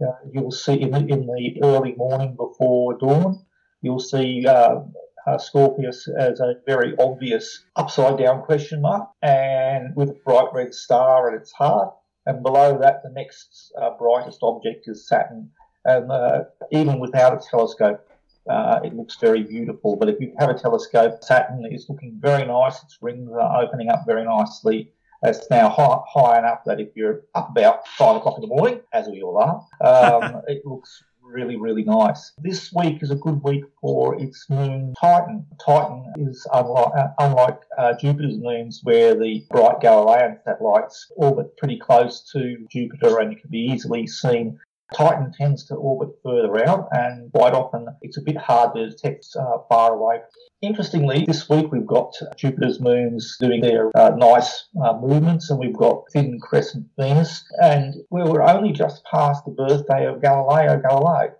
Uh, 0.00 0.12
you'll 0.32 0.50
see 0.50 0.80
in 0.80 0.90
the, 0.90 0.98
in 0.98 1.26
the 1.26 1.60
early 1.62 1.94
morning 1.96 2.34
before 2.36 2.96
dawn, 2.98 3.44
you'll 3.82 4.00
see 4.00 4.46
uh, 4.46 4.80
uh, 5.26 5.38
Scorpius 5.38 6.08
as 6.08 6.40
a 6.40 6.54
very 6.66 6.94
obvious 6.98 7.64
upside 7.76 8.18
down 8.18 8.42
question 8.42 8.80
mark 8.80 9.08
and 9.22 9.94
with 9.94 10.10
a 10.10 10.16
bright 10.24 10.48
red 10.52 10.74
star 10.74 11.30
at 11.30 11.40
its 11.40 11.52
heart. 11.52 11.94
And 12.26 12.42
below 12.42 12.78
that, 12.78 13.02
the 13.02 13.10
next 13.10 13.72
uh, 13.80 13.90
brightest 13.98 14.40
object 14.42 14.88
is 14.88 15.08
Saturn. 15.08 15.50
And 15.84 16.10
uh, 16.10 16.44
even 16.70 17.00
without 17.00 17.32
a 17.32 17.48
telescope, 17.48 18.06
uh, 18.48 18.80
it 18.84 18.94
looks 18.94 19.16
very 19.16 19.42
beautiful. 19.42 19.96
But 19.96 20.08
if 20.08 20.20
you 20.20 20.34
have 20.38 20.50
a 20.50 20.54
telescope, 20.58 21.22
Saturn 21.22 21.66
is 21.70 21.86
looking 21.88 22.18
very 22.20 22.46
nice. 22.46 22.82
Its 22.82 22.98
rings 23.00 23.30
are 23.32 23.62
opening 23.62 23.88
up 23.88 24.04
very 24.06 24.24
nicely. 24.24 24.92
It's 25.22 25.50
now 25.50 25.68
high, 25.68 25.98
high 26.08 26.38
enough 26.38 26.60
that 26.64 26.80
if 26.80 26.88
you're 26.94 27.22
up 27.34 27.50
about 27.50 27.86
five 27.88 28.16
o'clock 28.16 28.36
in 28.36 28.42
the 28.42 28.54
morning, 28.54 28.80
as 28.92 29.08
we 29.08 29.22
all 29.22 29.38
are, 29.38 30.22
um, 30.24 30.42
it 30.48 30.64
looks 30.64 31.02
really, 31.22 31.56
really 31.56 31.84
nice. 31.84 32.32
This 32.38 32.72
week 32.72 33.02
is 33.02 33.10
a 33.10 33.16
good 33.16 33.42
week 33.42 33.64
for 33.80 34.20
its 34.20 34.48
moon 34.48 34.94
Titan. 35.00 35.46
Titan 35.64 36.04
is 36.16 36.46
unlike, 36.52 36.92
uh, 36.96 37.08
unlike 37.18 37.60
uh, 37.78 37.92
Jupiter's 38.00 38.38
moons, 38.38 38.80
where 38.82 39.14
the 39.14 39.44
bright 39.50 39.80
Galilean 39.80 40.38
satellites 40.44 41.10
orbit 41.16 41.56
pretty 41.56 41.78
close 41.78 42.28
to 42.32 42.66
Jupiter 42.70 43.20
and 43.20 43.38
can 43.38 43.50
be 43.50 43.58
easily 43.58 44.06
seen 44.06 44.58
Titan 44.94 45.32
tends 45.32 45.64
to 45.66 45.74
orbit 45.74 46.10
further 46.22 46.66
out, 46.66 46.88
and 46.92 47.32
quite 47.32 47.54
often 47.54 47.86
it's 48.02 48.18
a 48.18 48.22
bit 48.22 48.36
hard 48.36 48.74
to 48.74 48.90
detect 48.90 49.26
uh, 49.38 49.58
far 49.68 49.94
away. 49.94 50.20
Interestingly, 50.62 51.24
this 51.26 51.48
week 51.48 51.72
we've 51.72 51.86
got 51.86 52.14
Jupiter's 52.36 52.80
moons 52.80 53.36
doing 53.40 53.60
their 53.60 53.90
uh, 53.96 54.10
nice 54.16 54.66
uh, 54.82 54.98
movements, 55.00 55.50
and 55.50 55.58
we've 55.58 55.76
got 55.76 56.04
thin 56.12 56.38
crescent 56.40 56.86
Venus, 56.98 57.44
and 57.62 57.94
we 58.10 58.22
were 58.22 58.42
only 58.42 58.72
just 58.72 59.04
past 59.04 59.44
the 59.44 59.52
birthday 59.52 60.06
of 60.06 60.20
Galileo 60.20 60.80
Galilei. 60.80 61.32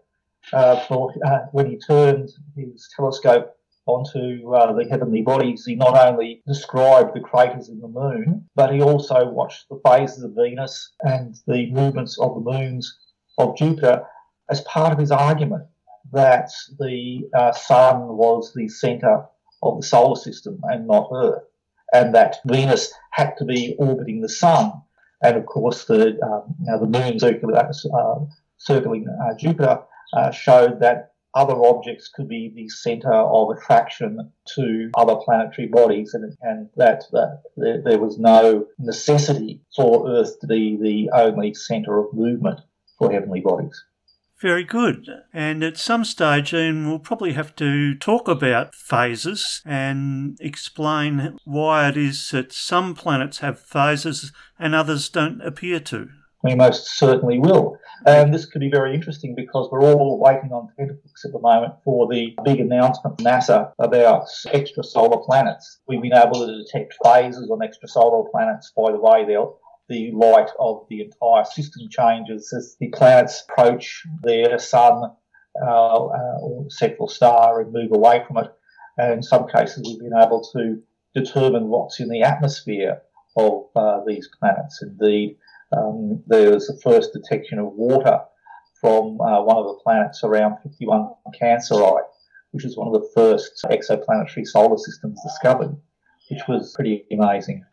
Uh, 0.55 0.81
for 0.87 1.13
uh, 1.27 1.41
when 1.53 1.71
he 1.71 1.77
turned 1.77 2.31
his 2.57 2.89
telescope 2.97 3.55
onto 3.87 4.55
uh, 4.55 4.73
the 4.73 4.89
heavenly 4.89 5.23
bodies, 5.23 5.65
he 5.67 5.75
not 5.75 5.99
only 5.99 6.43
described 6.47 7.15
the 7.15 7.21
craters 7.21 7.69
in 7.69 7.81
the 7.81 7.89
moon, 7.89 8.47
but 8.55 8.73
he 8.73 8.81
also 8.81 9.29
watched 9.29 9.69
the 9.69 9.81
phases 9.85 10.23
of 10.23 10.33
Venus 10.35 10.93
and 11.03 11.37
the 11.47 11.71
movements 11.73 12.19
of 12.19 12.35
the 12.35 12.51
moons 12.51 12.97
of 13.41 13.57
Jupiter 13.57 14.05
as 14.51 14.61
part 14.63 14.93
of 14.93 14.99
his 14.99 15.11
argument 15.11 15.65
that 16.13 16.51
the 16.79 17.29
uh, 17.35 17.53
sun 17.53 18.09
was 18.09 18.53
the 18.55 18.69
center 18.69 19.25
of 19.63 19.81
the 19.81 19.87
solar 19.87 20.17
system 20.17 20.61
and 20.65 20.87
not 20.87 21.09
Earth, 21.15 21.45
and 21.93 22.15
that 22.15 22.39
Venus 22.47 22.93
had 23.11 23.37
to 23.39 23.45
be 23.45 23.77
orbiting 23.79 24.21
the 24.21 24.29
sun. 24.29 24.73
And 25.23 25.37
of 25.37 25.47
course, 25.47 25.85
the 25.85 26.19
um, 26.23 26.55
you 26.61 26.67
know, 26.67 26.81
the 26.81 26.87
moon 26.87 27.19
circling, 27.21 27.55
uh, 27.55 28.19
circling 28.57 29.07
uh, 29.09 29.35
Jupiter 29.37 29.83
uh, 30.15 30.31
showed 30.31 30.81
that 30.81 31.13
other 31.35 31.55
objects 31.65 32.11
could 32.13 32.29
be 32.29 32.53
the 32.55 32.69
center 32.69 33.13
of 33.13 33.57
attraction 33.57 34.33
to 34.57 34.91
other 34.97 35.15
planetary 35.15 35.69
bodies, 35.69 36.15
and, 36.15 36.37
and 36.43 36.69
that, 36.77 37.05
that 37.13 37.43
there, 37.57 37.81
there 37.83 37.99
was 37.99 38.19
no 38.19 38.67
necessity 38.79 39.61
for 39.77 40.09
Earth 40.11 40.41
to 40.41 40.49
be 40.49 40.77
the 40.77 41.11
only 41.15 41.55
center 41.55 42.01
of 42.01 42.13
movement 42.13 42.61
for 43.01 43.11
heavenly 43.11 43.41
bodies. 43.41 43.85
Very 44.41 44.65
good. 44.65 45.07
And 45.35 45.63
at 45.63 45.77
some 45.77 46.05
stage, 46.05 46.55
Ian, 46.55 46.89
we'll 46.89 46.99
probably 46.99 47.33
have 47.33 47.55
to 47.57 47.95
talk 47.95 48.29
about 48.29 48.75
phases 48.75 49.61
and 49.67 50.39
explain 50.41 51.37
why 51.45 51.89
it 51.89 51.97
is 51.97 52.31
that 52.31 52.53
some 52.53 52.95
planets 52.95 53.39
have 53.39 53.61
phases 53.61 54.33
and 54.59 54.75
others 54.75 55.09
don't 55.09 55.43
appear 55.43 55.81
to. 55.81 56.09
We 56.43 56.55
most 56.55 56.97
certainly 56.99 57.39
will. 57.39 57.77
And 58.07 58.33
this 58.33 58.47
could 58.47 58.61
be 58.61 58.71
very 58.71 58.95
interesting 58.95 59.35
because 59.35 59.69
we're 59.71 59.83
all 59.83 60.19
waiting 60.19 60.53
on 60.53 60.69
tenterhooks 60.75 61.27
at 61.27 61.33
the 61.33 61.39
moment 61.39 61.75
for 61.85 62.09
the 62.11 62.35
big 62.43 62.61
announcement 62.61 63.19
from 63.19 63.27
NASA 63.27 63.73
about 63.79 64.25
extrasolar 64.47 65.23
planets. 65.27 65.81
We've 65.87 66.01
been 66.01 66.15
able 66.15 66.47
to 66.47 66.65
detect 66.65 66.95
phases 67.05 67.51
on 67.51 67.59
extrasolar 67.59 68.31
planets. 68.31 68.73
By 68.75 68.91
the 68.93 68.99
way, 68.99 69.27
they'll 69.27 69.59
the 69.91 70.13
light 70.13 70.49
of 70.59 70.87
the 70.89 71.03
entire 71.03 71.45
system 71.45 71.89
changes 71.91 72.53
as 72.57 72.77
the 72.81 72.89
planets 72.91 73.45
approach 73.49 74.07
their 74.23 74.59
sun 74.59 75.11
uh, 75.61 75.67
uh, 75.67 76.39
or 76.41 76.67
central 76.71 77.09
star 77.09 77.61
and 77.61 77.73
move 77.73 77.91
away 77.93 78.23
from 78.27 78.39
it. 78.39 78.53
And 78.97 79.15
in 79.15 79.23
some 79.23 79.49
cases, 79.49 79.83
we've 79.85 79.99
been 79.99 80.19
able 80.19 80.49
to 80.55 80.81
determine 81.15 81.67
what's 81.67 81.99
in 81.99 82.09
the 82.09 82.23
atmosphere 82.23 83.03
of 83.37 83.65
uh, 83.75 84.01
these 84.07 84.29
planets. 84.39 84.81
Indeed, 84.81 85.37
um, 85.77 86.23
there 86.29 86.53
was 86.53 86.69
the 86.69 86.81
first 86.83 87.13
detection 87.13 87.59
of 87.59 87.73
water 87.73 88.21
from 88.81 89.21
uh, 89.21 89.43
one 89.43 89.57
of 89.57 89.65
the 89.65 89.81
planets 89.83 90.23
around 90.23 90.57
51 90.63 91.11
Canceri, 91.41 92.03
which 92.53 92.65
is 92.65 92.77
one 92.77 92.87
of 92.87 92.95
the 92.95 93.09
first 93.15 93.61
exoplanetary 93.65 94.47
solar 94.47 94.79
systems 94.79 95.21
discovered, 95.25 95.77
which 96.31 96.43
was 96.49 96.73
pretty 96.77 97.05
amazing. 97.11 97.65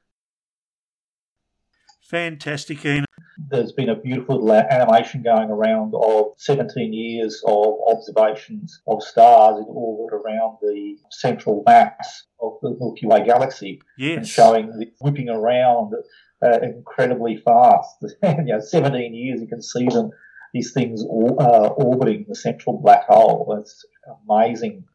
Fantastic, 2.07 2.85
Ian. 2.85 3.03
There's 3.49 3.73
been 3.73 3.89
a 3.89 3.95
beautiful 3.95 4.49
animation 4.53 5.23
going 5.23 5.49
around 5.49 5.93
of 5.93 6.27
17 6.37 6.93
years 6.93 7.43
of 7.45 7.75
observations 7.85 8.81
of 8.87 9.03
stars 9.03 9.57
in 9.57 9.65
orbit 9.67 10.13
around 10.15 10.57
the 10.61 10.95
central 11.11 11.63
mass 11.65 12.23
of 12.41 12.53
the 12.61 12.77
Milky 12.79 13.07
Way 13.07 13.25
galaxy, 13.25 13.81
yes. 13.97 14.17
and 14.17 14.27
showing 14.27 14.71
it 14.79 14.93
whipping 15.01 15.27
around 15.27 15.95
uh, 16.41 16.59
incredibly 16.61 17.35
fast. 17.35 17.97
you 18.23 18.43
know, 18.43 18.61
17 18.61 19.13
years, 19.13 19.41
you 19.41 19.47
can 19.47 19.61
see 19.61 19.87
them, 19.87 20.11
these 20.53 20.71
things 20.71 21.03
uh, 21.03 21.67
orbiting 21.67 22.25
the 22.29 22.35
central 22.35 22.79
black 22.81 23.05
hole. 23.07 23.57
It's 23.59 23.85
amazing. 24.29 24.85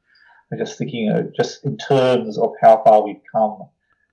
I'm 0.51 0.59
just 0.59 0.79
thinking, 0.79 1.11
uh, 1.11 1.25
just 1.37 1.63
in 1.67 1.77
terms 1.77 2.39
of 2.39 2.53
how 2.63 2.83
far 2.83 3.05
we've 3.05 3.23
come 3.31 3.69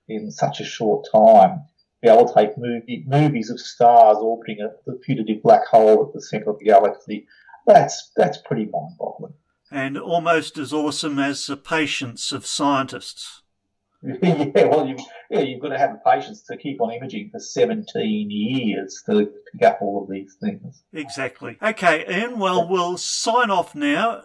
in 0.06 0.30
such 0.30 0.60
a 0.60 0.64
short 0.64 1.06
time 1.10 1.62
be 2.02 2.08
able 2.08 2.26
to 2.26 2.34
take 2.34 2.56
movie, 2.56 3.04
movies 3.06 3.50
of 3.50 3.60
stars 3.60 4.16
orbiting 4.18 4.58
a, 4.60 4.70
the 4.90 4.96
putative 4.98 5.42
black 5.42 5.66
hole 5.66 6.06
at 6.06 6.14
the 6.14 6.22
centre 6.22 6.50
of 6.50 6.58
the 6.58 6.64
galaxy. 6.64 7.26
That's 7.66 8.10
that's 8.16 8.38
pretty 8.38 8.66
mind-boggling. 8.66 9.34
And 9.70 9.96
almost 9.98 10.58
as 10.58 10.72
awesome 10.72 11.18
as 11.18 11.46
the 11.46 11.56
patience 11.56 12.32
of 12.32 12.46
scientists. 12.46 13.42
yeah, 14.02 14.64
well, 14.64 14.86
you, 14.86 14.96
yeah, 15.30 15.40
you've 15.40 15.60
got 15.60 15.68
to 15.68 15.78
have 15.78 15.92
the 15.92 16.10
patience 16.10 16.42
to 16.44 16.56
keep 16.56 16.80
on 16.80 16.90
imaging 16.90 17.28
for 17.30 17.38
17 17.38 18.30
years 18.30 19.02
to 19.06 19.30
pick 19.52 19.62
up 19.62 19.78
all 19.82 20.02
of 20.02 20.10
these 20.10 20.36
things. 20.40 20.82
Exactly. 20.92 21.58
Okay, 21.62 22.06
Ian, 22.08 22.38
well, 22.38 22.66
we'll 22.66 22.96
sign 22.96 23.50
off 23.50 23.74
now. 23.74 24.22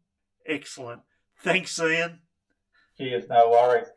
Excellent. 0.47 1.03
Thanks, 1.39 1.78
Ian. 1.78 2.20
Cheers, 2.99 3.28
no 3.28 3.51
worries. 3.51 3.89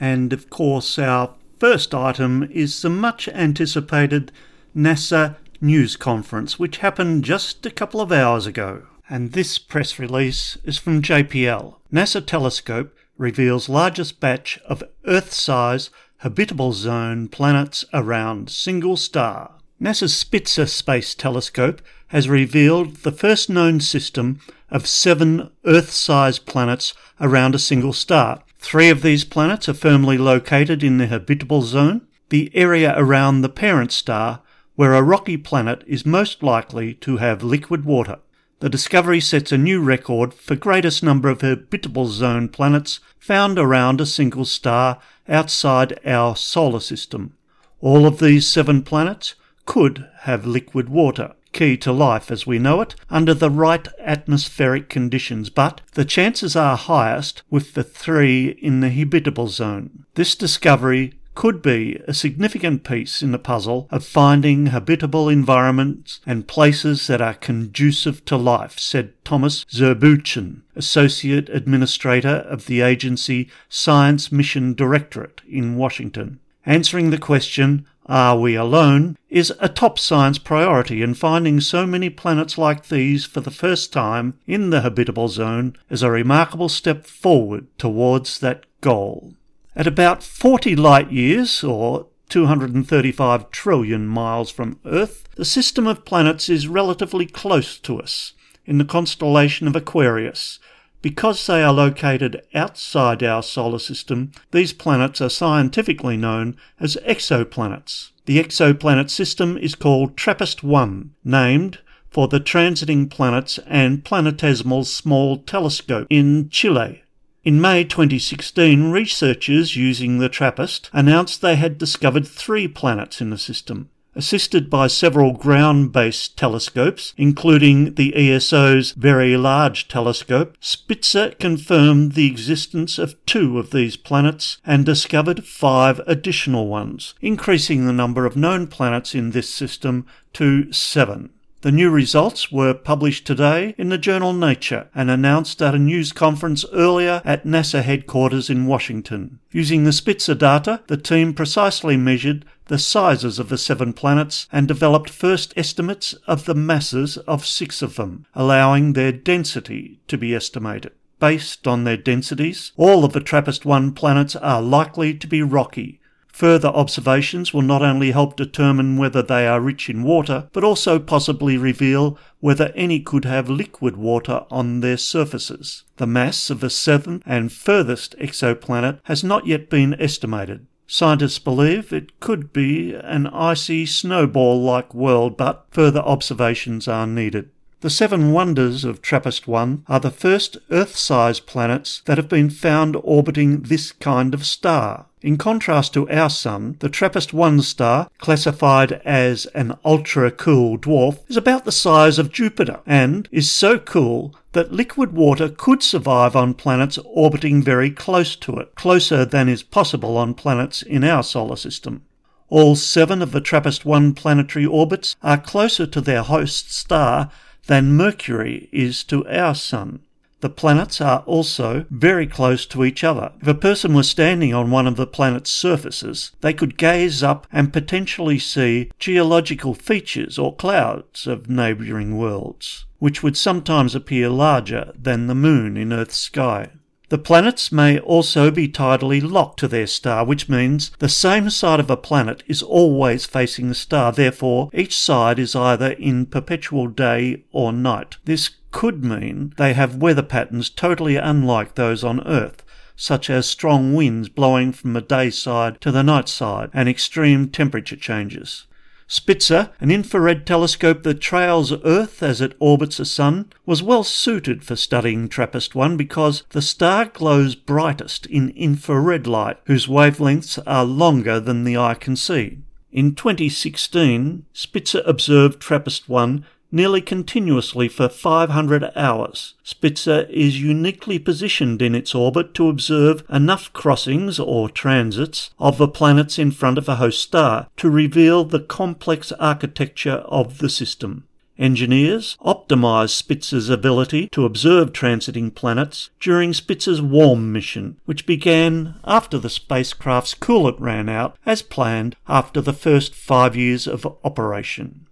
And 0.00 0.32
of 0.32 0.50
course, 0.50 0.98
our 0.98 1.34
first 1.58 1.94
item 1.94 2.48
is 2.50 2.82
the 2.82 2.90
much 2.90 3.28
anticipated 3.28 4.32
NASA 4.76 5.36
news 5.60 5.96
conference, 5.96 6.58
which 6.58 6.78
happened 6.78 7.24
just 7.24 7.64
a 7.64 7.70
couple 7.70 8.00
of 8.00 8.12
hours 8.12 8.46
ago. 8.46 8.82
And 9.08 9.32
this 9.32 9.58
press 9.58 9.98
release 9.98 10.58
is 10.64 10.78
from 10.78 11.02
JPL. 11.02 11.76
NASA 11.92 12.24
telescope 12.24 12.94
reveals 13.16 13.68
largest 13.68 14.18
batch 14.20 14.58
of 14.66 14.82
Earth 15.06 15.32
size 15.32 15.90
habitable 16.18 16.72
zone 16.72 17.28
planets 17.28 17.84
around 17.92 18.50
single 18.50 18.96
star. 18.96 19.52
NASA's 19.80 20.16
Spitzer 20.16 20.66
Space 20.66 21.14
Telescope 21.14 21.82
has 22.08 22.28
revealed 22.28 22.96
the 22.98 23.12
first 23.12 23.50
known 23.50 23.80
system 23.80 24.40
of 24.70 24.86
seven 24.86 25.50
Earth 25.66 25.90
sized 25.90 26.46
planets 26.46 26.94
around 27.20 27.54
a 27.54 27.58
single 27.58 27.92
star, 27.92 28.42
Three 28.64 28.88
of 28.88 29.02
these 29.02 29.24
planets 29.24 29.68
are 29.68 29.74
firmly 29.74 30.16
located 30.16 30.82
in 30.82 30.96
the 30.96 31.06
habitable 31.06 31.60
zone, 31.60 32.00
the 32.30 32.50
area 32.54 32.94
around 32.96 33.42
the 33.42 33.50
parent 33.50 33.92
star, 33.92 34.40
where 34.74 34.94
a 34.94 35.02
rocky 35.02 35.36
planet 35.36 35.84
is 35.86 36.06
most 36.06 36.42
likely 36.42 36.94
to 36.94 37.18
have 37.18 37.42
liquid 37.42 37.84
water. 37.84 38.20
The 38.60 38.70
discovery 38.70 39.20
sets 39.20 39.52
a 39.52 39.58
new 39.58 39.82
record 39.82 40.32
for 40.32 40.56
greatest 40.56 41.02
number 41.02 41.28
of 41.28 41.42
habitable 41.42 42.06
zone 42.06 42.48
planets 42.48 43.00
found 43.18 43.58
around 43.58 44.00
a 44.00 44.06
single 44.06 44.46
star 44.46 44.98
outside 45.28 46.00
our 46.06 46.34
solar 46.34 46.80
system. 46.80 47.34
All 47.82 48.06
of 48.06 48.18
these 48.18 48.46
seven 48.46 48.82
planets 48.82 49.34
could 49.66 50.08
have 50.20 50.46
liquid 50.46 50.88
water 50.88 51.34
key 51.54 51.76
to 51.78 51.92
life 51.92 52.30
as 52.30 52.46
we 52.46 52.58
know 52.58 52.82
it 52.82 52.94
under 53.08 53.32
the 53.32 53.50
right 53.50 53.88
atmospheric 54.00 54.90
conditions, 54.90 55.48
but 55.48 55.80
the 55.92 56.04
chances 56.04 56.54
are 56.54 56.76
highest 56.76 57.42
with 57.48 57.72
the 57.72 57.84
three 57.84 58.48
in 58.60 58.80
the 58.80 58.90
habitable 58.90 59.48
zone. 59.48 60.04
This 60.14 60.34
discovery 60.34 61.14
could 61.34 61.62
be 61.62 62.00
a 62.06 62.14
significant 62.14 62.84
piece 62.84 63.22
in 63.22 63.32
the 63.32 63.38
puzzle 63.38 63.88
of 63.90 64.04
finding 64.04 64.66
habitable 64.66 65.28
environments 65.28 66.20
and 66.26 66.46
places 66.46 67.06
that 67.08 67.20
are 67.20 67.34
conducive 67.34 68.24
to 68.24 68.36
life, 68.36 68.78
said 68.78 69.12
Thomas 69.24 69.64
Zurbuchen, 69.66 70.62
Associate 70.76 71.48
Administrator 71.48 72.46
of 72.48 72.66
the 72.66 72.80
agency 72.82 73.48
Science 73.68 74.30
Mission 74.30 74.74
Directorate 74.74 75.40
in 75.48 75.76
Washington. 75.76 76.38
Answering 76.66 77.10
the 77.10 77.18
question, 77.18 77.84
are 78.06 78.38
we 78.38 78.54
alone? 78.54 79.16
is 79.28 79.52
a 79.58 79.68
top 79.68 79.98
science 79.98 80.38
priority, 80.38 81.02
and 81.02 81.18
finding 81.18 81.60
so 81.60 81.86
many 81.86 82.08
planets 82.08 82.56
like 82.56 82.88
these 82.88 83.24
for 83.24 83.40
the 83.40 83.50
first 83.50 83.92
time 83.92 84.38
in 84.46 84.70
the 84.70 84.82
habitable 84.82 85.28
zone 85.28 85.76
is 85.90 86.02
a 86.02 86.10
remarkable 86.10 86.68
step 86.68 87.04
forward 87.06 87.66
towards 87.78 88.38
that 88.38 88.64
goal. 88.80 89.34
At 89.74 89.88
about 89.88 90.22
40 90.22 90.76
light 90.76 91.10
years, 91.10 91.64
or 91.64 92.06
235 92.28 93.50
trillion 93.50 94.06
miles 94.06 94.50
from 94.50 94.78
Earth, 94.84 95.28
the 95.36 95.44
system 95.44 95.86
of 95.86 96.04
planets 96.04 96.48
is 96.48 96.68
relatively 96.68 97.26
close 97.26 97.78
to 97.80 98.00
us, 98.00 98.34
in 98.66 98.78
the 98.78 98.84
constellation 98.84 99.66
of 99.66 99.74
Aquarius, 99.74 100.58
because 101.04 101.46
they 101.46 101.62
are 101.62 101.70
located 101.70 102.40
outside 102.54 103.22
our 103.22 103.42
solar 103.42 103.78
system, 103.78 104.32
these 104.52 104.72
planets 104.72 105.20
are 105.20 105.28
scientifically 105.28 106.16
known 106.16 106.56
as 106.80 106.96
exoplanets. 107.06 108.12
The 108.24 108.42
exoplanet 108.42 109.10
system 109.10 109.58
is 109.58 109.74
called 109.74 110.16
TRAPPIST 110.16 110.62
1, 110.62 111.10
named 111.22 111.80
for 112.08 112.26
the 112.26 112.40
Transiting 112.40 113.10
Planets 113.10 113.60
and 113.66 114.02
Planetesimal 114.02 114.86
Small 114.86 115.36
Telescope 115.36 116.06
in 116.08 116.48
Chile. 116.48 117.02
In 117.44 117.60
May 117.60 117.84
2016, 117.84 118.90
researchers 118.90 119.76
using 119.76 120.20
the 120.20 120.30
TRAPPIST 120.30 120.88
announced 120.94 121.42
they 121.42 121.56
had 121.56 121.76
discovered 121.76 122.26
three 122.26 122.66
planets 122.66 123.20
in 123.20 123.28
the 123.28 123.36
system 123.36 123.90
Assisted 124.16 124.70
by 124.70 124.86
several 124.86 125.32
ground 125.32 125.90
based 125.90 126.36
telescopes, 126.36 127.14
including 127.16 127.94
the 127.94 128.14
ESO's 128.16 128.92
Very 128.92 129.36
Large 129.36 129.88
Telescope, 129.88 130.56
Spitzer 130.60 131.30
confirmed 131.40 132.12
the 132.12 132.26
existence 132.26 132.96
of 132.98 133.16
two 133.26 133.58
of 133.58 133.72
these 133.72 133.96
planets 133.96 134.58
and 134.64 134.86
discovered 134.86 135.44
five 135.44 136.00
additional 136.06 136.68
ones, 136.68 137.14
increasing 137.20 137.86
the 137.86 137.92
number 137.92 138.24
of 138.24 138.36
known 138.36 138.68
planets 138.68 139.16
in 139.16 139.32
this 139.32 139.48
system 139.48 140.06
to 140.34 140.72
seven. 140.72 141.30
The 141.64 141.72
new 141.72 141.88
results 141.88 142.52
were 142.52 142.74
published 142.74 143.26
today 143.26 143.74
in 143.78 143.88
the 143.88 143.96
journal 143.96 144.34
Nature 144.34 144.88
and 144.94 145.10
announced 145.10 145.62
at 145.62 145.74
a 145.74 145.78
news 145.78 146.12
conference 146.12 146.62
earlier 146.74 147.22
at 147.24 147.46
NASA 147.46 147.82
headquarters 147.82 148.50
in 148.50 148.66
Washington. 148.66 149.38
Using 149.50 149.84
the 149.84 149.92
Spitzer 149.92 150.34
data, 150.34 150.82
the 150.88 150.98
team 150.98 151.32
precisely 151.32 151.96
measured 151.96 152.44
the 152.66 152.78
sizes 152.78 153.38
of 153.38 153.48
the 153.48 153.58
seven 153.58 153.92
planets 153.92 154.48
and 154.52 154.66
developed 154.66 155.10
first 155.10 155.52
estimates 155.56 156.14
of 156.26 156.44
the 156.44 156.54
masses 156.54 157.16
of 157.18 157.46
six 157.46 157.82
of 157.82 157.96
them, 157.96 158.26
allowing 158.34 158.92
their 158.92 159.12
density 159.12 160.00
to 160.08 160.16
be 160.16 160.34
estimated. 160.34 160.92
Based 161.20 161.66
on 161.66 161.84
their 161.84 161.96
densities, 161.96 162.72
all 162.76 163.04
of 163.04 163.12
the 163.12 163.20
TRAPPIST 163.20 163.64
1 163.64 163.92
planets 163.92 164.36
are 164.36 164.60
likely 164.60 165.14
to 165.14 165.26
be 165.26 165.42
rocky, 165.42 166.00
Further 166.34 166.66
observations 166.66 167.54
will 167.54 167.62
not 167.62 167.82
only 167.82 168.10
help 168.10 168.36
determine 168.36 168.96
whether 168.96 169.22
they 169.22 169.46
are 169.46 169.60
rich 169.60 169.88
in 169.88 170.02
water, 170.02 170.48
but 170.52 170.64
also 170.64 170.98
possibly 170.98 171.56
reveal 171.56 172.18
whether 172.40 172.72
any 172.74 172.98
could 172.98 173.24
have 173.24 173.48
liquid 173.48 173.96
water 173.96 174.44
on 174.50 174.80
their 174.80 174.96
surfaces. 174.96 175.84
The 175.98 176.08
mass 176.08 176.50
of 176.50 176.58
the 176.58 176.70
seventh 176.70 177.22
and 177.24 177.52
furthest 177.52 178.16
exoplanet 178.18 178.98
has 179.04 179.22
not 179.22 179.46
yet 179.46 179.70
been 179.70 179.94
estimated. 180.00 180.66
Scientists 180.86 181.38
believe 181.38 181.92
it 181.92 182.20
could 182.20 182.52
be 182.52 182.94
an 182.94 183.26
icy 183.28 183.86
snowball 183.86 184.62
like 184.62 184.94
world, 184.94 185.36
but 185.36 185.66
further 185.70 186.00
observations 186.00 186.86
are 186.86 187.06
needed. 187.06 187.50
The 187.84 187.90
seven 187.90 188.32
wonders 188.32 188.82
of 188.86 189.02
TRAPPIST 189.02 189.46
1 189.46 189.84
are 189.88 190.00
the 190.00 190.10
first 190.10 190.56
Earth 190.70 190.96
sized 190.96 191.44
planets 191.44 192.00
that 192.06 192.16
have 192.16 192.30
been 192.30 192.48
found 192.48 192.96
orbiting 193.02 193.64
this 193.64 193.92
kind 193.92 194.32
of 194.32 194.46
star. 194.46 195.04
In 195.20 195.36
contrast 195.36 195.92
to 195.92 196.08
our 196.08 196.30
Sun, 196.30 196.76
the 196.78 196.88
TRAPPIST 196.88 197.34
1 197.34 197.60
star, 197.60 198.08
classified 198.16 198.92
as 199.04 199.44
an 199.54 199.76
ultra 199.84 200.30
cool 200.30 200.78
dwarf, 200.78 201.18
is 201.28 201.36
about 201.36 201.66
the 201.66 201.72
size 201.72 202.18
of 202.18 202.32
Jupiter 202.32 202.80
and 202.86 203.28
is 203.30 203.50
so 203.50 203.78
cool 203.78 204.34
that 204.52 204.72
liquid 204.72 205.12
water 205.12 205.50
could 205.50 205.82
survive 205.82 206.34
on 206.34 206.54
planets 206.54 206.98
orbiting 207.04 207.62
very 207.62 207.90
close 207.90 208.34
to 208.36 208.56
it, 208.56 208.74
closer 208.76 209.26
than 209.26 209.46
is 209.46 209.62
possible 209.62 210.16
on 210.16 210.32
planets 210.32 210.80
in 210.80 211.04
our 211.04 211.22
solar 211.22 211.56
system. 211.56 212.00
All 212.48 212.76
seven 212.76 213.20
of 213.20 213.32
the 213.32 213.42
TRAPPIST 213.42 213.84
1 213.84 214.14
planetary 214.14 214.64
orbits 214.64 215.16
are 215.22 215.36
closer 215.36 215.86
to 215.86 216.00
their 216.00 216.22
host 216.22 216.72
star 216.72 217.30
than 217.66 217.96
Mercury 217.96 218.68
is 218.72 219.04
to 219.04 219.26
our 219.28 219.54
Sun. 219.54 220.00
The 220.40 220.50
planets 220.50 221.00
are 221.00 221.20
also 221.20 221.86
very 221.88 222.26
close 222.26 222.66
to 222.66 222.84
each 222.84 223.02
other. 223.02 223.32
If 223.40 223.48
a 223.48 223.54
person 223.54 223.94
was 223.94 224.10
standing 224.10 224.52
on 224.52 224.70
one 224.70 224.86
of 224.86 224.96
the 224.96 225.06
planet's 225.06 225.50
surfaces, 225.50 226.32
they 226.42 226.52
could 226.52 226.76
gaze 226.76 227.22
up 227.22 227.46
and 227.50 227.72
potentially 227.72 228.38
see 228.38 228.90
geological 228.98 229.72
features 229.72 230.38
or 230.38 230.54
clouds 230.54 231.26
of 231.26 231.48
neighbouring 231.48 232.18
worlds, 232.18 232.84
which 232.98 233.22
would 233.22 233.38
sometimes 233.38 233.94
appear 233.94 234.28
larger 234.28 234.92
than 235.00 235.28
the 235.28 235.34
moon 235.34 235.78
in 235.78 235.94
Earth's 235.94 236.18
sky. 236.18 236.68
The 237.10 237.18
planets 237.18 237.70
may 237.70 237.98
also 237.98 238.50
be 238.50 238.68
tidally 238.68 239.20
locked 239.22 239.58
to 239.60 239.68
their 239.68 239.86
star, 239.86 240.24
which 240.24 240.48
means 240.48 240.90
the 240.98 241.08
same 241.08 241.50
side 241.50 241.80
of 241.80 241.90
a 241.90 241.96
planet 241.96 242.42
is 242.46 242.62
always 242.62 243.26
facing 243.26 243.68
the 243.68 243.74
star. 243.74 244.10
Therefore, 244.10 244.70
each 244.72 244.96
side 244.96 245.38
is 245.38 245.54
either 245.54 245.92
in 245.92 246.26
perpetual 246.26 246.88
day 246.88 247.44
or 247.52 247.72
night. 247.72 248.16
This 248.24 248.50
could 248.70 249.04
mean 249.04 249.52
they 249.56 249.74
have 249.74 249.96
weather 249.96 250.22
patterns 250.22 250.70
totally 250.70 251.16
unlike 251.16 251.74
those 251.74 252.02
on 252.02 252.26
Earth 252.26 252.64
such 252.96 253.28
as 253.28 253.46
strong 253.46 253.94
winds 253.94 254.28
blowing 254.28 254.72
from 254.72 254.92
the 254.92 255.00
day 255.00 255.30
side 255.30 255.80
to 255.80 255.90
the 255.90 256.02
night 256.02 256.28
side 256.28 256.70
and 256.72 256.88
extreme 256.88 257.48
temperature 257.48 257.96
changes. 257.96 258.66
Spitzer, 259.06 259.70
an 259.80 259.90
infrared 259.90 260.46
telescope 260.46 261.02
that 261.02 261.20
trails 261.20 261.72
Earth 261.84 262.22
as 262.22 262.40
it 262.40 262.56
orbits 262.58 262.96
the 262.96 263.04
Sun, 263.04 263.52
was 263.66 263.82
well 263.82 264.04
suited 264.04 264.64
for 264.64 264.76
studying 264.76 265.28
TRAPPIST 265.28 265.74
1 265.74 265.96
because 265.96 266.42
the 266.50 266.62
star 266.62 267.06
glows 267.06 267.54
brightest 267.54 268.26
in 268.26 268.50
infrared 268.50 269.26
light, 269.26 269.58
whose 269.66 269.86
wavelengths 269.86 270.58
are 270.66 270.84
longer 270.84 271.38
than 271.38 271.64
the 271.64 271.76
eye 271.76 271.94
can 271.94 272.16
see. 272.16 272.58
In 272.92 273.14
2016, 273.14 274.46
Spitzer 274.52 275.02
observed 275.04 275.60
TRAPPIST 275.60 276.08
1 276.08 276.44
nearly 276.74 277.00
continuously 277.00 277.86
for 277.86 278.08
500 278.08 278.90
hours. 278.96 279.54
Spitzer 279.62 280.26
is 280.28 280.60
uniquely 280.60 281.20
positioned 281.20 281.80
in 281.80 281.94
its 281.94 282.14
orbit 282.16 282.52
to 282.52 282.68
observe 282.68 283.22
enough 283.30 283.72
crossings 283.72 284.40
or 284.40 284.68
transits 284.68 285.50
of 285.60 285.78
the 285.78 285.86
planets 285.86 286.36
in 286.36 286.50
front 286.50 286.76
of 286.76 286.88
a 286.88 286.96
host 286.96 287.22
star 287.22 287.68
to 287.76 287.88
reveal 287.88 288.44
the 288.44 288.58
complex 288.58 289.30
architecture 289.32 290.24
of 290.26 290.58
the 290.58 290.68
system. 290.68 291.28
Engineers 291.56 292.36
optimized 292.44 293.10
Spitzer's 293.10 293.68
ability 293.68 294.28
to 294.32 294.44
observe 294.44 294.92
transiting 294.92 295.54
planets 295.54 296.10
during 296.18 296.52
Spitzer's 296.52 297.00
WARM 297.00 297.52
mission, 297.52 297.96
which 298.06 298.26
began 298.26 298.96
after 299.04 299.38
the 299.38 299.48
spacecraft's 299.48 300.34
coolant 300.34 300.80
ran 300.80 301.08
out, 301.08 301.36
as 301.46 301.62
planned 301.62 302.16
after 302.26 302.60
the 302.60 302.72
first 302.72 303.14
five 303.14 303.54
years 303.54 303.86
of 303.86 304.04
operation. 304.24 305.03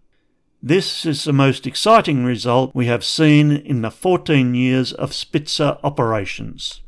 This 0.64 1.04
is 1.04 1.24
the 1.24 1.32
most 1.32 1.66
exciting 1.66 2.24
result 2.24 2.70
we 2.72 2.86
have 2.86 3.04
seen 3.04 3.50
in 3.50 3.82
the 3.82 3.90
14 3.90 4.54
years 4.54 4.92
of 4.92 5.12
Spitzer 5.12 5.76
operations. 5.82 6.82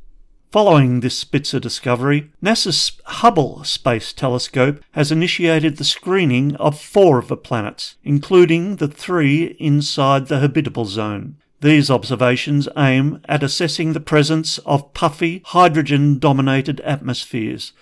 Following 0.53 1.01
this 1.01 1.19
Spitzer 1.19 1.59
discovery, 1.59 2.31
NASA's 2.41 2.93
Hubble 3.05 3.65
Space 3.65 4.13
Telescope 4.13 4.81
has 4.93 5.11
initiated 5.11 5.77
the 5.77 5.83
screening 5.83 6.55
of 6.55 6.81
four 6.81 7.19
of 7.19 7.27
the 7.27 7.37
planets, 7.37 7.97
including 8.05 8.77
the 8.77 8.87
three 8.87 9.57
inside 9.59 10.29
the 10.29 10.39
habitable 10.39 10.85
zone. 10.85 11.39
These 11.61 11.91
observations 11.91 12.69
aim 12.77 13.23
at 13.29 13.43
assessing 13.43 13.93
the 13.93 13.99
presence 13.99 14.59
of 14.59 14.95
puffy, 14.95 15.43
hydrogen 15.47 16.21
dominated 16.21 16.79
atmospheres, 16.83 17.73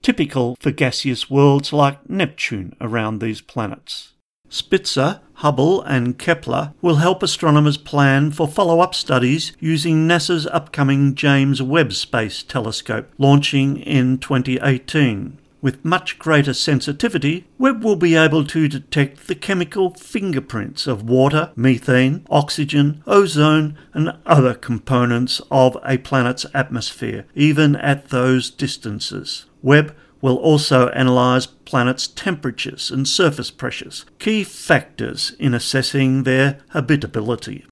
typical 0.00 0.56
for 0.60 0.70
gaseous 0.70 1.28
worlds 1.28 1.74
like 1.74 2.08
Neptune 2.08 2.74
around 2.80 3.20
these 3.20 3.42
planets. 3.42 4.12
Spitzer, 4.52 5.22
Hubble, 5.36 5.80
and 5.80 6.18
Kepler 6.18 6.74
will 6.82 6.96
help 6.96 7.22
astronomers 7.22 7.78
plan 7.78 8.30
for 8.30 8.46
follow 8.46 8.80
up 8.80 8.94
studies 8.94 9.52
using 9.58 10.06
NASA's 10.06 10.46
upcoming 10.48 11.14
James 11.14 11.62
Webb 11.62 11.94
Space 11.94 12.42
Telescope, 12.42 13.10
launching 13.16 13.78
in 13.78 14.18
2018. 14.18 15.38
With 15.62 15.82
much 15.82 16.18
greater 16.18 16.52
sensitivity, 16.52 17.46
Webb 17.56 17.82
will 17.82 17.96
be 17.96 18.14
able 18.14 18.44
to 18.44 18.68
detect 18.68 19.26
the 19.26 19.34
chemical 19.34 19.94
fingerprints 19.94 20.86
of 20.86 21.08
water, 21.08 21.52
methane, 21.56 22.26
oxygen, 22.28 23.02
ozone, 23.06 23.78
and 23.94 24.12
other 24.26 24.52
components 24.52 25.40
of 25.50 25.78
a 25.82 25.96
planet's 25.96 26.44
atmosphere, 26.52 27.24
even 27.34 27.74
at 27.76 28.10
those 28.10 28.50
distances. 28.50 29.46
Webb 29.62 29.96
will 30.22 30.36
also 30.36 30.88
analyse 30.88 31.44
planets' 31.46 32.06
temperatures 32.06 32.90
and 32.90 33.06
surface 33.06 33.50
pressures, 33.50 34.06
key 34.18 34.44
factors 34.44 35.34
in 35.38 35.52
assessing 35.52 36.22
their 36.22 36.60
habitability. 36.70 37.66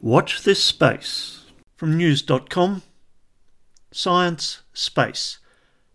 Watch 0.00 0.42
this 0.42 0.64
space. 0.64 1.36
From 1.76 1.96
news.com 1.96 2.82
Science 3.92 4.62
Space. 4.72 5.38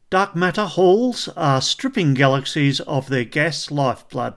Dark 0.10 0.36
matter 0.36 0.66
halos 0.66 1.28
are 1.36 1.62
stripping 1.62 2.14
galaxies 2.14 2.80
of 2.82 3.10
their 3.10 3.24
gas 3.24 3.72
lifeblood 3.72 4.36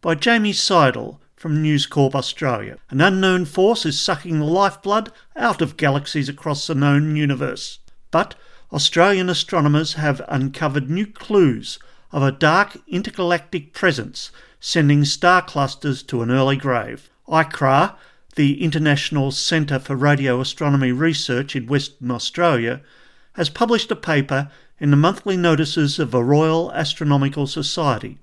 by 0.00 0.14
Jamie 0.14 0.52
Seidel 0.52 1.20
from 1.36 1.60
News 1.60 1.86
Corp 1.86 2.14
Australia. 2.14 2.78
An 2.90 3.00
unknown 3.00 3.44
force 3.44 3.84
is 3.84 4.00
sucking 4.00 4.38
the 4.38 4.44
lifeblood 4.44 5.12
out 5.36 5.60
of 5.60 5.76
galaxies 5.76 6.28
across 6.28 6.66
the 6.66 6.74
known 6.74 7.16
universe. 7.16 7.80
But 8.10 8.34
Australian 8.72 9.28
astronomers 9.28 9.94
have 9.94 10.22
uncovered 10.28 10.88
new 10.88 11.06
clues 11.06 11.78
of 12.10 12.22
a 12.22 12.32
dark 12.32 12.78
intergalactic 12.88 13.72
presence 13.72 14.30
sending 14.60 15.04
star 15.04 15.42
clusters 15.42 16.02
to 16.02 16.22
an 16.22 16.30
early 16.30 16.56
grave. 16.56 17.10
ICRAR, 17.28 17.94
the 18.36 18.62
International 18.62 19.30
Centre 19.30 19.78
for 19.78 19.94
Radio 19.94 20.40
Astronomy 20.40 20.90
Research 20.90 21.54
in 21.54 21.66
Western 21.66 22.10
Australia, 22.10 22.80
has 23.34 23.50
published 23.50 23.90
a 23.90 23.96
paper 23.96 24.50
in 24.80 24.90
the 24.90 24.96
monthly 24.96 25.36
notices 25.36 25.98
of 25.98 26.10
the 26.10 26.24
Royal 26.24 26.72
Astronomical 26.72 27.46
Society 27.46 28.18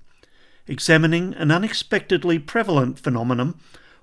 examining 0.70 1.34
an 1.34 1.52
unexpectedly 1.52 2.38
prevalent 2.38 3.00
phenomenon 3.00 3.56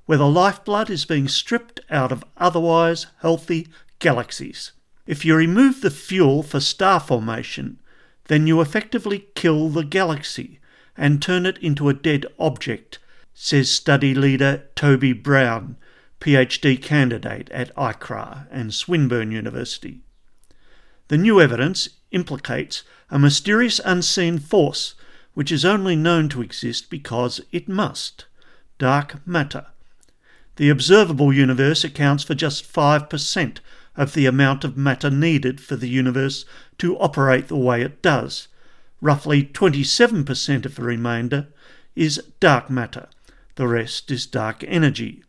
where 0.04 0.18
the 0.18 0.28
lifeblood 0.28 0.90
is 0.90 1.04
being 1.04 1.28
stripped 1.28 1.80
out 1.90 2.12
of 2.12 2.24
otherwise 2.36 3.06
healthy 3.20 3.68
galaxies. 4.00 4.72
If 5.06 5.24
you 5.24 5.36
remove 5.36 5.80
the 5.80 5.90
fuel 5.90 6.42
for 6.42 6.60
star 6.60 7.00
formation, 7.00 7.78
then 8.24 8.46
you 8.46 8.60
effectively 8.60 9.26
kill 9.34 9.68
the 9.68 9.84
galaxy, 9.84 10.58
and 10.96 11.22
turn 11.22 11.46
it 11.46 11.58
into 11.58 11.88
a 11.88 11.94
dead 11.94 12.26
object, 12.38 12.98
says 13.34 13.70
study 13.70 14.14
leader 14.14 14.64
Toby 14.74 15.12
Brown, 15.12 15.76
PhD 16.20 16.82
candidate 16.82 17.50
at 17.50 17.74
ICRAR 17.76 18.46
and 18.50 18.74
Swinburne 18.74 19.30
University. 19.30 20.00
The 21.08 21.18
new 21.18 21.40
evidence 21.40 21.88
implicates 22.10 22.82
a 23.10 23.18
mysterious 23.18 23.80
unseen 23.84 24.38
force 24.38 24.94
which 25.34 25.52
is 25.52 25.64
only 25.64 25.94
known 25.94 26.28
to 26.30 26.42
exist 26.42 26.88
because 26.88 27.40
it 27.52 27.68
must 27.68 28.24
dark 28.78 29.24
matter. 29.26 29.66
The 30.56 30.70
observable 30.70 31.32
universe 31.32 31.84
accounts 31.84 32.24
for 32.24 32.34
just 32.34 32.72
5% 32.72 33.58
of 33.96 34.14
the 34.14 34.26
amount 34.26 34.64
of 34.64 34.76
matter 34.76 35.10
needed 35.10 35.60
for 35.60 35.76
the 35.76 35.88
universe 35.88 36.44
to 36.78 36.98
operate 36.98 37.48
the 37.48 37.56
way 37.56 37.82
it 37.82 38.02
does. 38.02 38.48
Roughly 39.00 39.44
27% 39.44 40.66
of 40.66 40.74
the 40.74 40.82
remainder 40.82 41.48
is 41.94 42.22
dark 42.40 42.70
matter. 42.70 43.08
The 43.56 43.66
rest 43.66 44.10
is 44.10 44.26
dark 44.26 44.64
energy. 44.66 45.22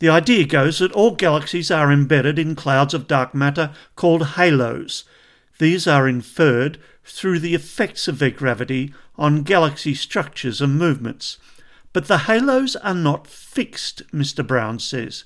The 0.00 0.08
idea 0.08 0.44
goes 0.44 0.78
that 0.78 0.92
all 0.92 1.14
galaxies 1.14 1.70
are 1.70 1.92
embedded 1.92 2.38
in 2.38 2.56
clouds 2.56 2.94
of 2.94 3.06
dark 3.06 3.34
matter 3.34 3.72
called 3.96 4.28
halos. 4.28 5.04
These 5.58 5.86
are 5.86 6.08
inferred 6.08 6.78
through 7.04 7.38
the 7.38 7.54
effects 7.54 8.08
of 8.08 8.18
their 8.18 8.30
gravity 8.30 8.92
on 9.16 9.42
galaxy 9.42 9.94
structures 9.94 10.60
and 10.60 10.76
movements. 10.76 11.38
But 11.92 12.08
the 12.08 12.18
halos 12.18 12.76
are 12.76 12.94
not 12.94 13.28
fixed, 13.28 14.02
Mr. 14.12 14.44
Brown 14.44 14.78
says. 14.78 15.24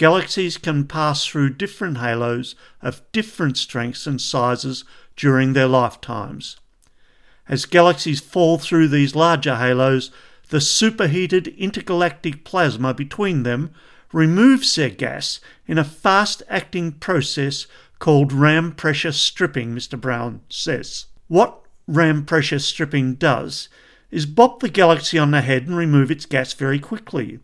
Galaxies 0.00 0.56
can 0.56 0.86
pass 0.86 1.26
through 1.26 1.50
different 1.50 1.98
halos 1.98 2.54
of 2.80 3.02
different 3.12 3.58
strengths 3.58 4.06
and 4.06 4.18
sizes 4.18 4.82
during 5.14 5.52
their 5.52 5.66
lifetimes. 5.66 6.56
As 7.46 7.66
galaxies 7.66 8.18
fall 8.18 8.56
through 8.56 8.88
these 8.88 9.14
larger 9.14 9.56
halos, 9.56 10.10
the 10.48 10.58
superheated 10.62 11.48
intergalactic 11.48 12.46
plasma 12.46 12.94
between 12.94 13.42
them 13.42 13.74
removes 14.10 14.74
their 14.74 14.88
gas 14.88 15.38
in 15.66 15.76
a 15.76 15.84
fast 15.84 16.42
acting 16.48 16.92
process 16.92 17.66
called 17.98 18.32
ram 18.32 18.72
pressure 18.72 19.12
stripping, 19.12 19.74
Mr. 19.74 20.00
Brown 20.00 20.40
says. 20.48 21.08
What 21.28 21.60
ram 21.86 22.24
pressure 22.24 22.58
stripping 22.58 23.16
does 23.16 23.68
is 24.10 24.24
bop 24.24 24.60
the 24.60 24.70
galaxy 24.70 25.18
on 25.18 25.30
the 25.30 25.42
head 25.42 25.66
and 25.66 25.76
remove 25.76 26.10
its 26.10 26.24
gas 26.24 26.54
very 26.54 26.78
quickly, 26.78 27.40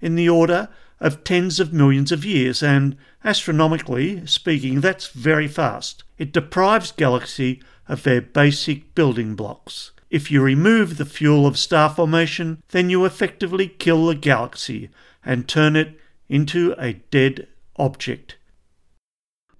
in 0.00 0.14
the 0.14 0.28
order 0.28 0.68
of 1.00 1.24
tens 1.24 1.60
of 1.60 1.72
millions 1.72 2.12
of 2.12 2.24
years, 2.24 2.62
and 2.62 2.96
astronomically 3.24 4.26
speaking, 4.26 4.80
that's 4.80 5.08
very 5.08 5.48
fast. 5.48 6.04
It 6.18 6.32
deprives 6.32 6.92
galaxy 6.92 7.62
of 7.88 8.02
their 8.02 8.20
basic 8.20 8.94
building 8.94 9.34
blocks. 9.34 9.92
If 10.10 10.30
you 10.30 10.40
remove 10.40 10.96
the 10.96 11.04
fuel 11.04 11.46
of 11.46 11.58
star 11.58 11.90
formation, 11.90 12.62
then 12.70 12.90
you 12.90 13.04
effectively 13.04 13.68
kill 13.68 14.06
the 14.06 14.14
galaxy 14.14 14.88
and 15.24 15.48
turn 15.48 15.76
it 15.76 15.98
into 16.28 16.74
a 16.78 16.94
dead 16.94 17.48
object. 17.76 18.36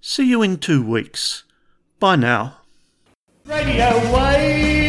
See 0.01 0.29
you 0.29 0.41
in 0.41 0.57
two 0.57 0.81
weeks. 0.81 1.43
Bye 1.99 2.15
now. 2.15 2.57
Radio 3.45 4.13
Wave! 4.13 4.86